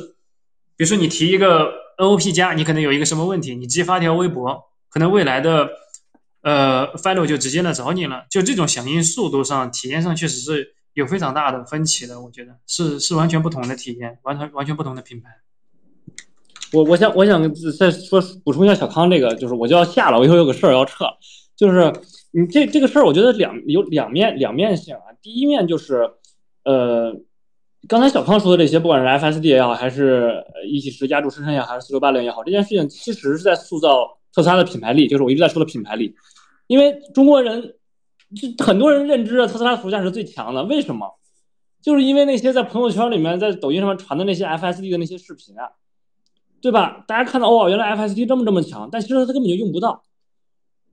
[0.77, 5.67] 比如说你提一个 N O P 加，你可能有一个什么问题，你直接发条微博，可能未来的
[6.43, 8.27] 呃 Follow 就直接来找你了。
[8.29, 12.21] 就这种响应速度上、体验上，确实是有非常大的分歧的。
[12.21, 15.29] 我觉得是是完全不同的体验，完全完全不同的品牌。
[16.71, 21.05] 我我想我想再说补充一下小康这个，就是我就要下了，我以后有个事儿要撤，
[21.55, 21.91] 就是
[22.37, 25.03] 你这这个事儿，我觉得两有两面两面性啊。
[25.21, 26.11] 第一面就是，
[26.65, 27.15] 呃，
[27.87, 36.13] 刚才小康说的这些，不管是 FSD 也好，还是一起十家住生产也好，还是四六八零也好，这件事情其实是在塑造特斯拉的品牌力，就是我一直在说的品牌力。
[36.67, 37.75] 因为中国人，
[38.35, 41.07] 就很多人认知特斯拉服务驾驶最强的，为什么？
[41.81, 45.69] 就是因为那些在朋友圈里面、在抖音上面传的那些 FSD 的那些视频啊，
[46.59, 47.05] 对吧？
[47.07, 50.03] 大家看到哦，原来 FSD 这么这么强，但其实它根本就用不到。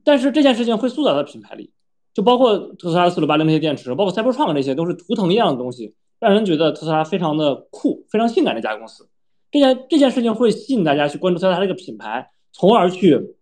[0.05, 1.73] 但是这件事情会塑造它的品牌力。
[2.15, 9.09] 就包括特斯拉四六八零那些电池，包括赛博创这些，都是图腾一样的东西，让人觉得特斯拉非常的酷，非常性感的一家公司。
[9.51, 13.35] 这件这件事情会吸引大家去关注特斯拉这个品牌，从而去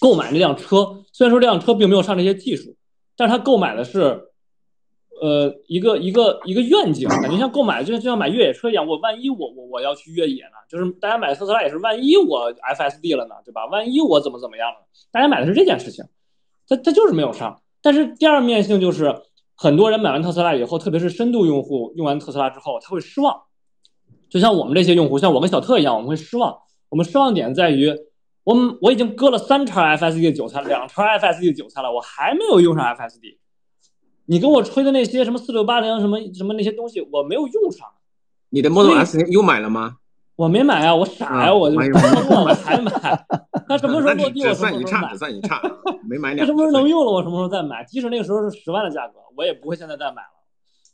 [0.00, 1.04] 购买这辆车。
[1.12, 2.74] 虽然说这辆车并没有上这些技术，
[3.16, 4.20] 但是他购买的是，
[5.22, 8.84] 呃，一个一个一个愿景，感觉像购买就像就像买越野车一样。
[8.84, 10.58] 我万一我我我要去越野呢？
[10.68, 13.64] 就是大家买特斯拉也是万一我 FSD 了呢，对吧？
[13.66, 14.78] 万一我怎么怎么样了？
[15.12, 16.04] 大家买的是这件事情，
[16.66, 17.62] 他他就是没有上。
[17.80, 19.14] 但是第二面性就是，
[19.54, 23.42] 很多人买完特斯拉以后，特别是深度用户用完特斯拉之后，他会失望。
[24.28, 26.58] 就像我们这些用户，像我跟小特一样，我们会失望。
[26.88, 27.94] 我们失望点在于，
[28.42, 33.38] 我我已经割了三茬 FSD 的韭菜，两茬 FSD 的韭菜了，我还没有用上 FSD。
[34.26, 37.86] 你跟我吹的那些什么四六八零什么什么那些东西，我没有用上。
[38.50, 39.96] 你的 Model S 又买了吗？
[40.36, 42.90] 我没买啊，我傻呀，我就忘了才买。
[43.68, 45.12] 他什么时候落地，我 什么时候买。
[45.12, 45.60] 只算一差，
[46.08, 46.46] 没买两。
[46.46, 47.84] 什么时候能用了，我什么时候再买。
[47.84, 50.28] 即使那个时候是十万的价格，我也不会现在再买了。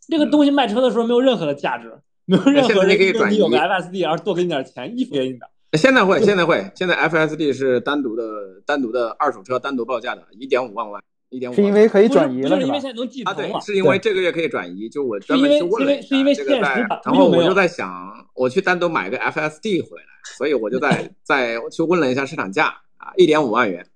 [0.09, 5.49] 这个东西卖车的时候没有任何的价值，没有任何人说你有个 FSD 而多给你点钱，衣服给你的。
[5.79, 8.23] 现在会，现在会，现在 FSD 是单独的、
[8.67, 11.03] 单独的二手车单独报价的，一点五万万。
[11.31, 13.61] 一点五是因为可以转移了，是因为现在能继承嘛？
[13.61, 20.05] 是因为这个月可以转移，就我专门去问了一下，这个在，然后我就在想，我去单独买个 FSD 回来，
[20.37, 23.87] 所以我就在 在去问了一下市场价啊，一点五万元，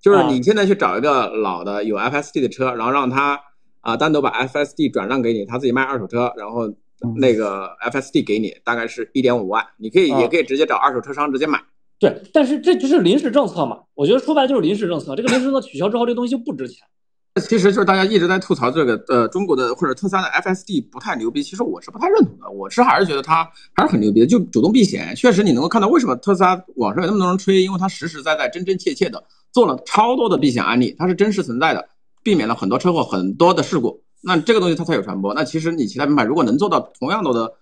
[0.00, 3.40] 就是你现在去找一个老的有 FSD 的车，然后让他
[3.80, 6.68] 啊单独把 FSD 转让给你，他自己卖二手车，然后
[7.16, 11.62] 那个 FSD 给你，大概是一点五万，你可以也可以直接找二手车商直接买。
[11.98, 13.78] 对，但是这就是临时政策嘛？
[13.94, 15.14] 我觉得说白了就是临时政策。
[15.16, 16.78] 这个临时政策取消之后，这东西就不值钱。
[17.40, 21.42] 其实就是大家一直在吐槽这个，呃，中国的或者特斯拉的 FSD 不太牛逼。
[21.42, 22.50] 其实我是不太认同的。
[22.50, 24.26] 我是还是觉得它还是很牛逼的。
[24.26, 31.88] 就主动避险，确实你能够看到为什么特斯拉网上有那么多人吹，因为它实实在在、真真切切的做了超多的避险案例，它是真实存在的，
[32.22, 34.02] 避免了很多车祸、很多的事故。
[34.20, 35.32] 那这个东西它才有传播。
[35.34, 37.52] 那其实你其他品牌如果能做到同样多的。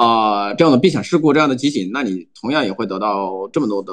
[0.00, 3.92] 啊，这样的避险事故，这样的集锦，那你同样也会得到这么多的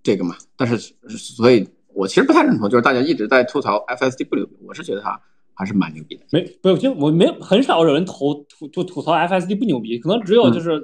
[0.00, 0.36] 这个嘛？
[0.56, 5.20] 但是，所以我其实不太认同，就是大家一直在吐槽 FSD 不牛逼，我是觉得它
[5.54, 6.22] 还是蛮牛逼的。
[6.30, 10.80] 没，不，就我没很少有人吐吐就吐槽 FSD 不牛逼，可能只有就是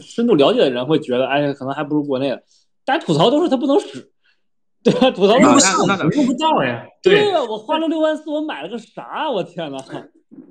[0.00, 2.42] 深度了解的人会觉得，哎，可能还不如国内的。
[2.84, 4.10] 大家吐槽都是它不能使，
[4.82, 5.12] 对吧？
[5.12, 5.78] 吐槽用不上，
[6.10, 6.84] 用不到呀。
[7.04, 9.30] 对呀，我花了六万四，我买了个啥？
[9.30, 9.78] 我天呐！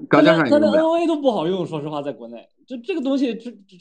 [0.08, 3.78] 高加上它的 NOA 都不好用，说实话，在国内，这这个东西，这这，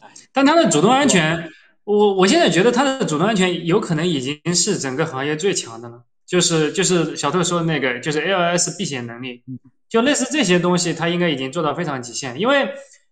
[0.00, 1.50] 哎，但它的主动安全。
[1.84, 9.42] 我我现在觉得它的主动安全有可能已经是整个行业最强的了，就是就是小特说的那个，就是 ALS 避险能力，
[9.88, 12.38] 就类似这些东西，它应该已经做到非常极限。
[12.38, 12.68] 因为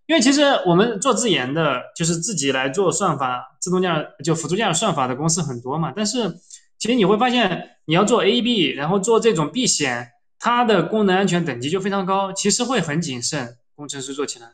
[0.07, 6.33] 因为其实我们做自研的，就是自己来做算法、自动驾就辅助驾驶算法的公司很多嘛，但是
[6.79, 10.09] 其实你会发现，你要做 AB，然后做这种避险，
[10.39, 14.53] 它的功能安全等级就非常高，其实会很谨慎，工程师做起来。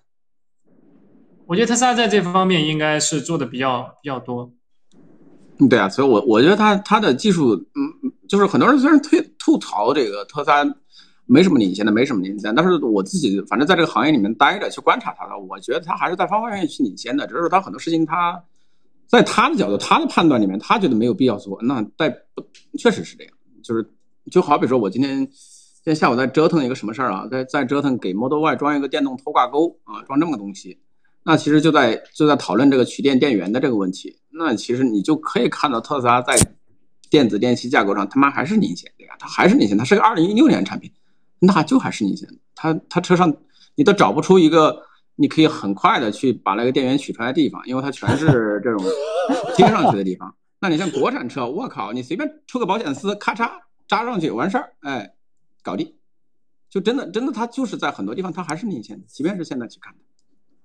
[1.46, 4.50] 我觉得特斯拉在这方面应该是做的比较比较多。
[5.68, 10.64] 对啊，所以我我觉得它它的技术，嗯，就是很多人虽然推吐槽这个特斯拉
[11.26, 17.26] 没什么领先的，没什么领先，但是我自己反正在这个行业里面待着去观察它的，我觉得它还是在方方面面去领先的。
[17.26, 18.42] 只是说它很多事情，它
[19.06, 21.56] 在他的角度、他的判断里面，他觉得没有必要做。
[21.62, 22.12] 那在
[22.78, 23.88] 确实是这样，就是
[24.30, 30.80] 就好比说我今天今天下午在折腾一个什么事儿啊，在在折腾给 Model Y 装一个电动拖挂钩啊，装这么个东西。
[31.24, 34.16] 那其实就在就在讨论这个取电电源的这个问题。
[34.30, 36.36] 那其实你就可以看到特斯拉在
[37.08, 39.14] 电子电器架构上他妈还是领先，的呀？
[39.18, 40.90] 它还是领先，它是个二零一六年产品，
[41.38, 42.28] 那就还是领先。
[42.54, 43.34] 它它车上
[43.74, 44.82] 你都找不出一个
[45.16, 48.84] 你可以很快的去把那个电源取出来的地方，因为它全是 这种
[49.56, 50.34] 接上去的地方。
[50.60, 53.50] 那你像国产车，我靠，你随便出个保险丝，咔嚓
[53.86, 55.14] 扎上去完事儿，哎，
[55.62, 55.94] 搞定。
[56.68, 59.94] 就真的真的，它就是在很多地方它还是领先的，即便是现在去看。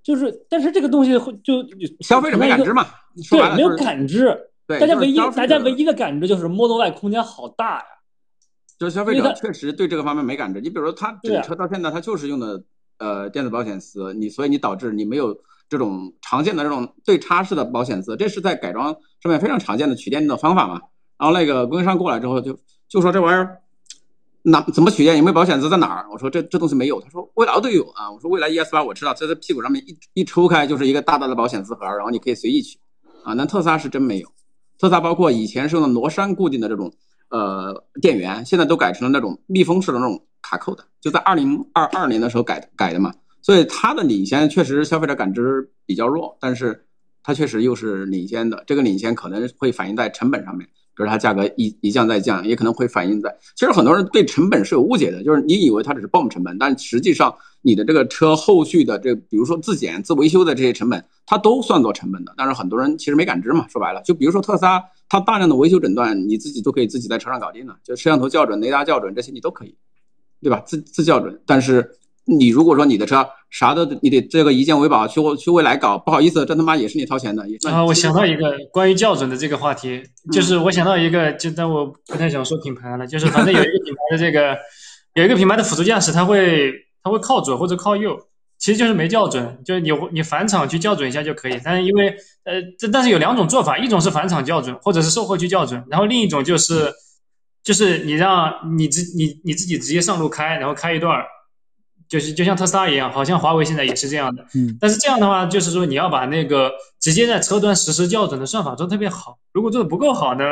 [0.01, 1.63] 就是，但是这个东西会就
[2.01, 2.85] 消费者没感知嘛？
[3.29, 4.35] 对，没有感知。
[4.65, 7.85] 对，大家唯一大家唯一的感知就是 Model Y 空间好大呀。
[8.77, 10.61] 就是消费者确实对这个方面没感知。
[10.61, 12.63] 你比如说，他整车到现在，他就是用的
[12.97, 20.81] 呃电子保险丝，你所以你导致你没有这种常见的这种对插式的保险丝，这是在改装上面非常常见的取电的方法嘛。
[21.17, 22.57] 然后那个供应商过来之后，就
[22.87, 23.61] 就说这玩意儿。
[24.49, 25.17] 哪怎么取电？
[25.17, 26.07] 有没有保险丝在哪儿？
[26.11, 26.99] 我说这这东西没有。
[27.01, 28.11] 他说未来都有啊。
[28.11, 32.79] 我说未来 ES 八我知道，在它屁股上面一一抽开就是一个大大的保险丝盒，然后你可以随意取
[33.23, 33.33] 啊。
[33.33, 34.27] 那特斯拉是真没有，
[34.77, 36.91] 特斯拉包括以前是用的螺栓固定的这种
[37.29, 43.13] 呃电源，现在都改成了那种密封式的那种卡扣的，就在二零二二年的时候改改的嘛。
[43.41, 46.85] 所以它的领先确实消费者感知比较弱，但是
[47.23, 48.63] 它确实又是领先的。
[48.67, 50.67] 这个领先可能会反映在成本上面。
[50.97, 53.35] 就是它价格一一降再降，也可能会反映在。
[53.55, 62.33] 其实很多人对成本是有误解的，就是你以为它只是 BOM 成本，但实际上你的这个车后续的这，比如说自检、自维修的这些成本，它都算作成本的。
[62.35, 69.75] 但是很多人其实没感知嘛，说白了，就比如说特斯拉，它大量的维修诊断，你自己都可以自己在车上搞定了，就摄像头校准、雷达校准这些你都可以，
[70.41, 70.61] 对吧？
[70.65, 71.89] 自自校准，但是。
[72.37, 77.43] 你如果说你的车啥都你得这个一键维保去去未来搞，不好意思，这他妈也是你掏钱的。
[77.67, 84.55] 啊，我想到一个关于校准的这个话题，就是我想到一个，就但我不太想说品牌了，就是反正有一个品牌的这个
[85.15, 86.71] 有一个品牌的辅助驾驶，它会
[87.03, 88.15] 它会靠左或者靠右，
[88.59, 91.59] 其实就是没校准，就是你你返厂去校准一下就可以。
[91.63, 92.09] 但是因为
[92.43, 96.93] 呃这但是有两种做法，一种是返厂校准，或者是售后去校准，然后另一种就是
[97.63, 101.19] 就是你让你自你你自己直接上路开，然后开一段。
[102.09, 104.43] 就是就像特斯拉一样，好像华为现在也是这样的。
[104.55, 109.37] 嗯，但是这样的话，就是说你要把那个直接在车端实时校准的算法做特别好。
[109.53, 110.43] 如果做的不够好呢，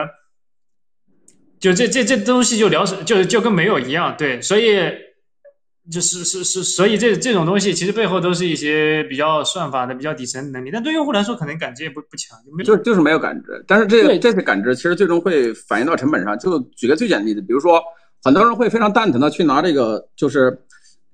[1.59, 4.15] 就这这这东西就聊就就跟没有一样。
[4.15, 4.77] 对，所以
[5.91, 10.69] 就是是是，所以这这种东西其实背后都是一些比较算法的、比较底层能力。
[10.71, 13.65] 但对用户来说，可能感知也不不强，就就是没有感知。
[13.67, 16.37] 但是这这些感知其实最终会反映到成本上。
[16.37, 17.81] 就举个最简单的例子，比如说
[18.23, 20.55] 很多人会非常蛋疼的去拿这个就是。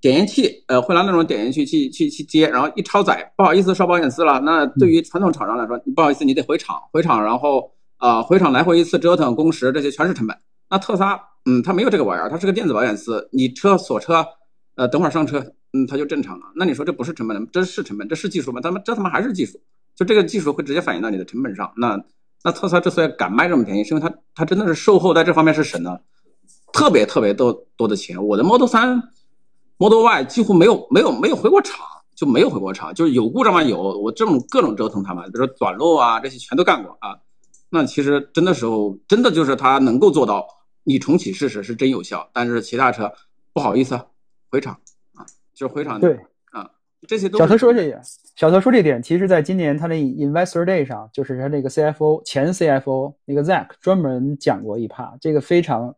[0.03, 4.37] 点烟器，呃，会拿那种点烟器去去去接，然后一超载，不好意思烧保险丝了。
[4.41, 10.37] 那对于传统厂商来说，不好意思，你得回厂，回厂，然后啊，回厂来回一次折腾，工时这些全是成本。
[10.69, 14.25] 那特斯拉，嗯，它没有这个玩意儿，它是个电子保险丝，你车锁车，
[14.75, 15.39] 呃，等会儿上车，
[15.71, 16.47] 嗯，它就正常了。
[16.57, 18.59] 那你说这不是成本这是成本，这是技术吗？
[18.59, 19.57] 他妈这他妈还是技术，
[19.95, 21.71] 就这个技术会直接反映到你的成本上。
[21.77, 21.97] 那
[22.43, 26.01] 那特斯拉之所以敢卖这么便宜，是因为它它真的是售后在这方面是省了
[26.73, 28.21] 特别特别多多的钱。
[28.21, 29.01] 我的 Model 三。
[29.77, 31.85] Model Y 几乎没有没有没有回过厂，
[32.15, 33.63] 就没有回过厂，就是有故障吗？
[33.63, 37.17] 有，我这种各种折腾他们，比如说短路啊这些全都干过啊。
[37.69, 40.47] 那其实真的时候，真的就是它能够做到
[40.83, 43.11] 你重启试试是真有效，但是其他车
[43.51, 43.99] 不好意思
[44.51, 44.79] 回厂
[45.15, 45.25] 啊，
[45.55, 46.19] 就是回厂对
[46.51, 46.69] 啊，
[47.07, 47.99] 这些都小特说这点，
[48.35, 55.95] 小特说这点，其实在今年他的 Investor Day 上，就是他那个 CFO 前 CFO 那个 Zack 专门讲过一趴，这个非常，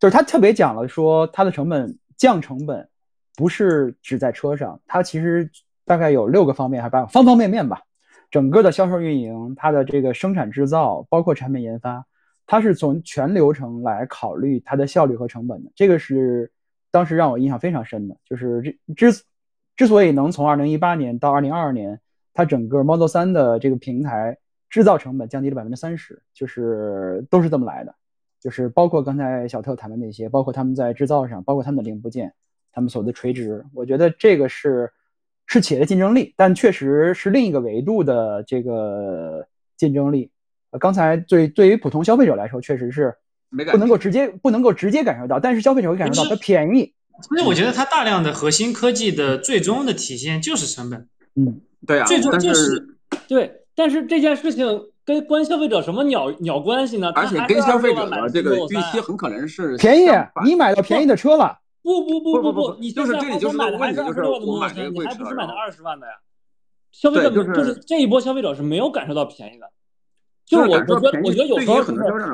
[0.00, 2.88] 就是他特别讲了说，它的成本降成本
[3.36, 5.50] 不是只在车上，它其实
[5.84, 7.82] 大概有六个方面，还八方方面面吧。
[8.30, 12.04] 整个的销售运营，它的这个生产制造，包括产品研发，
[12.46, 15.70] 它是从全流程来考虑它的效率和成本的。
[15.74, 16.50] 这个是
[16.90, 18.60] 当时让我印象非常深的，就是
[18.96, 19.22] 之之。
[19.74, 21.98] 之所以能从二零一八年到二零二二年，
[22.34, 24.36] 它整个 Model 3的这个平台
[24.68, 27.94] 制造成本降低了百分之三十，就是都是这么来的，
[28.38, 32.34] 就是包括刚才小特谈的那些，包括他们在制造上，包括他们的零部件，
[32.72, 34.90] 他们所谓的垂直，我觉得这个是
[35.46, 39.46] 是企业的竞争力，但确实是另一个维度的这个
[39.76, 40.30] 竞争力。
[40.70, 43.14] 呃，刚才对对于普通消费者来说，确实是
[43.50, 46.94] 不能够直接不能够直接感受到，但是消费者会感受到它便宜。
[47.28, 51.06] 所以我觉得它大量的核心科技的最终的体现就是成本。
[51.34, 52.96] 嗯，对啊，最终就是
[53.28, 54.66] 对，但是这件事情
[55.04, 57.12] 跟关消费者什么鸟鸟关系呢？
[57.14, 60.08] 而且跟消费者的这个预期很可能是便宜，
[60.42, 61.58] 你买到便宜的车了。
[61.82, 66.12] 不不不不不，你就是这里就是买的还是二十万的我买车，你还不是买的二十万的呀？
[66.90, 69.68] 消费者就是这一波消费者是没有感受到便宜的。
[70.46, 71.92] 就是我我觉得我觉得有时候是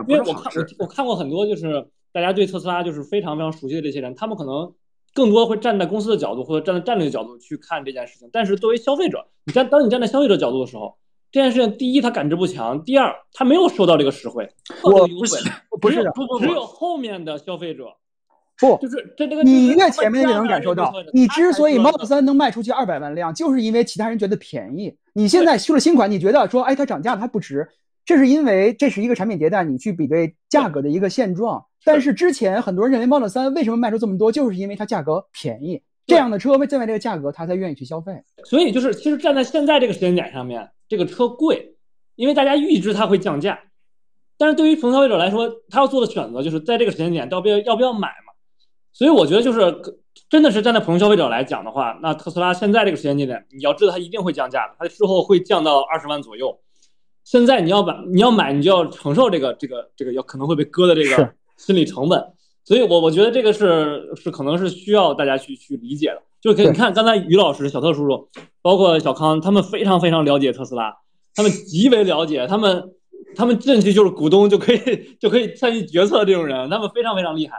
[0.09, 4.73] 因为我看我我看过很多就是大家对特斯拉就是非常非常熟悉的这些人，他们可能。
[5.15, 10.97] 更多会站在公司的角度或者站在战略角度去看这件事情，但是作为消费者，你站当你站在消费者角度的时候，
[11.33, 14.49] 这件事情第一他感知不强，第二他没有收到这个实惠，
[14.85, 15.51] 我不是
[15.81, 17.97] 不是的，只有后面的消费者，
[18.61, 24.97] 不就是这这个你越前面越能感受到，你之所以 Model 3能卖出去二百万辆，就是因为其他人觉得便宜。
[25.13, 27.69] 你现在出了新款，你觉得说哎它涨价了它不值，
[28.05, 31.65] 这是因为这是一个产品迭代，你去比对价格的一个现状。
[31.85, 38.23] 但是之前很多人认为 Model 3为什么卖出这么多，就是因为它价格便宜，这样的车为在卖这个价格，他才愿意去消费。
[38.45, 41.77] 所以就是其实站在现在这个时间点上面，这个车贵，
[42.17, 43.61] 因为大家预知它会降价。
[44.37, 48.28] 但是对于普通消费者来说，他要做的选择就是在这个时间点要不要要不要买嘛。
[48.93, 49.61] 所以我觉得就是
[50.29, 56.59] 真的是站在普通消费者来讲的话，那特斯拉现在这个时间节点，你要知道它一定会降价的，它之后会降到二十万左右。
[57.25, 61.35] 现在你要买你要买，你就要承受这个这个这个要可能会被割的这个。
[61.59, 62.25] 心理成本，
[62.65, 66.23] 所以我我觉得这个是是可能是需要大家去去理解的。
[66.41, 68.29] 就是你看刚才于老师、小特叔叔，
[68.63, 70.97] 包括小康，他们非常非常了解特斯拉，
[71.35, 72.93] 他们极为了解，他们
[73.35, 77.57] 他们进去就是股东就可以就可以参与决策这种人，他们非常非常厉害。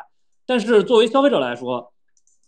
[0.49, 1.93] 但是作为消费者来说，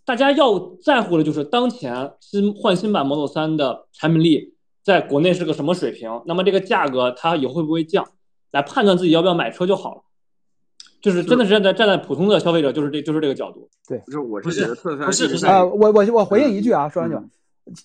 [0.06, 8.04] 大家要在乎的就是当前新换新版 Model 3的产品力在国内是个什么水平，那么这个价格它以后会不会降，
[8.50, 10.02] 来判断自己要不要买车就好了。
[11.00, 13.70] 就是真的是站在站在普通的消费者，就是这就是这个角度。
[13.88, 17.22] 对，不是我是觉得特斯拉不是不是啊，我我我回应一句啊，说完就，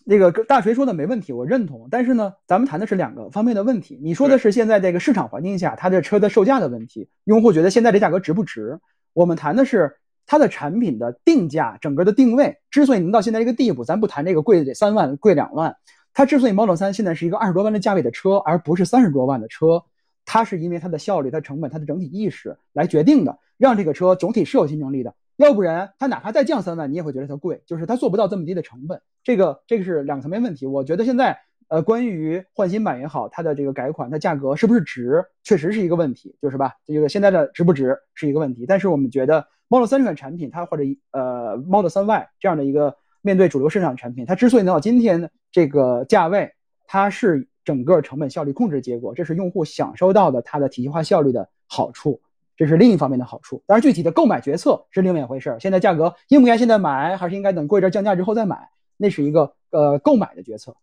[0.06, 1.88] 那个大锤说的没问题，我认同。
[1.90, 3.98] 但是呢，咱们谈的是两个方面的问题。
[4.02, 8.80] 你说的是现在这个市场环境下，它的车的售价的问题，用户觉得现在这价格值不值？
[9.12, 15.76] 我们谈的是它的产品的定价，整个的定位之所以能到现在这个地步，咱不谈这个贵得三万贵两万，
[16.12, 19.82] 它之所以 Model 3现在是一个二十多万的价位的车，而不是三十多万的车。
[20.28, 25.14] 它是因为它的效率、它成本、它的整体意识来决定的，让这个车总体是有竞争力的。
[25.36, 29.00] 要不然，它哪怕再降三万，你也会觉得它贵，就是它做不到这么低的成本。
[29.22, 30.66] 这个这个是两层面问题。
[30.66, 31.38] 我觉得现在，
[31.68, 36.72] 呃，关于换新版也好，它的这个改款，它价格是不是值，确实是一个问题，就是吧？
[36.84, 38.64] 这个现在的值不值是一个问题。
[38.66, 46.52] 但是我们觉得 Model 3这款产品，它或者呃 Model 3Y 这样的一个面对主流市场产品，它之所以能到今天这个价位，
[46.86, 47.48] 它是。
[47.66, 52.20] 整个成本效率控制结果，这是用户享受到的它的体系化效率的好处，
[52.56, 53.60] 这是另一方面的好处。
[53.66, 55.58] 当然，具体的购买决策是另外一回事儿。
[55.58, 60.76] 现在价格应不应该现在买，还是应该等过一阵降价之后再买，那是一个呃购买的决策。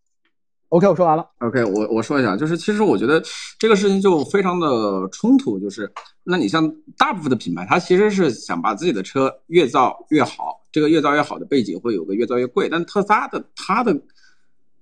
[0.73, 1.23] OK，我说完了。
[1.39, 3.21] OK，我我说一下，就是其实我觉得
[3.59, 5.91] 这个事情就非常的冲突，就是
[6.23, 6.67] 那你像
[6.97, 13.95] 大部分的品牌，它其实是想把自己的车越造越好，这个越造越好的背景会有个越造越贵，但特斯拉的它的。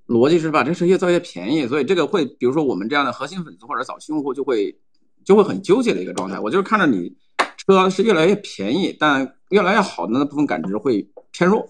[0.08, 0.62] 逻辑是吧？
[0.62, 4.78] 这车越造越便宜，所以这个会，比如说我们这样的核心粉丝或者早期用户就会
[5.24, 6.38] 就会很纠结的一个状态。
[6.38, 7.16] 我就是看着你
[7.56, 11.66] 车是越来越便宜，但越来越好的那部分感知会偏弱，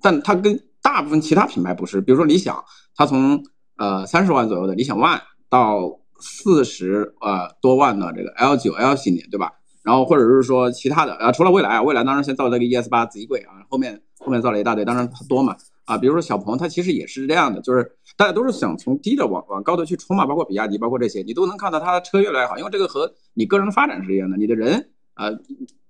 [0.00, 2.00] 但它跟大部分其他品牌不是。
[2.00, 2.64] 比如说理想，
[2.94, 3.42] 它从
[3.80, 9.50] 呃三十万左右的理想 ONE 到四十呃多万的这个 L 九 L 系列，对吧？
[9.82, 15.56] 然后或者是说其他的啊，除了蔚来啊，蔚来当然先造了个 ES 八贼贵啊，后面后面造了一大堆，当然它多嘛。
[15.86, 25.30] 啊，比如说小鹏，它其实也是这样的，就是大家都是想从低的往往高的去冲嘛，包括比亚迪，包括这些，你都能看到它的车越来越好，因为这个和你个人的发展是一样的，你的人，啊，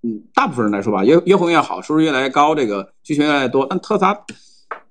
[0.02, 3.66] 嗯，大部分人来说吧，越越混越好，收入越来越高，这个需求越来越多。
[3.68, 4.14] 但特斯拉，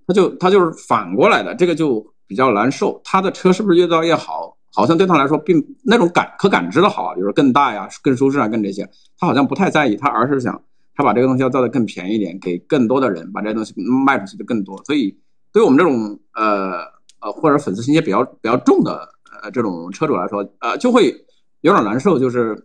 [0.05, 3.01] 它就它就是反过来的，这个就比较难受。
[3.03, 4.55] 他的车是不是越造越好？
[4.71, 8.87] 好像对他来说，并那种感可感知的好，比如说更大呀、更舒适啊、更这些，
[9.17, 10.61] 他好像不太在意，他而是想
[10.95, 13.73] 他把这个东西要造的更便宜一点，给更多的人把这东西
[14.05, 14.81] 卖出去的更多。
[14.85, 15.17] 所以，
[15.51, 16.81] 对我们这种呃
[17.19, 19.09] 呃或者粉丝情节比较比较重的
[19.41, 21.13] 呃这种车主来说，呃就会
[21.61, 22.55] 有点难受，就是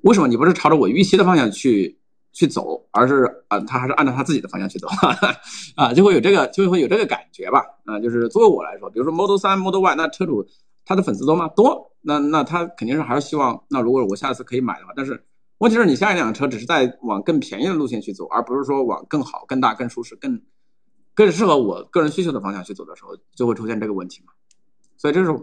[0.00, 1.98] 为什么你不是朝着我预期的方向去
[2.38, 4.86] 去走，而是啊他还是按照他自己的方向去走
[5.74, 7.64] 啊，就会有这个就会有这个感觉吧？
[7.84, 10.46] 啊，就是作为我来说，比如说 Model 三、Model Y，那车主。
[10.90, 11.46] 他的粉丝多吗？
[11.48, 15.22] 多，那那他肯定是还是希望，那如果我下次可以买的话，但是
[15.58, 20.40] 问题是你下一辆车只是在往更便宜的路线去走，而不是说往更好、更大、更舒适、更
[21.14, 24.32] 更适合我个人需求的方向去走的时候，就会出现这个问题嘛。
[24.96, 25.36] 所以这种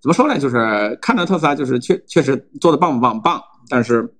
[0.00, 0.36] 怎么说呢？
[0.36, 3.22] 就是看着特斯拉就是确确实做的棒不棒？
[3.22, 4.12] 棒，但是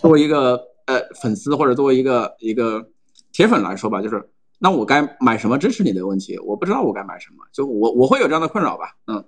[0.00, 2.88] 作为一个呃粉丝或者作为一个一个
[3.30, 4.28] 铁粉来说吧，就是
[4.58, 9.24] 那我该买什么支持你的问题，我不知道我该买什么，就我我会有这样的困扰吧，嗯。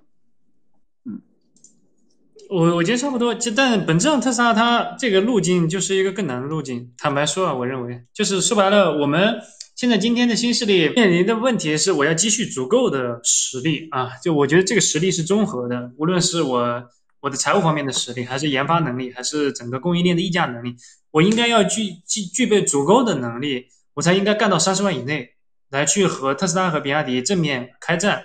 [2.49, 6.91] 我我觉得差不多，就但本质上特斯拉它这个路径就是一个更难的路径。
[6.97, 9.39] 坦白说啊，我认为就是说白了，我们
[9.73, 14.09] 现在今天的新势力面临的问题是，我要积蓄足够的实力啊。
[14.21, 16.83] 就我觉得这个实力是综合的，无论是我
[17.21, 20.75] 我的财务方面的实力，还是研发能力，还是整个供应链的议价能力，
[21.11, 25.29] 我应该要具具具备足够的能力，我才应该干到三十万以内，
[25.69, 28.23] 来去和特斯拉和比亚迪正面开战。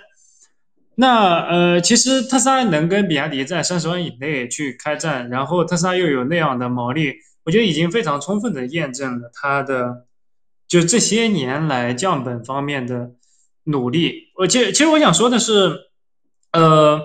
[0.95, 7.13] 那呃，其实特斯拉能跟比亚迪在三十万以内去开战，然后特斯拉又有那样的毛利，
[7.45, 10.07] 我觉得已经非常充分的验证了它的
[10.67, 13.11] 就这些年来降本方面的
[13.65, 14.31] 努力。
[14.37, 15.81] 我其实其实我想说的是，
[16.51, 16.99] 呃，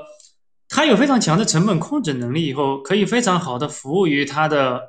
[0.75, 4.81] 它有非常强的成本控制能力，以后可以非常好的服务于它的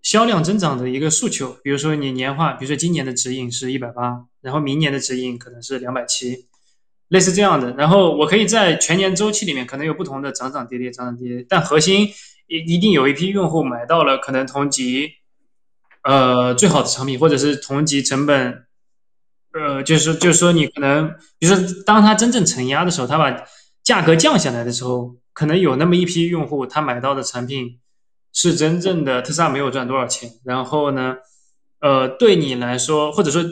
[0.00, 1.56] 销量增长的一个诉求。
[1.64, 6.46] 比如说你年化，比如说今年的指引是一百八，然后明年的指引可能是两百七。
[7.08, 12.06] 类似这样的，然后我可以在全年周期里面可能有不同的涨涨跌跌，涨涨跌跌，但核心
[12.46, 15.12] 一一定有一批用户买到了可能同级，
[16.04, 18.66] 呃最好的产品，或者是同级成本，
[19.54, 21.08] 呃就是就是说你可能，
[21.38, 23.42] 比如说当它真正承压的时候，它把
[23.88, 27.78] 价格降下来的时候，可能有那么一批用户他买到的产品
[28.32, 31.16] 是真正的特斯拉没有赚多少钱，然后呢，
[31.80, 33.42] 呃对你来说或者说。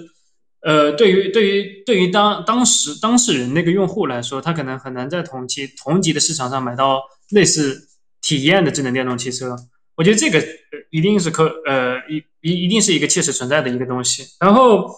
[0.62, 7.00] 呃，对于对于对于当当时当事人那个用户来说，他可能很难在同期同级的市场上买到
[7.30, 7.88] 类似
[8.20, 9.54] 体验的智能电动汽车。
[9.94, 10.44] 我觉得这个
[10.90, 14.24] 一定是可呃一一一定是一个切实存在的一个东西。
[14.40, 14.90] 然后，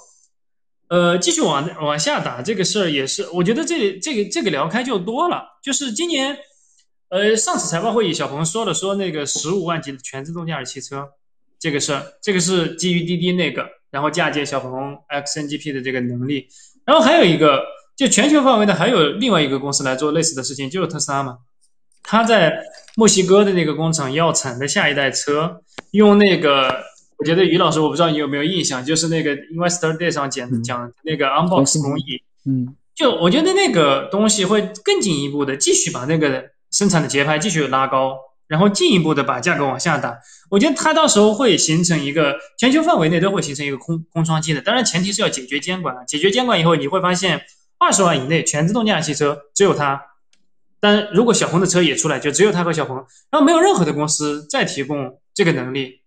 [0.89, 5.59] 呃，继续往往下打这个事儿也是，我觉得这这个这个聊开就多了。
[5.62, 6.39] 就是今年，
[7.09, 11.09] 呃，上次财报会议，小鹏说了说那个十五万级的全自动驾驶汽车
[11.59, 13.66] 这个事儿，这个是基于滴滴那个。
[13.90, 16.47] 然后嫁接小鹏 XNGP 的这个能力，
[16.85, 17.62] 然后还有一个，
[17.97, 21.39] 就全球范围的还有另外一个公司来做类似的事情，就是特斯拉嘛。
[22.02, 22.62] 他在
[22.97, 25.62] 墨西哥的那个工厂要产的下一代车，
[25.93, 26.77] 用那个，
[27.18, 38.16] 我觉得于老师我不知道你有没有印象，就是那个 Investor Day 上讲讲那个 Unbox 工艺，嗯，就我觉得那个东西会更进一步的继续把那个生产的节拍继续拉高。
[38.48, 40.18] 然后进一步的把价格往下打，
[40.48, 44.62] 我觉得它到时候会形成一个全球范围内都会形成一个空空窗期的。
[44.62, 47.42] 当然前提是要解决监管，解决监管以后，你会发现
[47.78, 50.00] 二十万以内全自动驾驶汽车只有它。
[50.80, 52.96] 但如果小鹏的车也出来，就只有它和小鹏，
[53.30, 56.00] 然后没有任何的公司再提供这个能力，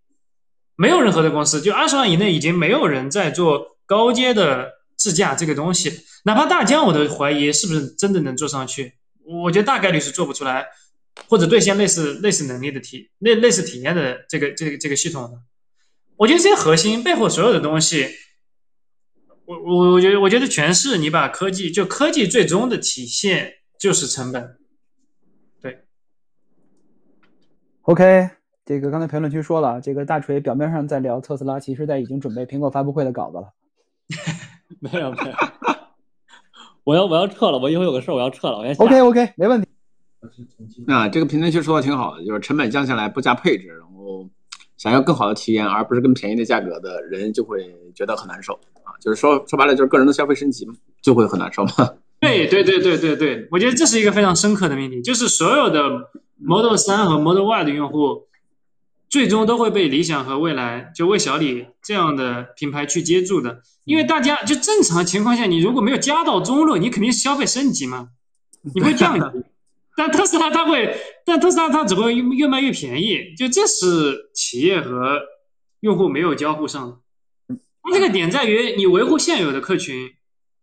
[0.82, 5.92] 没有任何的公司，就二十万以内已经没有人在做高阶的自驾这个东西。
[6.26, 8.94] 哪怕大疆，我都怀疑是不是真的能做上去。
[9.24, 10.66] 我觉得大概率是做不出来。
[11.28, 15.44] 或者兑现类似类似能力的体类类似体验的这个这个这个系统，
[16.16, 18.08] 我觉得这些核心背后所有的东西，
[19.46, 24.58] 我我我觉得我觉得全是你把科技就科技最终的体现就是成本，
[25.62, 25.84] 对。
[27.82, 28.30] OK，
[28.66, 33.54] 这个刚才评论区说了，这个大锤表面上在聊特斯拉，其实在已经准备苹果发布会的稿子了。
[34.80, 35.36] 没有没有，
[36.84, 38.76] 我要我要撤了，我一会有个事儿我要撤了，我先。
[38.76, 39.68] OK OK，没问题。
[40.88, 44.30] 啊，这个评论区说的挺好的，就是成本降下来不加配置，然后
[44.78, 48.94] 想要更好的体验，而不是更便宜的价格的人就会觉得很难受啊。
[49.00, 51.72] 就是说说白了，就是个人的消费升级嘛就会很难受嘛。
[52.22, 55.82] 对对对对对对，我觉得这是一个非常深刻的命题，就是所有的
[56.38, 58.28] Model 三和 Model Y 的用户，
[59.12, 68.08] 最终都会被理想和未来就魏小李这样的品牌去接住的，因为大家就正常情况下，你如果没有加到中路，你肯定是消费升级嘛，
[68.74, 69.44] 你会降级。
[69.98, 75.20] 但特斯拉它会，但特斯拉它只会越卖越便宜，就这是企业和
[75.82, 77.58] 用户没有交互上的。
[77.84, 80.12] 它这个点在于，你维护现有的客群，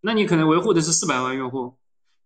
[0.01, 1.75] 那你可能维护的是四百万用户。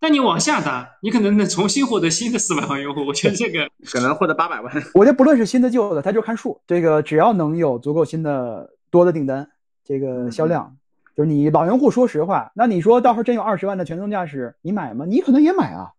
[0.02, 3.06] 但你往下打，你可能能重新获得新的四百万用户。
[3.06, 4.74] 我觉得这个可能获得八百万。
[4.94, 6.60] 我觉得不论是新的旧的，它就看数。
[6.66, 9.48] 这个只要能有足够新的多的订单，
[9.84, 10.74] 这个销量，
[11.16, 15.04] 就是你老用户，说实话，那你说到时候真有二十万的全自动驾驶，你买吗？
[15.08, 15.92] 你可能也买啊。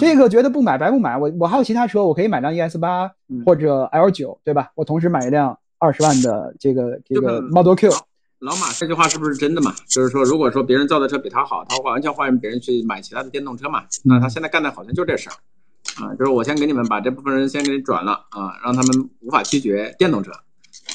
[0.00, 1.16] 这个觉得不买白不买。
[1.16, 3.08] 我我还有其他车，我可以买辆 ES 八
[3.46, 4.72] 或者 L 九，对吧？
[4.74, 7.92] 我同时买一辆二十万的这个这个 Model Q。
[8.40, 9.74] 老马这句话是不是真的嘛？
[9.88, 13.84] 就是说，如果说别人造的车比他好，他会完全欢迎别人去买其他的电动车嘛。
[14.02, 20.30] 那他现在干的好像就这事儿，啊，就是我先给你们把这部分人先给你转了啊，让他们无法拒绝电动车，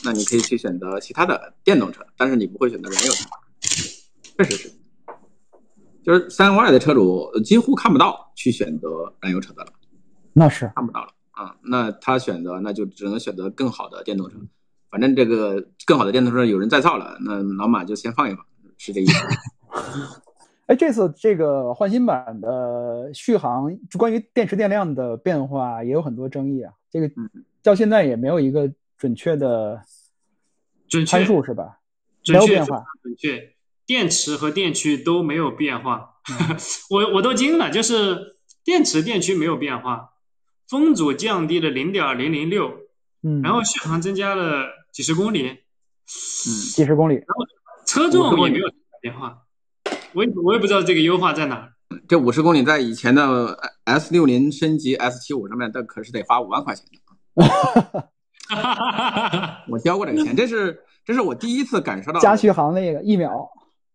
[0.04, 3.26] 那你可以去选择其他的电动车，但是你不会选择燃油车，
[4.38, 4.72] 确实是，
[6.04, 9.72] 就是三 Y 的车主几乎看不到去选择燃油车的了，
[10.34, 14.36] 那是看不到了啊，那他选择那就只能选择更好的电动车。
[14.90, 18.46] 反正这个更好的电动车有人在造了，那老马就先放一放，
[18.78, 19.26] 是这意思。
[20.66, 26.74] 哎，这次这个换新版的续航，就关于电池电量的变化也有很多争议啊。
[26.92, 27.12] 这个
[27.64, 29.82] 到现在也没有一个准确的
[31.08, 31.80] 参数，是吧？
[32.28, 32.84] 没有变化。
[33.02, 33.54] 准确，
[33.86, 36.16] 电池和电驱都没有变化。
[36.92, 40.12] 我我都惊了，就是电池电驱没有变化，
[40.68, 42.72] 风阻降低了零点零零六，
[43.24, 44.79] 嗯，然后续航增加了。
[45.00, 47.46] 几十公里，嗯，几十公里，然后
[47.86, 48.70] 车重也没有
[49.00, 49.44] 变化，
[50.14, 51.70] 我也我也不知道这个优化在哪。
[52.06, 58.10] 这五十公里在以前的 S 六零升级 S 七五上面，那可是得花五万块钱的。
[59.70, 63.50] 我交过这个钱，这是这是我第一次感受到加续航那个一秒。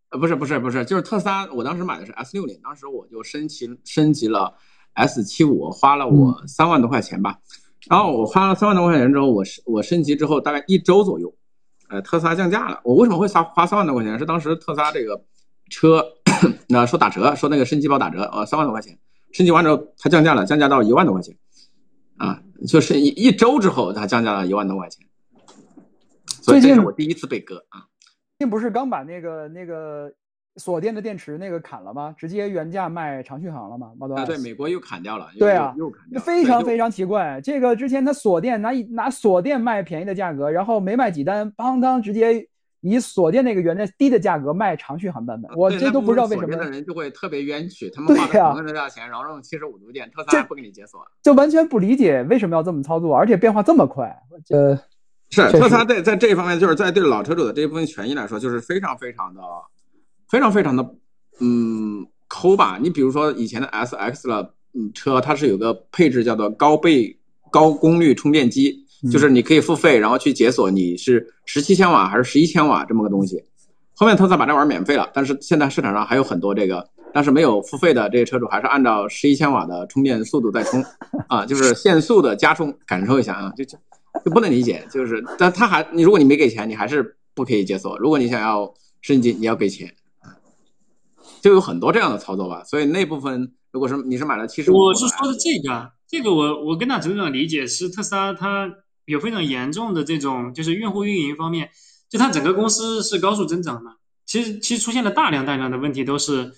[0.08, 4.56] 呃，不是不是不是，就是特斯拉，我当时买的是 S 六零，当时我就升级升级了
[4.94, 7.40] S 七五，花了我三万多块钱吧。
[7.90, 11.34] 然后我花了三万多块钱之后，我升我升级之后大概一周左右，
[11.88, 12.80] 呃，特斯拉降价了。
[12.84, 14.18] 我为什么会花花三万多块钱？
[14.18, 15.22] 是当时特斯拉这个
[15.70, 16.04] 车，
[16.68, 18.98] 那说打折，说那个升级包打折，呃，三万多块钱。
[19.32, 21.36] 升级完之后它降价了，降价到一万多块钱，
[22.16, 25.04] 啊，就是一一周之后它降价了一万多块钱。
[26.26, 27.86] 所以这是我第一次被割啊！
[28.38, 30.12] 并不是刚把那个那个。
[30.56, 32.14] 锁电的电池那个砍了吗？
[32.16, 35.28] 直接原价卖长续航了吗？Model S 对，美国又砍掉了。
[35.38, 37.40] 对啊，又砍掉，非常非常奇怪。
[37.42, 42.46] 这个之前他锁电拿一拿锁电卖便宜的价格，然后没卖几单，邦当直接
[42.80, 45.50] 以锁电那个原价低的价格卖长续航版本。
[45.56, 46.52] 我这都不知道为什么。
[46.52, 54.16] 有的人就会特别冤屈，他 们花同样的价钱，然后用七十五度电，特斯拉不给你解锁，就完全不理解为什么要这么操作，而且变化这么快。
[54.50, 54.78] 呃，
[55.30, 59.40] 是特斯拉在在这一方面，就是在对老车主的这一部分权益来说，就是非常非常的
[60.28, 60.94] 非常非常的。
[61.40, 62.78] 嗯，抠吧。
[62.80, 67.18] 你比如说以前的 S X 了，嗯，车它是有个配置叫做高倍
[67.50, 73.42] 高功率充电机，就是你可以付费，然后去解锁你是十七千瓦还是十一千瓦这么个东西。
[73.94, 80.84] 后面特斯拉把这玩意儿免费了，但是现在市场上还有很多这个，但是没有付费的这些车主还是按照十一千瓦的充电速度在充
[81.28, 83.78] 啊，就是限速的加充，感受一下啊，就就
[84.24, 87.96] 就不能理解，就是但他还你如果你没给钱，你还是不可以解锁。
[87.98, 89.92] 如果你想要升级，你要给钱。
[91.44, 98.72] 就有很多这样的操作吧，所以那部分如果是你是买了七十，我是说的这个，这个我我跟他整整理解是特斯拉它
[99.04, 101.68] 有非常严重的这种就是用户运营方面，
[102.08, 103.90] 就它整个公司是高速增长的，
[104.24, 106.50] 其实其实出现了大量大量的问题，都是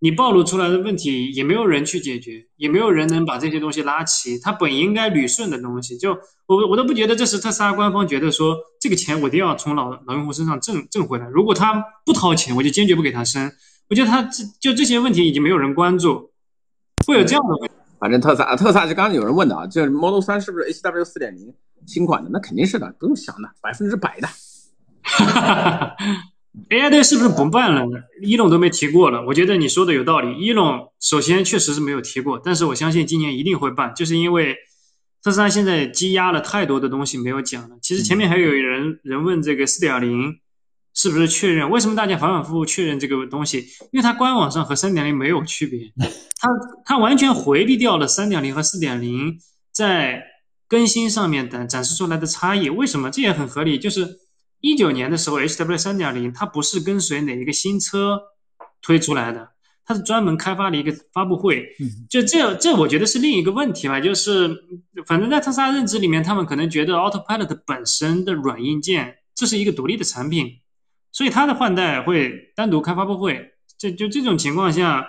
[0.00, 6.10] 你暴露出来的问题，也没有人去解决，也没有人能把这些东西拉齐，它本应该捋顺的东西，就
[6.44, 13.50] 我我都不觉得这是特斯拉官方觉得说这个钱我一定要从老老用户身上挣挣回来，如果他不掏钱，我就坚决不给他升。
[13.88, 16.32] 我觉得他这就这些问题已经没有人关注，
[17.06, 17.74] 会有这样的问题。
[17.98, 21.54] 反正特斯拉，特斯拉就刚刚有人问的啊，这 Model 三是不是 H W 四点零
[21.86, 22.30] 新款的？
[22.32, 24.28] 那肯定是的，不用想的，百分之百的。
[26.68, 27.86] AI 队是不是不办了？
[28.22, 29.24] 一龙都没提过了。
[29.26, 30.36] 我觉得你说的有道理。
[30.40, 34.56] 一龙首先确实是没有提过，但是我相信今年一定会办，就是因为
[35.22, 37.76] 特斯拉现在积压了太多的东西没有讲了。
[37.80, 40.40] 其实前面还有人人问这个四点零。
[40.96, 41.68] 是不是确认？
[41.68, 43.58] 为什么大家反反复复确认这个东西？
[43.92, 45.92] 因为它官网上和三点零没有区别，
[46.40, 46.48] 它
[46.86, 49.38] 它完全回避掉了三点零和四点零
[49.70, 50.22] 在
[50.66, 52.70] 更新上面的展示出来的差异。
[52.70, 53.10] 为什么？
[53.10, 53.78] 这也很合理。
[53.78, 54.08] 就是
[54.62, 58.18] 一九年的时候，H W 三点零它不是跟随哪一个新车
[58.80, 59.50] 推出来的，
[59.84, 61.62] 它是专门开发了一个发布会。
[62.08, 64.00] 就这这，我觉得是另一个问题吧。
[64.00, 64.56] 就是
[65.06, 70.60] 反正在特斯拉认知里面，他们可能觉得 Autopilot 本身的软硬件这是一个独立的产品。
[71.16, 75.06] 所以它的换代会单独开发布会，这就这种情况下，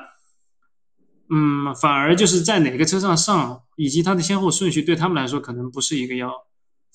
[1.30, 6.32] 嗯，反而就是在哪个车上上，以及它的先后顺序，对他们来说可能不是一个要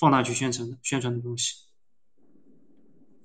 [0.00, 1.52] 放大去宣传的宣传的东西。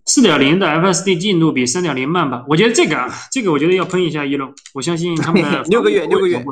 [0.05, 2.43] 四点零的 FSD 进度比三点零慢吧？
[2.49, 4.53] 我觉得这个啊，这个我觉得要喷一下一龙。
[4.73, 6.43] 我相信他们的 六个月，六个月，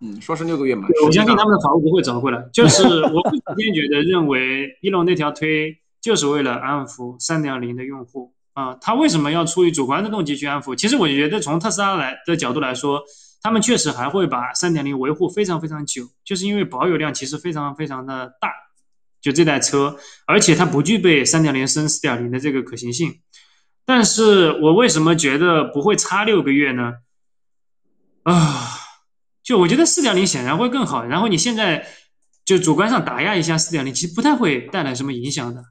[0.00, 0.88] 嗯，说是六个月嘛。
[1.04, 2.48] 我相信他们的法务不会找回来。
[2.50, 3.22] 就是我
[3.58, 8.76] 坚决的认为，一龙那条推就是为了安抚三点零的用户啊。
[8.80, 10.74] 他为什么要出于主观的动机去安抚？
[10.74, 13.02] 其实我觉得从特斯拉来的角度来说，
[13.42, 18.50] 他们确实还会把三点零维护非常非常久，就是因为保有量其实非常非常的大。
[19.22, 23.20] 就这台车，而且它不具备三点零升四点零的这个可行性。
[23.84, 26.94] 但是我为什么觉得不会差六个月呢？
[28.22, 28.78] 啊，
[29.42, 31.04] 就我觉得四点零显然会更好。
[31.04, 31.86] 然后你现在
[32.46, 35.64] 就主观上打压一下四点零，其实不太会带来什么影响的，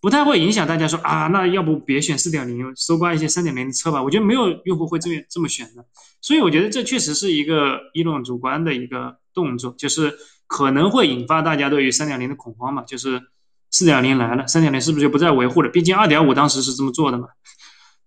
[0.00, 4.02] 不太会影响大家说啊，那要不别选四点零，搜刮一些三点零的车吧。
[4.02, 5.84] 我觉得没有用户会这么这么选的。
[6.20, 10.16] 所以我觉得这确实是一个一种主观的一个动作，就是。
[10.52, 12.82] 可能会引发大家对于三点零的恐慌嘛？
[12.82, 13.22] 就是
[13.70, 15.70] 四点零来了，三点零是不是就不再维护了？
[15.70, 17.28] 毕竟二点五当时是这么做的嘛。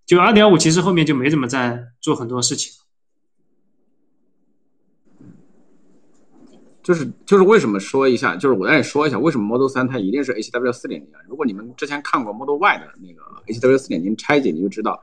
[0.06, 2.74] 就二点五其实后面就没怎么在做很多事情。
[6.84, 8.36] 就是就是为什么说一下？
[8.36, 11.10] 就是我再说一下，为什么 Model 三它一定是 H W 四点零？
[11.30, 15.02] 如果你们之前看过 Model Y 的那个 H W 四点零拆解，你就知道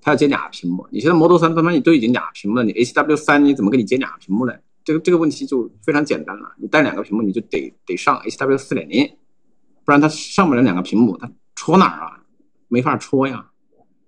[0.00, 0.86] 它要接俩屏幕。
[0.90, 4.54] 你现在 Model 三他妈你都已经俩屏幕了，你 H W 三你怎么给你接俩屏幕呢？
[4.84, 9.04] 这个这个问题就非常简单了，你带两个屏幕，你就得得上 H W 四点零，
[9.84, 12.20] 不然它上不了两个屏幕，它戳哪儿啊？
[12.68, 13.50] 没法戳呀。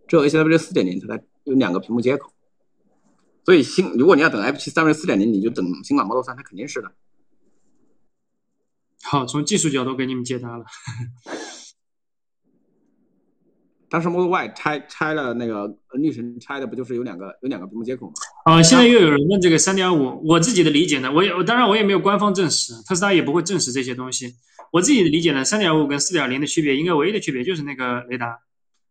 [0.07, 2.33] 只有 H W 四点零它才有两个屏幕接口。
[3.45, 6.93] 所以新如果你要等 F 七三 V 四点零，你就等新款 Model 三，它肯定是的。
[9.03, 10.65] 好，从技术角度给你们解答了。
[13.91, 18.13] 当时 Model Y 拆拆了那个绿神拆的不就是有两个有两个屏幕接口吗？
[18.45, 24.35] 啊，现在又有人问这个三点五，我自己的理解呢，我也当然我也没有官方证实，特斯拉也不会证实这些东西。
[24.73, 28.41] 我自己的理解呢，三点五跟四点零的区别，应该唯一的区别就是那个雷达。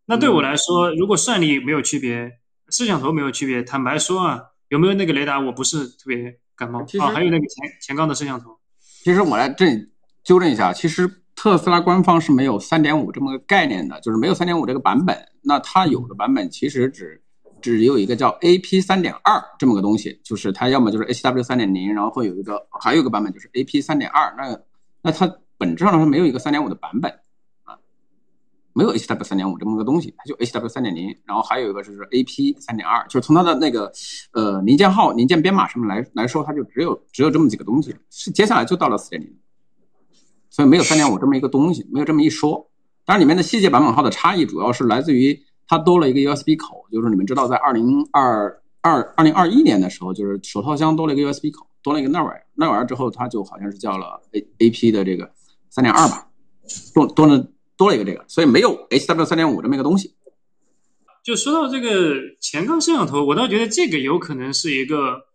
[0.08, 2.40] 那对我来说，如果算力没有区别，
[2.70, 6.80] 摄像头没有区别，坦白说啊，有没有那个雷达，我不是特别感冒。
[6.80, 8.58] 啊，还有那个前前杠的摄像头。
[9.04, 9.90] 其实我来这里
[10.28, 11.10] 纠正一下，其实。
[11.40, 15.16] 特斯拉官方是没有三点五这么个概念的，就是没有三点五这个版本。
[15.44, 17.22] 那它有的版本其实只
[17.62, 24.34] 只有一个叫 AP 三点二这么个东西，就是它要么就是 HW 三点零，然后会有一个还有一个版本就是 AP 三点二。
[24.36, 24.60] 那
[25.04, 27.12] 那它本质上来说没有一个三点五的版本
[27.66, 27.78] 啊，
[28.74, 33.92] 没有 HW 三点五这么个东西，它就 HW 三点零，然后还有一个就是 AP 三点二，就是从它的那个
[34.32, 37.96] 呃零件号、零件编码上面来来说，它就只有只有这么几个东西。
[38.10, 39.32] 是接下来就到了四点零。
[40.58, 42.68] 所以没有三点五这么一个东西，没有这么一说。
[43.06, 52.44] 当然，里面的细节版本号的差异主要是来自于它多了一个 USB 口，就是你们知道，在二零二二二零二一年的时候，就是手套箱多了一个 USB 口，多了一个那玩意儿。
[52.56, 55.32] 那玩意儿之后，它就好像是叫了 A A P 的这个
[55.70, 56.28] 三点二吧，
[56.96, 57.48] 多多了
[57.78, 60.16] 多了一个这个，所以没有 H W 三点五这么一个东西。
[61.24, 65.28] 就说到这个前杠摄像头，我倒觉得这个有可能是一个。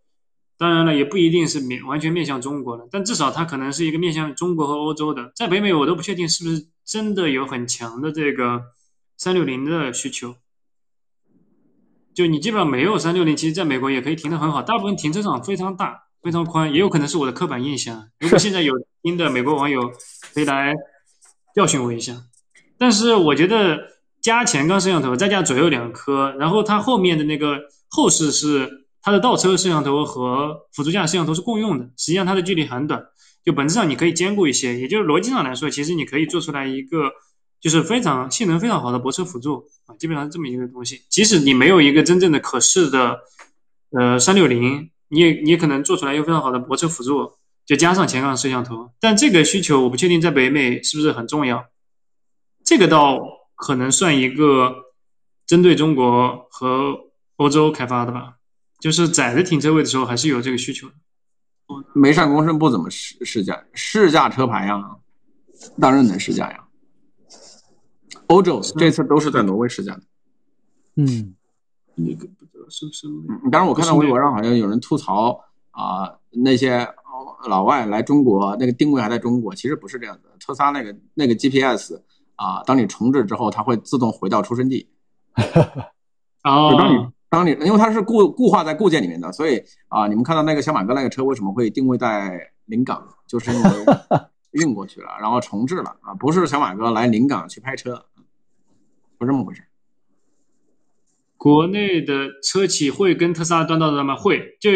[0.62, 5.32] 当然了，也不一定是面完全面向中国的，但至少它可能是一个面向中国和欧洲的。
[5.34, 8.62] 在北美，我都不确定是不是真的有很强的这个
[9.16, 10.36] 三六零的需求。
[12.14, 18.10] 就你基本上没有三六零，其实在美国也可以停得很好，大部分停车场非常大、非常宽，也有可能是我的刻板印象。
[18.20, 18.72] 如果现在有
[19.02, 19.90] 新的美国网友
[20.32, 20.72] 可以来
[21.56, 22.22] 教训我一下。
[22.78, 23.80] 但是我觉得
[24.20, 28.81] 加前杠摄像头，再加左右两颗，然后它后面的那个后视是。
[29.02, 33.04] 它的倒车摄像头和辅助驾驶摄像头是共用的，实际上它的距离很短，
[33.44, 37.10] 就本质上你可以兼顾一些，也就是逻辑上来说，其实你可以做出来一个
[37.60, 41.02] 就是非常性能非常好的泊车辅助啊，基本上是这么一个东西。
[41.08, 43.18] 即使你没有一个真正的可视的
[43.90, 47.32] 呃三六零，你也你也可能做出来一个非常好的泊车辅助，
[47.66, 48.90] 就加上前杠摄像头。
[49.00, 51.64] 但这个需求我不确定在北美是不是很重要，
[52.64, 53.20] 这个倒
[53.56, 54.74] 可能算一个
[55.46, 56.96] 针对中国和
[57.36, 58.34] 欧洲开发的吧。
[58.82, 60.94] 就是窄的停车位的时候，还是有这个需求的。
[61.94, 64.96] 没上公升不怎么试试驾，试驾车牌呀，
[65.80, 66.64] 当然能试驾呀。
[68.26, 70.02] 欧洲这次都是在挪威试驾的。
[70.96, 71.34] 嗯，
[71.94, 73.06] 那个不知道是不是？
[73.50, 75.40] 当然，我看到微博上好像有人吐槽
[75.70, 76.86] 啊，那些
[77.48, 80.30] 老外来中国，那个定位还在中国，其实不是这样的。
[80.40, 82.02] 特斯拉那个那个 GPS
[82.34, 84.90] 啊，当你重置之后，它会自动回到出生地。
[86.42, 86.74] 哦。
[86.76, 93.70] 当你当你因为它是固固化在固件里面的，所以啊，你们看到那个小马哥那个车为什么会定位在临港，就是因为
[94.52, 98.04] 运过去了，然后重置了啊，不是小马哥来临港去拍车，
[99.16, 99.62] 不是这么回事。
[101.38, 104.14] 国内的车企会跟特斯拉端到端吗？
[104.14, 104.70] 会，就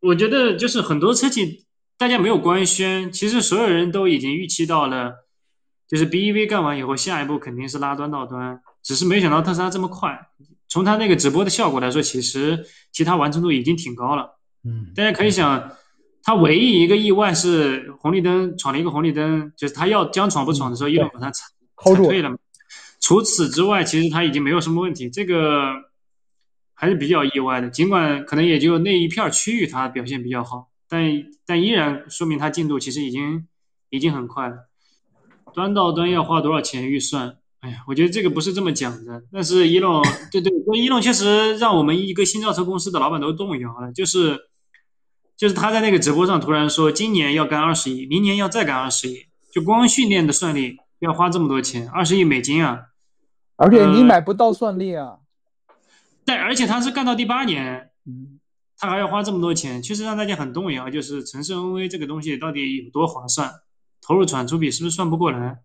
[0.00, 1.66] 我觉得就是很多车企
[1.98, 5.26] 大家没有官宣，其实所有人都已经预期到了，
[5.86, 8.62] 就是 BEV 干完以后，下一步肯定是拉端到端。
[8.82, 10.18] 只是没想到特斯拉这么快。
[10.68, 14.38] 从他那个直播的效果来说，其实其他完成度已经挺高了。
[14.64, 15.72] 嗯，大家可以想，
[16.22, 21.46] 他唯一一个意外是红绿灯闯了一个红绿灯，就是他要将闯不闯的时候，一路把他踩
[21.82, 22.36] 踩退了。
[23.00, 25.72] 除此之外，其实他已经没有什么问题，这个
[26.74, 27.70] 还是比较意外的。
[27.70, 31.02] 尽管可能也就那一片区域他表现比较好，但
[31.46, 33.46] 但依然说明他进度其实已经
[33.88, 34.68] 已经很快了。
[35.54, 37.38] 端到端要花多少钱预算？
[37.60, 39.22] 哎呀，我觉得这个不是这么讲的。
[39.32, 43.92] 但是一龙，对对，一龙确实让我们一个新造车公司的老板都动摇了。
[43.92, 44.38] 就是，
[45.36, 52.82] 就是他在那个直播上突然说，今年要干二十亿，明年要再干二十亿，就光训练的算力要花这么多钱，二十亿美金啊！
[53.56, 55.18] 而且你买不到算力啊。
[56.24, 58.38] 但而且他是干到第八年，嗯，
[58.76, 60.88] 他还要花这么多钱，确实让大家很动摇。
[60.88, 63.50] 就是城市 NV 这个东西到底有多划算？
[64.00, 65.58] 投入产出比是不是算不过来？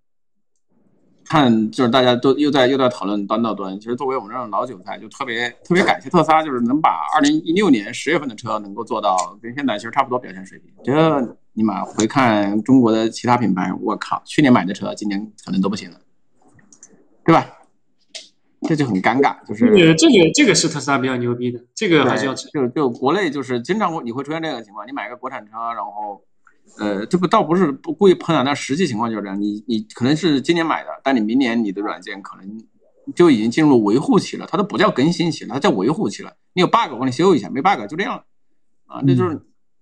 [1.26, 3.80] 看，就是大家都又在又在讨论端到端。
[3.80, 10.72] 其实作为我们这种老韭菜，就特别特别感谢特斯拉，就是能把二零一六年十月份的车能够做到跟现在其实差不多表现水平。
[10.84, 15.98] 觉得你妈回看中国的其他品牌，我靠，去年买的车今年可能都不行了，
[17.26, 17.48] 对吧？
[18.68, 19.36] 这就很尴尬。
[19.48, 26.22] 就是这个这个这个是特斯拉比较牛逼的，这个还是要就就国内就是经常会你会出现这样的情况，你买个国产车，然后。
[26.80, 29.40] 呃，这不倒不是不故意喷啊，但实际情况就是这样。
[29.40, 32.66] 你你可能是今年买的，但你明年你的软件可能
[33.16, 36.34] 就已经进入维护期了，它都不叫更新期了，它叫维护期了。
[36.54, 38.24] 你有 bug 我给你修一下，没 bug 就这样了
[38.86, 39.02] 啊。
[39.06, 39.40] 那就是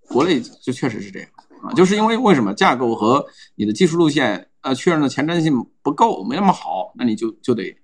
[0.08, 1.28] 国内就确实是这样
[1.62, 7.74] 啊，就是因为为什么架构和你的技术路线呃确认的前瞻性不够，没那么好，那你就就得。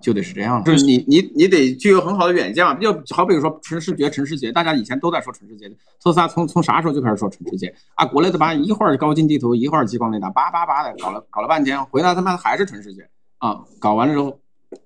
[0.00, 2.74] 就得是这样，就是你你你得具有很好的远见嘛。
[2.74, 5.68] 就好比如说城市觉，城市节，大家以前都在说城市节，
[6.02, 8.06] 特斯拉从从啥时候就开始说城市节啊？
[8.06, 13.08] 国内的吧，一会儿高精地图，一会儿激光雷达，叭叭叭的搞了搞了半天，回来他妈还是城市节
[13.38, 13.60] 啊！
[13.78, 14.40] 搞完了之后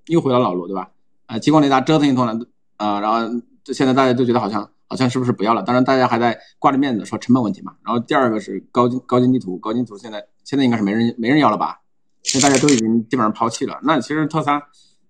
[0.07, 0.91] 又回到老路，对吧？
[1.27, 2.37] 啊，激光雷达折腾一通了
[2.77, 3.19] 啊，然后
[3.67, 5.63] 现在大家都觉得好像好像是不是不要了？
[5.63, 7.75] 当然大家还在挂着面子说成本问题嘛。
[7.85, 11.79] 然后第二个是高精高精地图，高精图现在现在应该是没人没人要了吧？
[12.25, 13.79] 现在大家都已经基本上抛弃了。
[13.83, 14.61] 那其实特斯拉。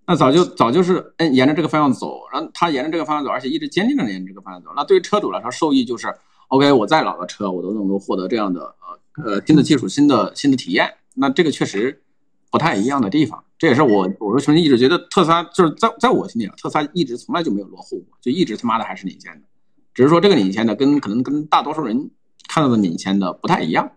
[0.06, 4.68] 那早就早就是，嗯，沿着这个方向走，然后他沿着这个方向走，而且一直坚定着沿着这个方向走。
[4.76, 6.14] 那对于车主来说，受益就是
[6.48, 8.74] ，OK，我再老的车我都能够获得这样的
[9.16, 10.92] 呃呃新的技术、新的新的体验。
[11.14, 12.02] 那这个确实
[12.50, 19.46] 不太一样的地方，这也是我我说曾经一直觉得特斯拉就是在在我心里啊，特斯拉一直从来就没有落后过，就一直他妈的还是领先的，
[19.94, 22.10] 只是说这个领先的跟可能跟大多数人
[22.46, 23.90] 看到的领先的不太一样，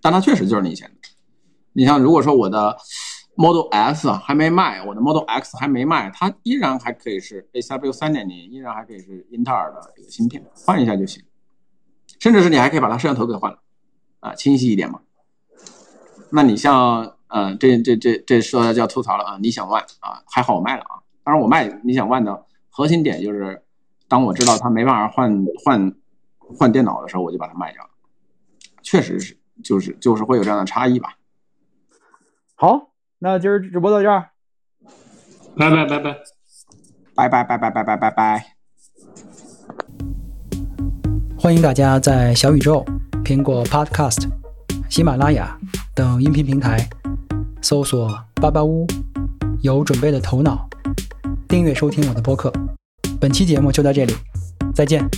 [0.00, 0.94] 但它确实就是领先的。
[1.74, 2.78] 你像如果说我的。
[3.40, 11.22] Model S 还没卖，我的 Model X 还没卖，它依然还可以是 AW 三点零，依然还可以是英特尔的这个芯片，换一下就行。
[12.18, 13.58] 甚至是你还可以把它摄像头给换了，
[14.18, 15.00] 啊，清晰一点嘛。
[16.32, 20.98] 那你像，嗯，这这这这说叫吐槽了啊，理想 ONE 啊，还好我卖了啊。
[21.22, 23.62] 当然我卖理想 ONE 的核心点就是，
[24.08, 25.94] 当我知道它没办法换换
[26.40, 27.90] 换电脑的时候，我就把它卖掉了。
[28.82, 31.16] 确实是，就是就是会有这样的差异吧。
[32.56, 32.87] 好。
[33.20, 34.30] 那今儿直播到这儿，
[35.56, 36.14] 拜拜拜拜
[37.14, 38.46] 拜拜拜拜拜拜拜拜。
[41.36, 42.84] 欢迎大家在小宇宙、
[43.24, 44.28] 苹果 Podcast、
[44.88, 45.58] 喜马拉雅
[45.94, 46.88] 等音频平台
[47.60, 48.86] 搜索“巴巴屋
[49.62, 50.68] 有准备的头脑”，
[51.48, 52.52] 订阅收听我的播客。
[53.20, 54.14] 本期节目就到这里，
[54.72, 55.08] 再见。